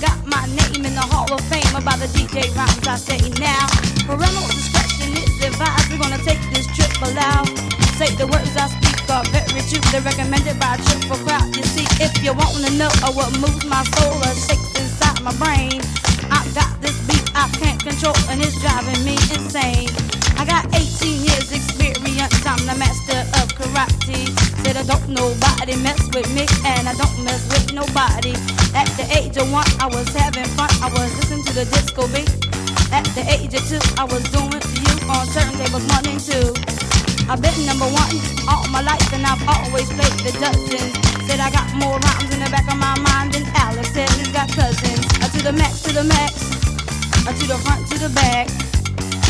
Got 0.00 0.22
my 0.26 0.46
name 0.46 0.86
in 0.86 0.94
the 0.94 1.02
Hall 1.02 1.26
of 1.32 1.40
Fame 1.50 1.74
about 1.74 1.98
the 1.98 2.06
DJ 2.14 2.46
rhymes 2.54 2.86
I 2.86 2.94
say 2.94 3.18
now. 3.42 3.66
Parental 4.06 4.46
discretion 4.46 5.10
is 5.10 5.42
advised, 5.42 5.90
we're 5.90 5.98
gonna 5.98 6.22
take 6.22 6.38
this 6.54 6.70
trip 6.70 6.94
aloud. 7.02 7.50
Say 7.98 8.14
the 8.14 8.30
words 8.30 8.54
I 8.54 8.70
speak 8.70 8.94
are 9.10 9.26
very 9.34 9.58
true, 9.66 9.82
they're 9.90 10.06
recommended 10.06 10.54
by 10.62 10.78
a 10.78 10.82
triple 10.86 11.18
crowd. 11.26 11.50
You 11.50 11.66
see, 11.66 11.86
if 11.98 12.14
you 12.22 12.30
wanna 12.30 12.70
know 12.78 12.90
uh, 13.02 13.10
what 13.10 13.34
moves 13.42 13.66
my 13.66 13.82
soul 13.98 14.14
or 14.22 14.34
shakes 14.38 14.70
inside 14.78 15.18
my 15.18 15.34
brain, 15.34 15.82
I 16.30 16.44
got 16.54 16.70
this 16.80 16.96
beat 17.06 17.24
I 17.34 17.48
can't 17.58 17.80
control 17.82 18.16
and 18.28 18.40
it's 18.40 18.58
driving 18.60 19.04
me 19.04 19.14
insane. 19.34 19.90
I 20.38 20.44
got 20.44 20.66
18 20.74 21.24
years 21.24 21.50
experience, 21.52 22.34
I'm 22.46 22.60
the 22.66 22.76
master 22.78 23.20
of 23.40 23.50
karate. 23.58 24.30
Said 24.64 24.76
I 24.76 24.84
don't 24.84 25.08
nobody 25.08 25.76
mess 25.76 26.00
with 26.14 26.28
me 26.34 26.46
and 26.64 26.88
I 26.88 26.94
don't 26.94 27.24
mess 27.24 27.42
with 27.50 27.72
nobody. 27.72 28.34
At 28.74 28.88
the 28.96 29.06
age 29.16 29.36
of 29.36 29.50
one, 29.50 29.68
I 29.80 29.86
was 29.86 30.08
having 30.14 30.46
fun, 30.56 30.70
I 30.82 30.88
was 30.92 31.10
listening 31.18 31.44
to 31.44 31.52
the 31.54 31.64
disco 31.64 32.06
beat. 32.08 32.30
At 32.92 33.04
the 33.14 33.24
age 33.28 33.54
of 33.54 33.64
two, 33.68 33.82
I 33.98 34.04
was 34.04 34.22
doing 34.30 34.60
to 34.60 34.78
you 34.80 34.94
on 35.10 35.26
turntables 35.34 35.86
one 35.90 36.06
and 36.06 36.20
two. 36.20 36.97
I've 37.30 37.42
been 37.42 37.66
number 37.66 37.84
one 37.84 38.16
all 38.48 38.66
my 38.68 38.80
life 38.80 39.12
and 39.12 39.24
I've 39.24 39.44
always 39.46 39.88
played 39.88 40.16
the 40.24 40.32
dozens. 40.40 40.92
Said 41.28 41.40
I 41.40 41.50
got 41.50 41.68
more 41.76 41.98
rhymes 42.00 42.32
in 42.32 42.40
the 42.40 42.50
back 42.50 42.66
of 42.72 42.78
my 42.78 42.98
mind 43.00 43.34
than 43.34 43.44
he's 44.16 44.32
got 44.32 44.48
cousins. 44.52 45.04
Uh, 45.20 45.28
to 45.28 45.42
the 45.42 45.52
max, 45.52 45.82
to 45.82 45.92
the 45.92 46.04
max, 46.04 46.32
uh, 47.26 47.32
to 47.32 47.46
the 47.46 47.58
front, 47.58 47.86
to 47.88 47.98
the 47.98 48.08
back. 48.10 48.46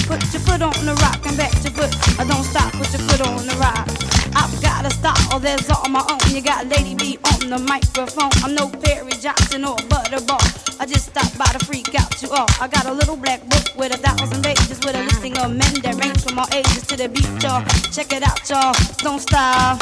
Put 0.06 0.22
your 0.32 0.42
foot 0.42 0.62
on 0.62 0.86
the 0.86 0.94
rock 1.02 1.24
and 1.26 1.36
back 1.36 1.52
your 1.64 1.72
foot. 1.72 1.92
Uh, 2.18 2.24
don't 2.24 2.44
stop, 2.44 2.72
put 2.72 2.90
your 2.92 3.02
foot 3.08 3.20
on 3.20 3.46
the 3.46 3.56
rock. 3.56 4.17
I've 4.52 4.62
got 4.62 4.86
a 4.86 4.90
style 4.90 5.38
that's 5.38 5.70
all 5.70 5.88
my 5.88 6.04
own. 6.10 6.34
You 6.34 6.42
got 6.42 6.66
Lady 6.66 6.94
B 6.94 7.18
on 7.32 7.50
the 7.50 7.58
microphone. 7.58 8.30
I'm 8.42 8.54
no 8.54 8.68
Perry 8.68 9.12
Johnson 9.12 9.64
or 9.64 9.76
Butterball. 9.92 10.40
I 10.80 10.86
just 10.86 11.06
stopped 11.06 11.36
by 11.36 11.46
to 11.46 11.64
freak 11.64 11.94
out 11.94 12.22
you 12.22 12.30
all. 12.30 12.46
I 12.60 12.68
got 12.68 12.86
a 12.86 12.92
little 12.92 13.16
black 13.16 13.44
book 13.48 13.66
with 13.76 13.94
a 13.94 13.98
thousand 13.98 14.42
pages 14.42 14.80
with 14.80 14.94
a 14.94 15.02
listing 15.02 15.36
of 15.38 15.50
men 15.50 15.74
that 15.82 15.96
range 16.02 16.22
from 16.22 16.38
all 16.38 16.48
ages 16.54 16.86
to 16.88 16.96
the 16.96 17.08
beat, 17.08 17.28
y'all. 17.42 17.64
Check 17.92 18.12
it 18.12 18.22
out, 18.22 18.40
y'all. 18.48 18.74
Don't 18.98 19.20
stop. 19.20 19.80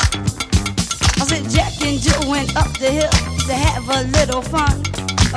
I 1.18 1.24
said 1.24 1.48
Jack 1.48 1.80
and 1.82 1.98
Jill 2.00 2.30
went 2.30 2.56
up 2.56 2.70
the 2.78 2.90
hill 2.90 3.10
to 3.46 3.54
have 3.54 3.88
a 3.88 4.02
little 4.18 4.42
fun. 4.42 4.82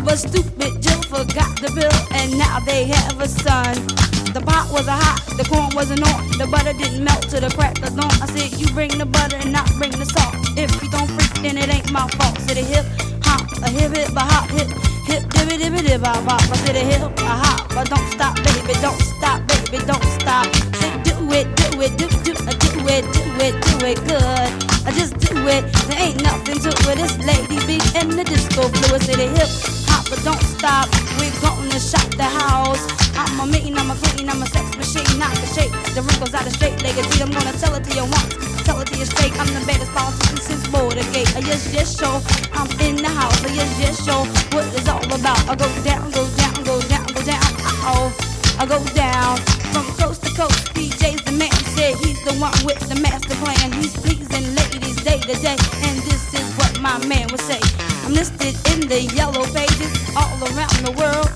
But 0.03 0.17
stupid 0.17 0.81
Jill 0.81 1.01
forgot 1.03 1.59
the 1.61 1.71
bill, 1.75 2.17
and 2.17 2.37
now 2.37 2.59
they 2.59 2.85
have 2.85 3.19
a 3.21 3.27
son. 3.27 4.08
The 4.29 4.41
pot 4.41 4.69
was 4.71 4.85
a 4.85 4.93
hot, 4.93 5.25
the 5.37 5.43
corn 5.43 5.73
wasn't 5.73 6.05
on, 6.05 6.21
the 6.37 6.45
butter 6.45 6.73
didn't 6.73 7.03
melt 7.03 7.23
to 7.33 7.39
the 7.39 7.49
crack 7.49 7.81
of 7.81 7.95
dawn. 7.97 8.13
I 8.21 8.29
said, 8.29 8.59
You 8.61 8.67
bring 8.77 8.93
the 8.95 9.05
butter 9.05 9.37
and 9.37 9.51
not 9.51 9.65
bring 9.81 9.89
the 9.89 10.05
salt. 10.05 10.37
If 10.53 10.69
you 10.83 10.89
don't 10.91 11.09
freak, 11.17 11.33
then 11.41 11.57
it 11.57 11.73
ain't 11.73 11.91
my 11.91 12.05
fault. 12.13 12.37
Said 12.45 12.57
a 12.57 12.61
hip 12.61 12.85
hop, 13.25 13.41
a 13.65 13.69
hip 13.73 13.89
hip, 13.89 14.13
a 14.13 14.21
hop, 14.21 14.49
hip 14.53 14.69
hip, 15.09 15.23
dibby 15.33 15.57
dibby 15.57 15.81
dib 15.81 16.03
bop 16.05 16.21
bop. 16.29 16.41
I 16.45 16.55
said 16.61 16.77
a 16.77 16.85
hip, 16.85 17.01
a 17.01 17.33
hop, 17.41 17.73
but 17.73 17.89
don't 17.89 18.05
stop, 18.13 18.35
baby, 18.45 18.77
don't 18.85 19.01
stop, 19.01 19.41
baby, 19.49 19.81
don't 19.89 20.05
stop. 20.21 20.45
Say 20.77 20.93
do 21.01 21.17
it, 21.33 21.47
do 21.57 21.81
it, 21.81 21.97
do 21.97 22.05
do, 22.21 22.33
uh, 22.45 22.53
do 22.53 22.69
it, 22.85 23.05
do 23.09 23.25
it, 23.41 23.55
do 23.65 23.73
it 23.89 23.99
good. 24.05 24.49
I 24.85 24.93
just 24.93 25.17
do 25.17 25.33
it, 25.49 25.65
there 25.89 26.01
ain't 26.05 26.21
nothing 26.21 26.61
to 26.61 26.69
it. 26.69 26.97
This 27.01 27.17
lady 27.25 27.57
be 27.65 27.81
in 27.97 28.13
the 28.13 28.23
disco 28.29 28.69
fluid. 28.69 29.01
Say 29.01 29.17
the 29.17 29.27
hip 29.33 29.49
hop, 29.88 29.88
but 30.09 30.19
don't 30.25 30.41
stop. 30.41 30.89
We're 31.21 31.33
gonna 31.39 31.79
shop 31.79 32.09
the 32.17 32.25
house. 32.25 32.81
I'm 33.13 33.39
a 33.39 33.45
mean, 33.45 33.77
I'm 33.77 33.91
a 33.91 33.95
queen, 33.95 34.29
I'm 34.29 34.41
a 34.41 34.47
sex 34.47 34.65
machine, 34.75 35.19
not 35.19 35.31
the 35.37 35.45
shape. 35.45 35.71
The 35.93 36.01
wrinkles 36.01 36.33
out 36.33 36.47
of 36.47 36.53
straight 36.53 36.81
legacy. 36.81 37.21
I'm 37.21 37.29
gonna 37.31 37.53
tell 37.53 37.73
it 37.75 37.83
to 37.85 37.93
you 37.93 38.05
once, 38.09 38.33
tell 38.65 38.81
it 38.81 38.87
to 38.89 38.97
you 38.97 39.05
straight. 39.05 39.33
I'm 39.37 39.47
the 39.53 39.61
baddest 39.69 39.93
politician 39.93 40.37
since 40.41 40.65
Watergate. 40.73 41.29
Uh, 41.37 41.45
yes, 41.45 41.69
yes, 41.71 41.93
show. 41.93 42.21
I'm 42.57 42.67
in 42.81 42.97
the 42.97 43.09
house. 43.09 43.37
Uh, 43.45 43.53
yes, 43.53 43.69
yes, 43.79 44.03
show. 44.03 44.25
What 44.51 44.65
it's 44.73 44.89
all 44.89 45.05
about. 45.05 45.39
I 45.45 45.55
go 45.55 45.69
down, 45.85 46.09
go 46.11 46.25
down, 46.41 46.57
go 46.65 46.81
down, 46.89 47.05
go 47.13 47.21
down. 47.21 47.45
Uh 47.61 47.93
oh. 47.93 48.09
I 48.57 48.65
go 48.65 48.81
down 48.97 49.37
from 49.71 49.85
coast 50.01 50.25
to 50.25 50.31
coast. 50.33 50.73
DJ's 50.73 51.21
the 51.23 51.31
man. 51.37 51.53
Said 51.77 51.95
he's 52.01 52.19
the 52.25 52.33
one 52.41 52.57
with 52.65 52.81
the 52.89 52.97
master 52.99 53.37
plan. 53.45 53.71
He's 53.77 53.93
pleasing 53.93 54.55
ladies 54.57 54.97
day 55.05 55.19
to 55.21 55.35
day, 55.37 55.57
and 55.85 55.95
this 56.09 56.33
is 56.33 56.47
what 56.57 56.73
my 56.81 56.97
man 57.05 57.27
would 57.29 57.41
say. 57.41 57.61
I'm 58.09 58.15
listed 58.15 58.57
in 58.73 58.89
the 58.89 59.05
yellow 59.13 59.45
pages 59.53 59.93
all 60.17 60.33
around 60.49 60.73
the 60.81 60.89
world, 60.97 61.29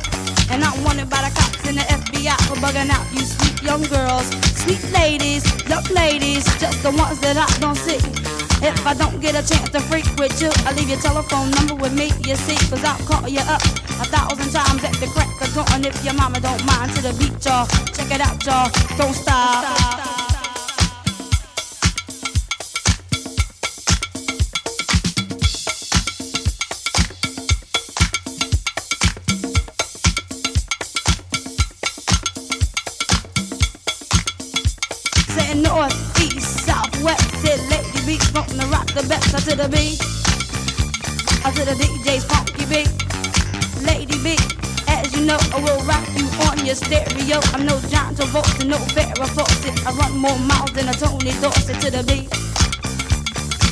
and 0.49 0.63
I'm 0.65 0.73
wanted 0.83 1.07
by 1.07 1.21
the 1.21 1.29
cops 1.29 1.61
and 1.69 1.77
the 1.77 1.85
FBI 1.85 2.33
for 2.49 2.57
bugging 2.57 2.89
out 2.89 3.05
you 3.13 3.21
sweet 3.21 3.61
young 3.61 3.83
girls, 3.93 4.25
sweet 4.57 4.81
ladies, 4.89 5.45
young 5.69 5.85
ladies, 5.93 6.41
just 6.57 6.81
the 6.81 6.89
ones 6.89 7.21
that 7.21 7.37
I 7.37 7.45
don't 7.61 7.77
see. 7.77 8.01
If 8.65 8.73
I 8.87 8.95
don't 8.95 9.21
get 9.21 9.37
a 9.37 9.45
chance 9.45 9.69
to 9.69 9.81
freak 9.85 10.09
with 10.17 10.41
you, 10.41 10.49
I 10.65 10.73
leave 10.73 10.89
your 10.89 10.97
telephone 10.97 11.51
number 11.51 11.75
with 11.75 11.93
me, 11.93 12.09
you 12.25 12.35
see, 12.41 12.57
cause 12.65 12.83
I'll 12.83 12.97
call 13.05 13.29
you 13.29 13.45
up 13.45 13.61
a 14.01 14.09
thousand 14.09 14.49
times 14.49 14.83
at 14.83 14.97
the 14.97 15.05
crack 15.13 15.29
of 15.45 15.53
dawn 15.53 15.85
if 15.85 15.93
your 16.03 16.15
mama 16.15 16.39
don't 16.41 16.65
mind 16.65 16.89
to 16.97 17.05
the 17.05 17.13
beat, 17.21 17.37
y'all. 17.45 17.69
Check 17.93 18.09
it 18.09 18.17
out, 18.19 18.41
y'all. 18.49 18.73
Don't 18.97 19.13
stop. 19.13 19.61
Say 20.17 20.22
from 38.87 39.03
the 39.03 39.09
best, 39.09 39.35
I 39.35 39.39
to 39.39 39.55
the 39.55 39.69
beat. 39.69 39.99
I 41.45 41.51
to 41.51 41.63
the 41.65 41.75
DJ's 41.75 42.25
funky 42.25 42.65
beat. 42.67 42.91
Lady 43.83 44.17
B, 44.23 44.35
as 44.87 45.13
you 45.13 45.25
know, 45.25 45.37
I 45.51 45.59
will 45.59 45.79
rock 45.83 46.03
you 46.15 46.27
on 46.47 46.65
your 46.65 46.75
stereo. 46.75 47.39
I'm 47.53 47.65
no 47.65 47.79
John 47.87 48.15
Travolta, 48.15 48.65
no 48.65 48.77
Farrah 48.95 49.29
Fawcett. 49.35 49.75
I 49.85 49.91
run 49.95 50.17
more 50.17 50.37
miles 50.39 50.71
than 50.71 50.89
a 50.89 50.93
Tony 50.93 51.31
Dorsett 51.39 51.79
to 51.81 51.91
the 51.91 52.03
beat. 52.03 52.27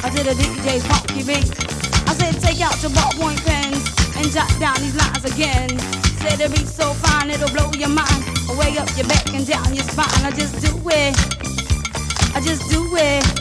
I 0.03 0.09
to 0.09 0.21
the 0.23 0.35
DJ's 0.35 0.85
funky 0.87 1.23
beat. 1.23 1.49
I 2.07 2.13
said 2.15 2.39
take 2.41 2.61
out 2.61 2.75
your 2.81 2.91
ballpoint 2.91 3.43
pens 3.45 3.83
and 4.17 4.31
jot 4.31 4.51
down 4.59 4.79
these 4.79 4.95
lines 4.95 5.25
again. 5.25 5.69
Said 6.21 6.37
said 6.37 6.49
the 6.49 6.55
beat's 6.55 6.75
so 6.75 6.93
fine 6.93 7.31
it'll 7.31 7.49
blow 7.49 7.71
your 7.73 7.89
mind, 7.89 8.21
way 8.57 8.77
up 8.77 8.89
your 8.95 9.07
back 9.07 9.27
and 9.33 9.47
down 9.47 9.73
your 9.73 9.85
spine. 9.85 10.23
I 10.23 10.31
just 10.31 10.59
do 10.61 10.71
it, 10.89 11.15
I 12.35 12.41
just 12.41 12.69
do 12.69 12.85
it. 12.95 13.40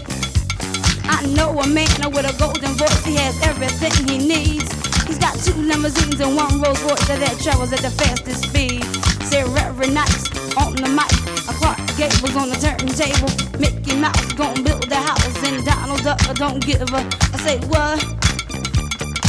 I 1.20 1.26
know 1.36 1.50
a 1.60 1.68
man 1.68 1.86
with 2.16 2.24
a 2.24 2.34
golden 2.38 2.72
voice, 2.80 3.04
he 3.04 3.14
has 3.16 3.36
everything 3.42 3.92
he 4.08 4.16
needs. 4.16 4.72
He's 5.04 5.18
got 5.18 5.36
two 5.36 5.52
limousines 5.52 6.18
and 6.18 6.34
one 6.34 6.62
Rolls 6.62 6.80
Royce 6.80 7.06
that 7.08 7.36
travels 7.42 7.74
at 7.74 7.80
the 7.80 7.90
fastest 7.90 8.48
speed. 8.48 8.82
Say 9.28 9.44
Reverend 9.44 9.92
Nice 9.92 10.24
on 10.56 10.72
the 10.80 10.88
mic, 10.88 11.12
a 11.44 11.52
Clark 11.60 11.76
Gables 12.00 12.32
on 12.40 12.48
the 12.48 12.56
turntable. 12.56 13.28
Mickey 13.60 14.00
Mouse 14.00 14.32
gon' 14.32 14.64
build 14.64 14.88
the 14.88 14.96
house 14.96 15.44
and 15.44 15.62
Donald 15.62 16.00
Duck 16.00 16.24
don't 16.40 16.64
give 16.64 16.88
a. 16.88 17.04
I 17.04 17.36
say 17.44 17.58
what? 17.68 18.00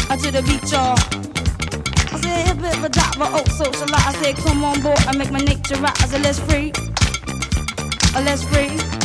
I 0.07 0.15
to 0.15 0.31
the 0.31 0.43
beach, 0.47 0.71
y'all. 0.71 0.95
I 0.95 2.21
said, 2.23 2.47
hip 2.47 2.63
hip 2.63 2.85
a 2.85 2.87
diver, 2.87 3.27
oh 3.35 3.43
socialize. 3.51 3.91
I 3.91 4.13
said, 4.23 4.37
come 4.37 4.63
on 4.63 4.79
board, 4.79 5.03
I 5.07 5.17
make 5.17 5.31
my 5.31 5.43
nature 5.43 5.75
rise. 5.75 6.13
Let's 6.13 6.39
free, 6.39 6.71
let's 8.15 8.47
free. 8.47 9.00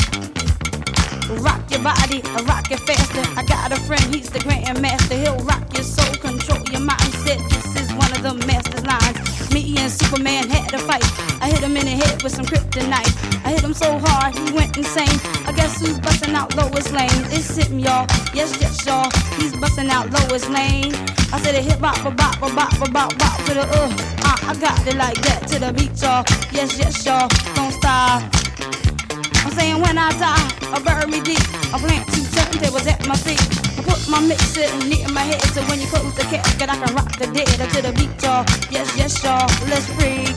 Rock 1.43 1.71
your 1.71 1.83
body, 1.83 2.23
uh, 2.25 2.43
rock 2.45 2.71
it 2.71 2.81
faster. 2.81 3.23
I 3.37 3.45
got 3.45 3.73
a 3.73 3.77
friend, 3.83 4.03
he's 4.15 4.31
the 4.31 4.39
grandmaster. 4.41 5.21
He'll 5.23 5.39
rock 5.45 5.65
your 5.75 5.85
soul, 5.85 6.15
control 6.17 6.59
your 6.71 6.81
mindset. 6.81 7.39
This 7.51 7.83
is 7.83 7.93
one 7.95 8.11
of 8.13 8.23
the 8.23 8.35
master's 8.47 8.85
lines. 8.85 9.53
Me 9.53 9.77
and 9.79 9.91
Superman 9.91 10.49
had 10.49 10.73
a 10.75 10.79
fight. 10.79 11.05
I 11.41 11.51
hit 11.51 11.61
him 11.61 11.77
in 11.77 11.85
the 11.85 11.93
head 11.93 12.23
with 12.23 12.35
some 12.35 12.47
kryptonite. 12.47 13.45
I 13.45 13.51
hit 13.51 13.63
him 13.63 13.75
so 13.75 13.99
hard, 13.99 14.35
he 14.35 14.53
went 14.53 14.77
insane. 14.77 15.19
I 15.47 15.53
guess 15.53 15.81
who's 15.81 15.99
busting 15.99 16.35
out 16.35 16.55
Lois 16.57 16.91
Lane? 16.93 17.23
It's 17.31 17.57
him, 17.57 17.79
y'all. 17.79 18.07
Yes, 18.35 18.57
yes, 18.61 18.85
y'all. 18.87 19.11
He's 19.39 19.55
busting 19.57 19.89
out 19.91 20.11
Lois 20.11 20.49
Lane. 20.49 20.95
I 21.33 21.41
said 21.43 21.55
a 21.55 21.61
hip 21.63 21.81
hop, 21.81 22.05
a 22.05 22.11
bop, 22.11 22.37
a 22.43 22.55
bop, 22.55 22.73
a 22.75 22.91
bop, 22.91 23.19
bop 23.19 23.37
to 23.45 23.55
the 23.55 23.63
uh. 23.63 23.91
uh 24.25 24.37
I 24.49 24.55
got 24.61 24.87
it 24.87 24.97
like 24.97 25.21
that 25.23 25.47
to 25.49 25.59
the 25.59 25.73
beat, 25.73 26.01
y'all. 26.01 26.25
Yes, 26.53 26.79
yes, 26.79 27.05
y'all. 27.05 27.29
Don't 27.55 27.73
stop. 27.73 28.23
I'm 29.45 29.53
saying 29.53 29.81
when 29.81 29.99
I 29.99 30.11
die, 30.19 30.56
I 30.73 30.79
bury 30.83 31.07
me 31.07 31.21
deep. 31.21 31.43
I 31.73 31.79
plant 31.79 32.07
two 32.11 32.23
turntables 32.35 32.87
at 32.91 33.07
my 33.07 33.17
feet. 33.17 33.43
I 33.79 33.83
put 33.83 34.01
my 34.09 34.21
mixer 34.21 34.67
near 34.87 35.09
my 35.09 35.23
head 35.23 35.43
so 35.55 35.63
when 35.71 35.81
you 35.81 35.87
close 35.87 36.15
the 36.15 36.23
casket, 36.23 36.69
I 36.69 36.77
can 36.77 36.95
rock 36.95 37.13
the 37.19 37.27
dead 37.31 37.47
to 37.47 37.83
the 37.83 37.93
beat, 37.95 38.11
y'all. 38.23 38.45
Yes, 38.71 38.91
yes, 38.97 39.23
y'all. 39.23 39.47
Let's 39.71 39.87
freak. 39.95 40.35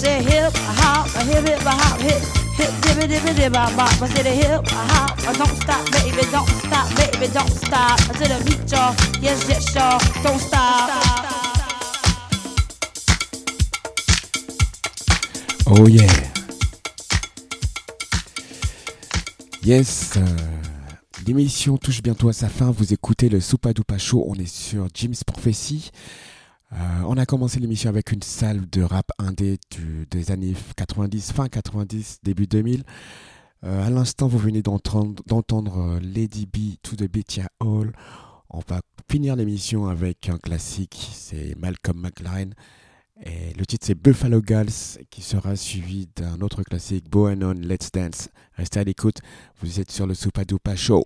Say 0.00 0.22
hip, 0.22 0.52
hop, 0.80 1.06
a 1.16 1.24
hip, 1.24 1.44
hip, 1.44 1.60
a 1.60 1.70
hop, 1.70 2.00
hip. 2.00 2.22
Hip, 2.56 2.72
dibby, 2.80 3.04
dibby, 3.04 3.32
dibby, 3.36 3.52
bop. 3.52 4.00
I 4.00 4.08
said 4.08 4.26
a 4.26 4.30
hip, 4.30 4.64
a 4.64 4.82
hop, 4.92 5.18
a 5.28 5.32
don't 5.36 5.56
stop, 5.60 5.84
baby, 5.92 6.24
don't 6.32 6.48
stop, 6.48 6.88
baby, 6.96 7.26
don't 7.32 7.52
stop. 7.52 8.00
I 8.00 8.12
said 8.16 8.32
a 8.32 8.44
beat, 8.44 8.70
y'all. 8.70 8.94
Yes, 9.20 9.44
yes, 9.48 9.74
y'all. 9.74 10.00
Don't 10.22 10.40
stop. 10.40 11.36
Oh 15.68 15.86
yeah. 15.88 16.35
Yes. 19.66 20.12
euh, 20.16 20.20
L'émission 21.26 21.76
touche 21.76 22.00
bientôt 22.00 22.28
à 22.28 22.32
sa 22.32 22.48
fin. 22.48 22.70
Vous 22.70 22.92
écoutez 22.92 23.28
le 23.28 23.40
Soupadoupa 23.40 23.98
Show. 23.98 24.24
On 24.28 24.34
est 24.36 24.46
sur 24.46 24.86
Jim's 24.94 25.24
Prophecy. 25.24 25.90
Euh, 26.72 26.76
on 27.04 27.16
a 27.16 27.26
commencé 27.26 27.58
l'émission 27.58 27.90
avec 27.90 28.12
une 28.12 28.22
salle 28.22 28.70
de 28.70 28.82
rap 28.82 29.10
indé 29.18 29.58
des 30.08 30.30
années 30.30 30.54
90, 30.76 31.32
fin 31.32 31.48
90, 31.48 32.18
début 32.22 32.46
2000. 32.46 32.84
Euh, 33.64 33.84
à 33.84 33.90
l'instant, 33.90 34.28
vous 34.28 34.38
venez 34.38 34.62
d'entendre 34.62 35.98
Lady 36.00 36.46
B 36.46 36.76
to 36.80 36.94
the 36.94 37.10
Beat 37.10 37.34
Ya 37.38 37.48
Hall. 37.58 37.92
On 38.50 38.60
va 38.68 38.82
finir 39.10 39.34
l'émission 39.34 39.88
avec 39.88 40.28
un 40.28 40.38
classique, 40.38 41.10
c'est 41.12 41.56
Malcolm 41.58 41.98
McLaren. 42.00 42.54
Et 43.24 43.54
le 43.56 43.64
titre 43.64 43.86
c'est 43.86 43.94
Buffalo 43.94 44.42
Gals 44.42 44.98
qui 45.10 45.22
sera 45.22 45.56
suivi 45.56 46.06
d'un 46.16 46.40
autre 46.42 46.62
classique, 46.62 47.08
Bohannon 47.08 47.54
Let's 47.54 47.90
Dance. 47.90 48.28
Restez 48.54 48.80
à 48.80 48.84
l'écoute, 48.84 49.18
vous 49.62 49.80
êtes 49.80 49.90
sur 49.90 50.06
le 50.06 50.14
Soupadoupa 50.14 50.76
Show. 50.76 51.02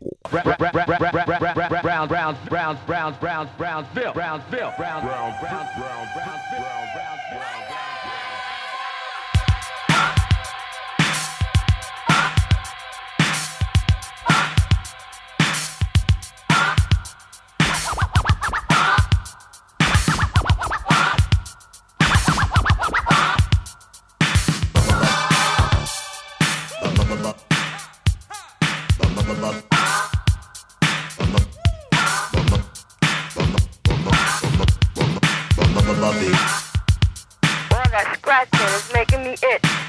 Scratching 38.30 38.60
is 38.76 38.92
making 38.92 39.24
me 39.24 39.32
itch. 39.32 39.79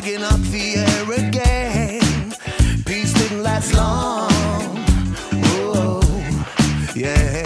Fogging 0.00 0.22
up 0.22 0.40
the 0.40 0.76
air 0.76 1.12
again. 1.28 2.32
Peace 2.86 3.12
didn't 3.12 3.42
last 3.42 3.74
long. 3.74 4.30
Whoa, 5.52 6.00
yeah. 6.96 7.44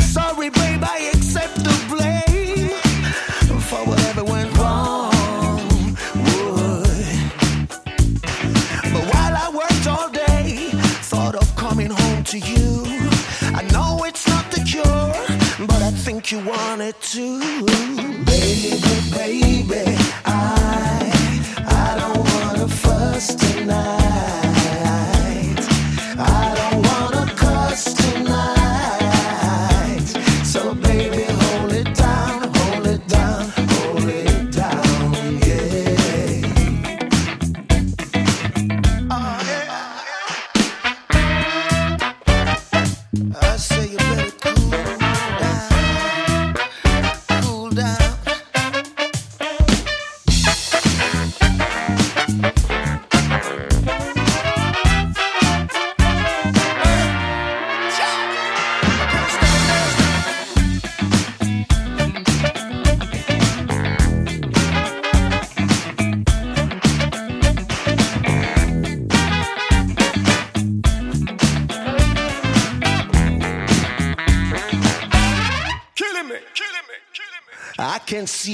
Sorry, 0.00 0.48
babe, 0.48 0.82
I 0.82 1.10
accept 1.12 1.56
the 1.56 1.76
blame 1.90 2.70
for 3.60 3.84
whatever 3.84 4.24
went 4.24 4.56
wrong. 4.56 5.12
Would. 6.24 7.04
But 8.94 9.04
while 9.12 9.36
I 9.36 9.50
worked 9.54 9.86
all 9.86 10.08
day, 10.08 10.70
thought 11.10 11.34
of 11.34 11.54
coming 11.56 11.90
home 11.90 12.24
to 12.24 12.38
you. 12.38 12.82
I 13.54 13.62
know 13.74 14.04
it's 14.04 14.26
not 14.26 14.50
the 14.50 14.62
cure, 14.64 15.66
but 15.66 15.82
I 15.82 15.90
think 15.90 16.32
you 16.32 16.38
wanted 16.38 16.98
to. 17.12 17.40
Baby, 17.40 17.67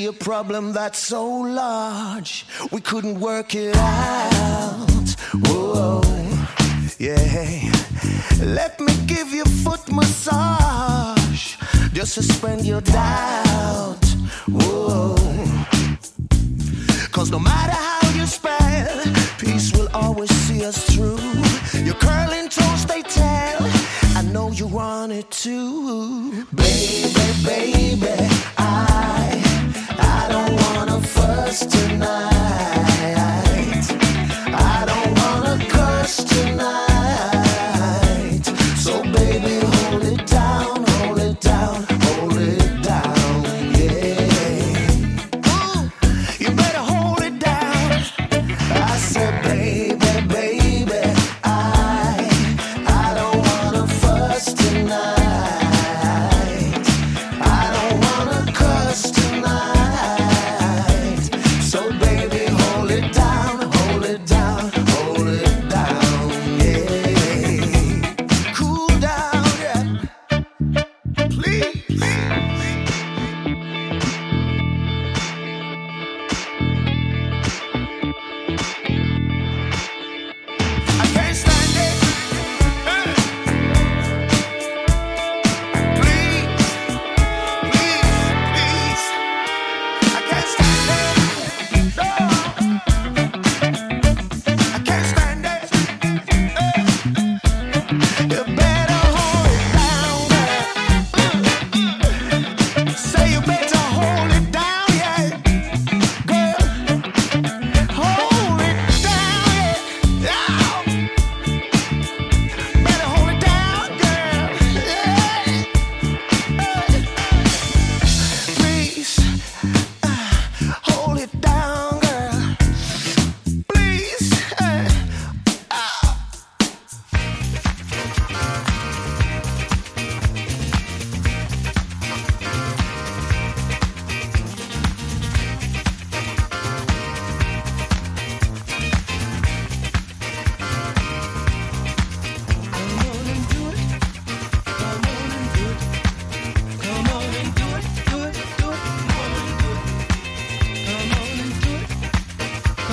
a 0.07 0.13
problem 0.13 0.73
that's 0.73 0.99
so 0.99 1.25
large 1.27 2.47
we 2.73 2.81
couldn't 2.81 3.21
work 3.21 3.55
it 3.55 3.77
out. 3.77 5.11
Whoa, 5.47 6.01
yeah. 6.99 7.71
Let 8.43 8.81
me 8.81 8.93
give 9.07 9.33
you 9.33 9.45
foot 9.45 9.91
massage. 9.91 11.57
Just 11.93 12.15
suspend 12.15 12.67
your 12.67 12.81
doubt. 12.81 13.44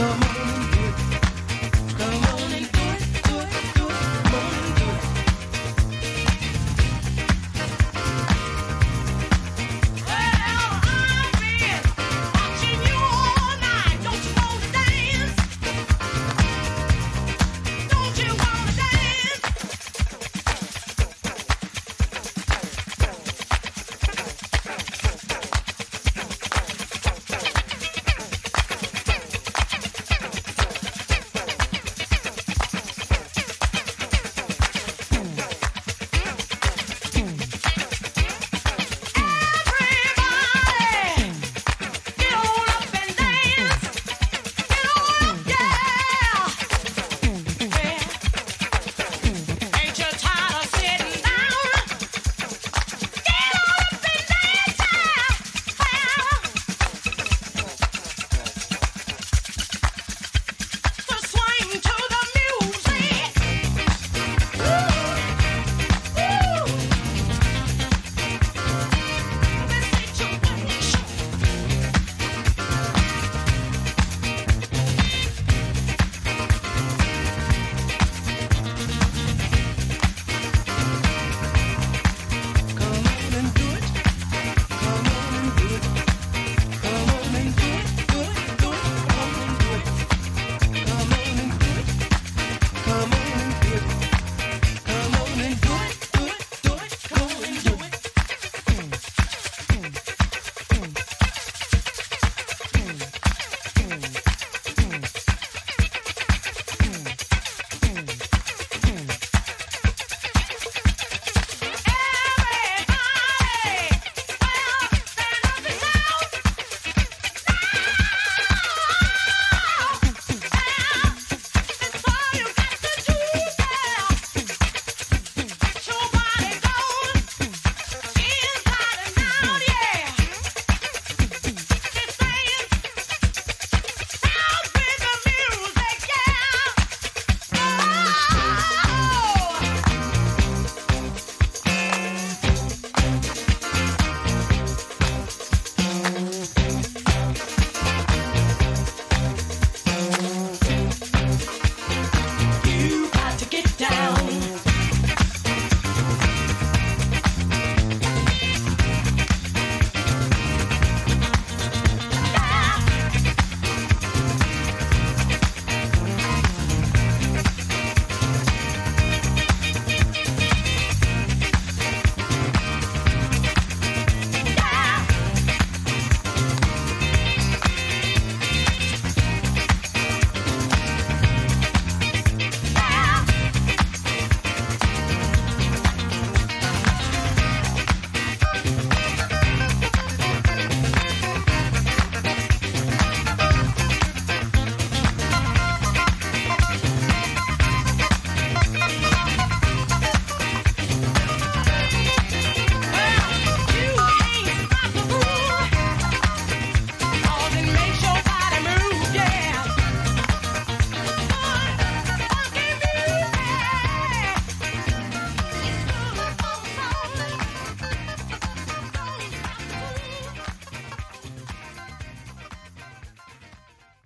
come. 0.01 0.40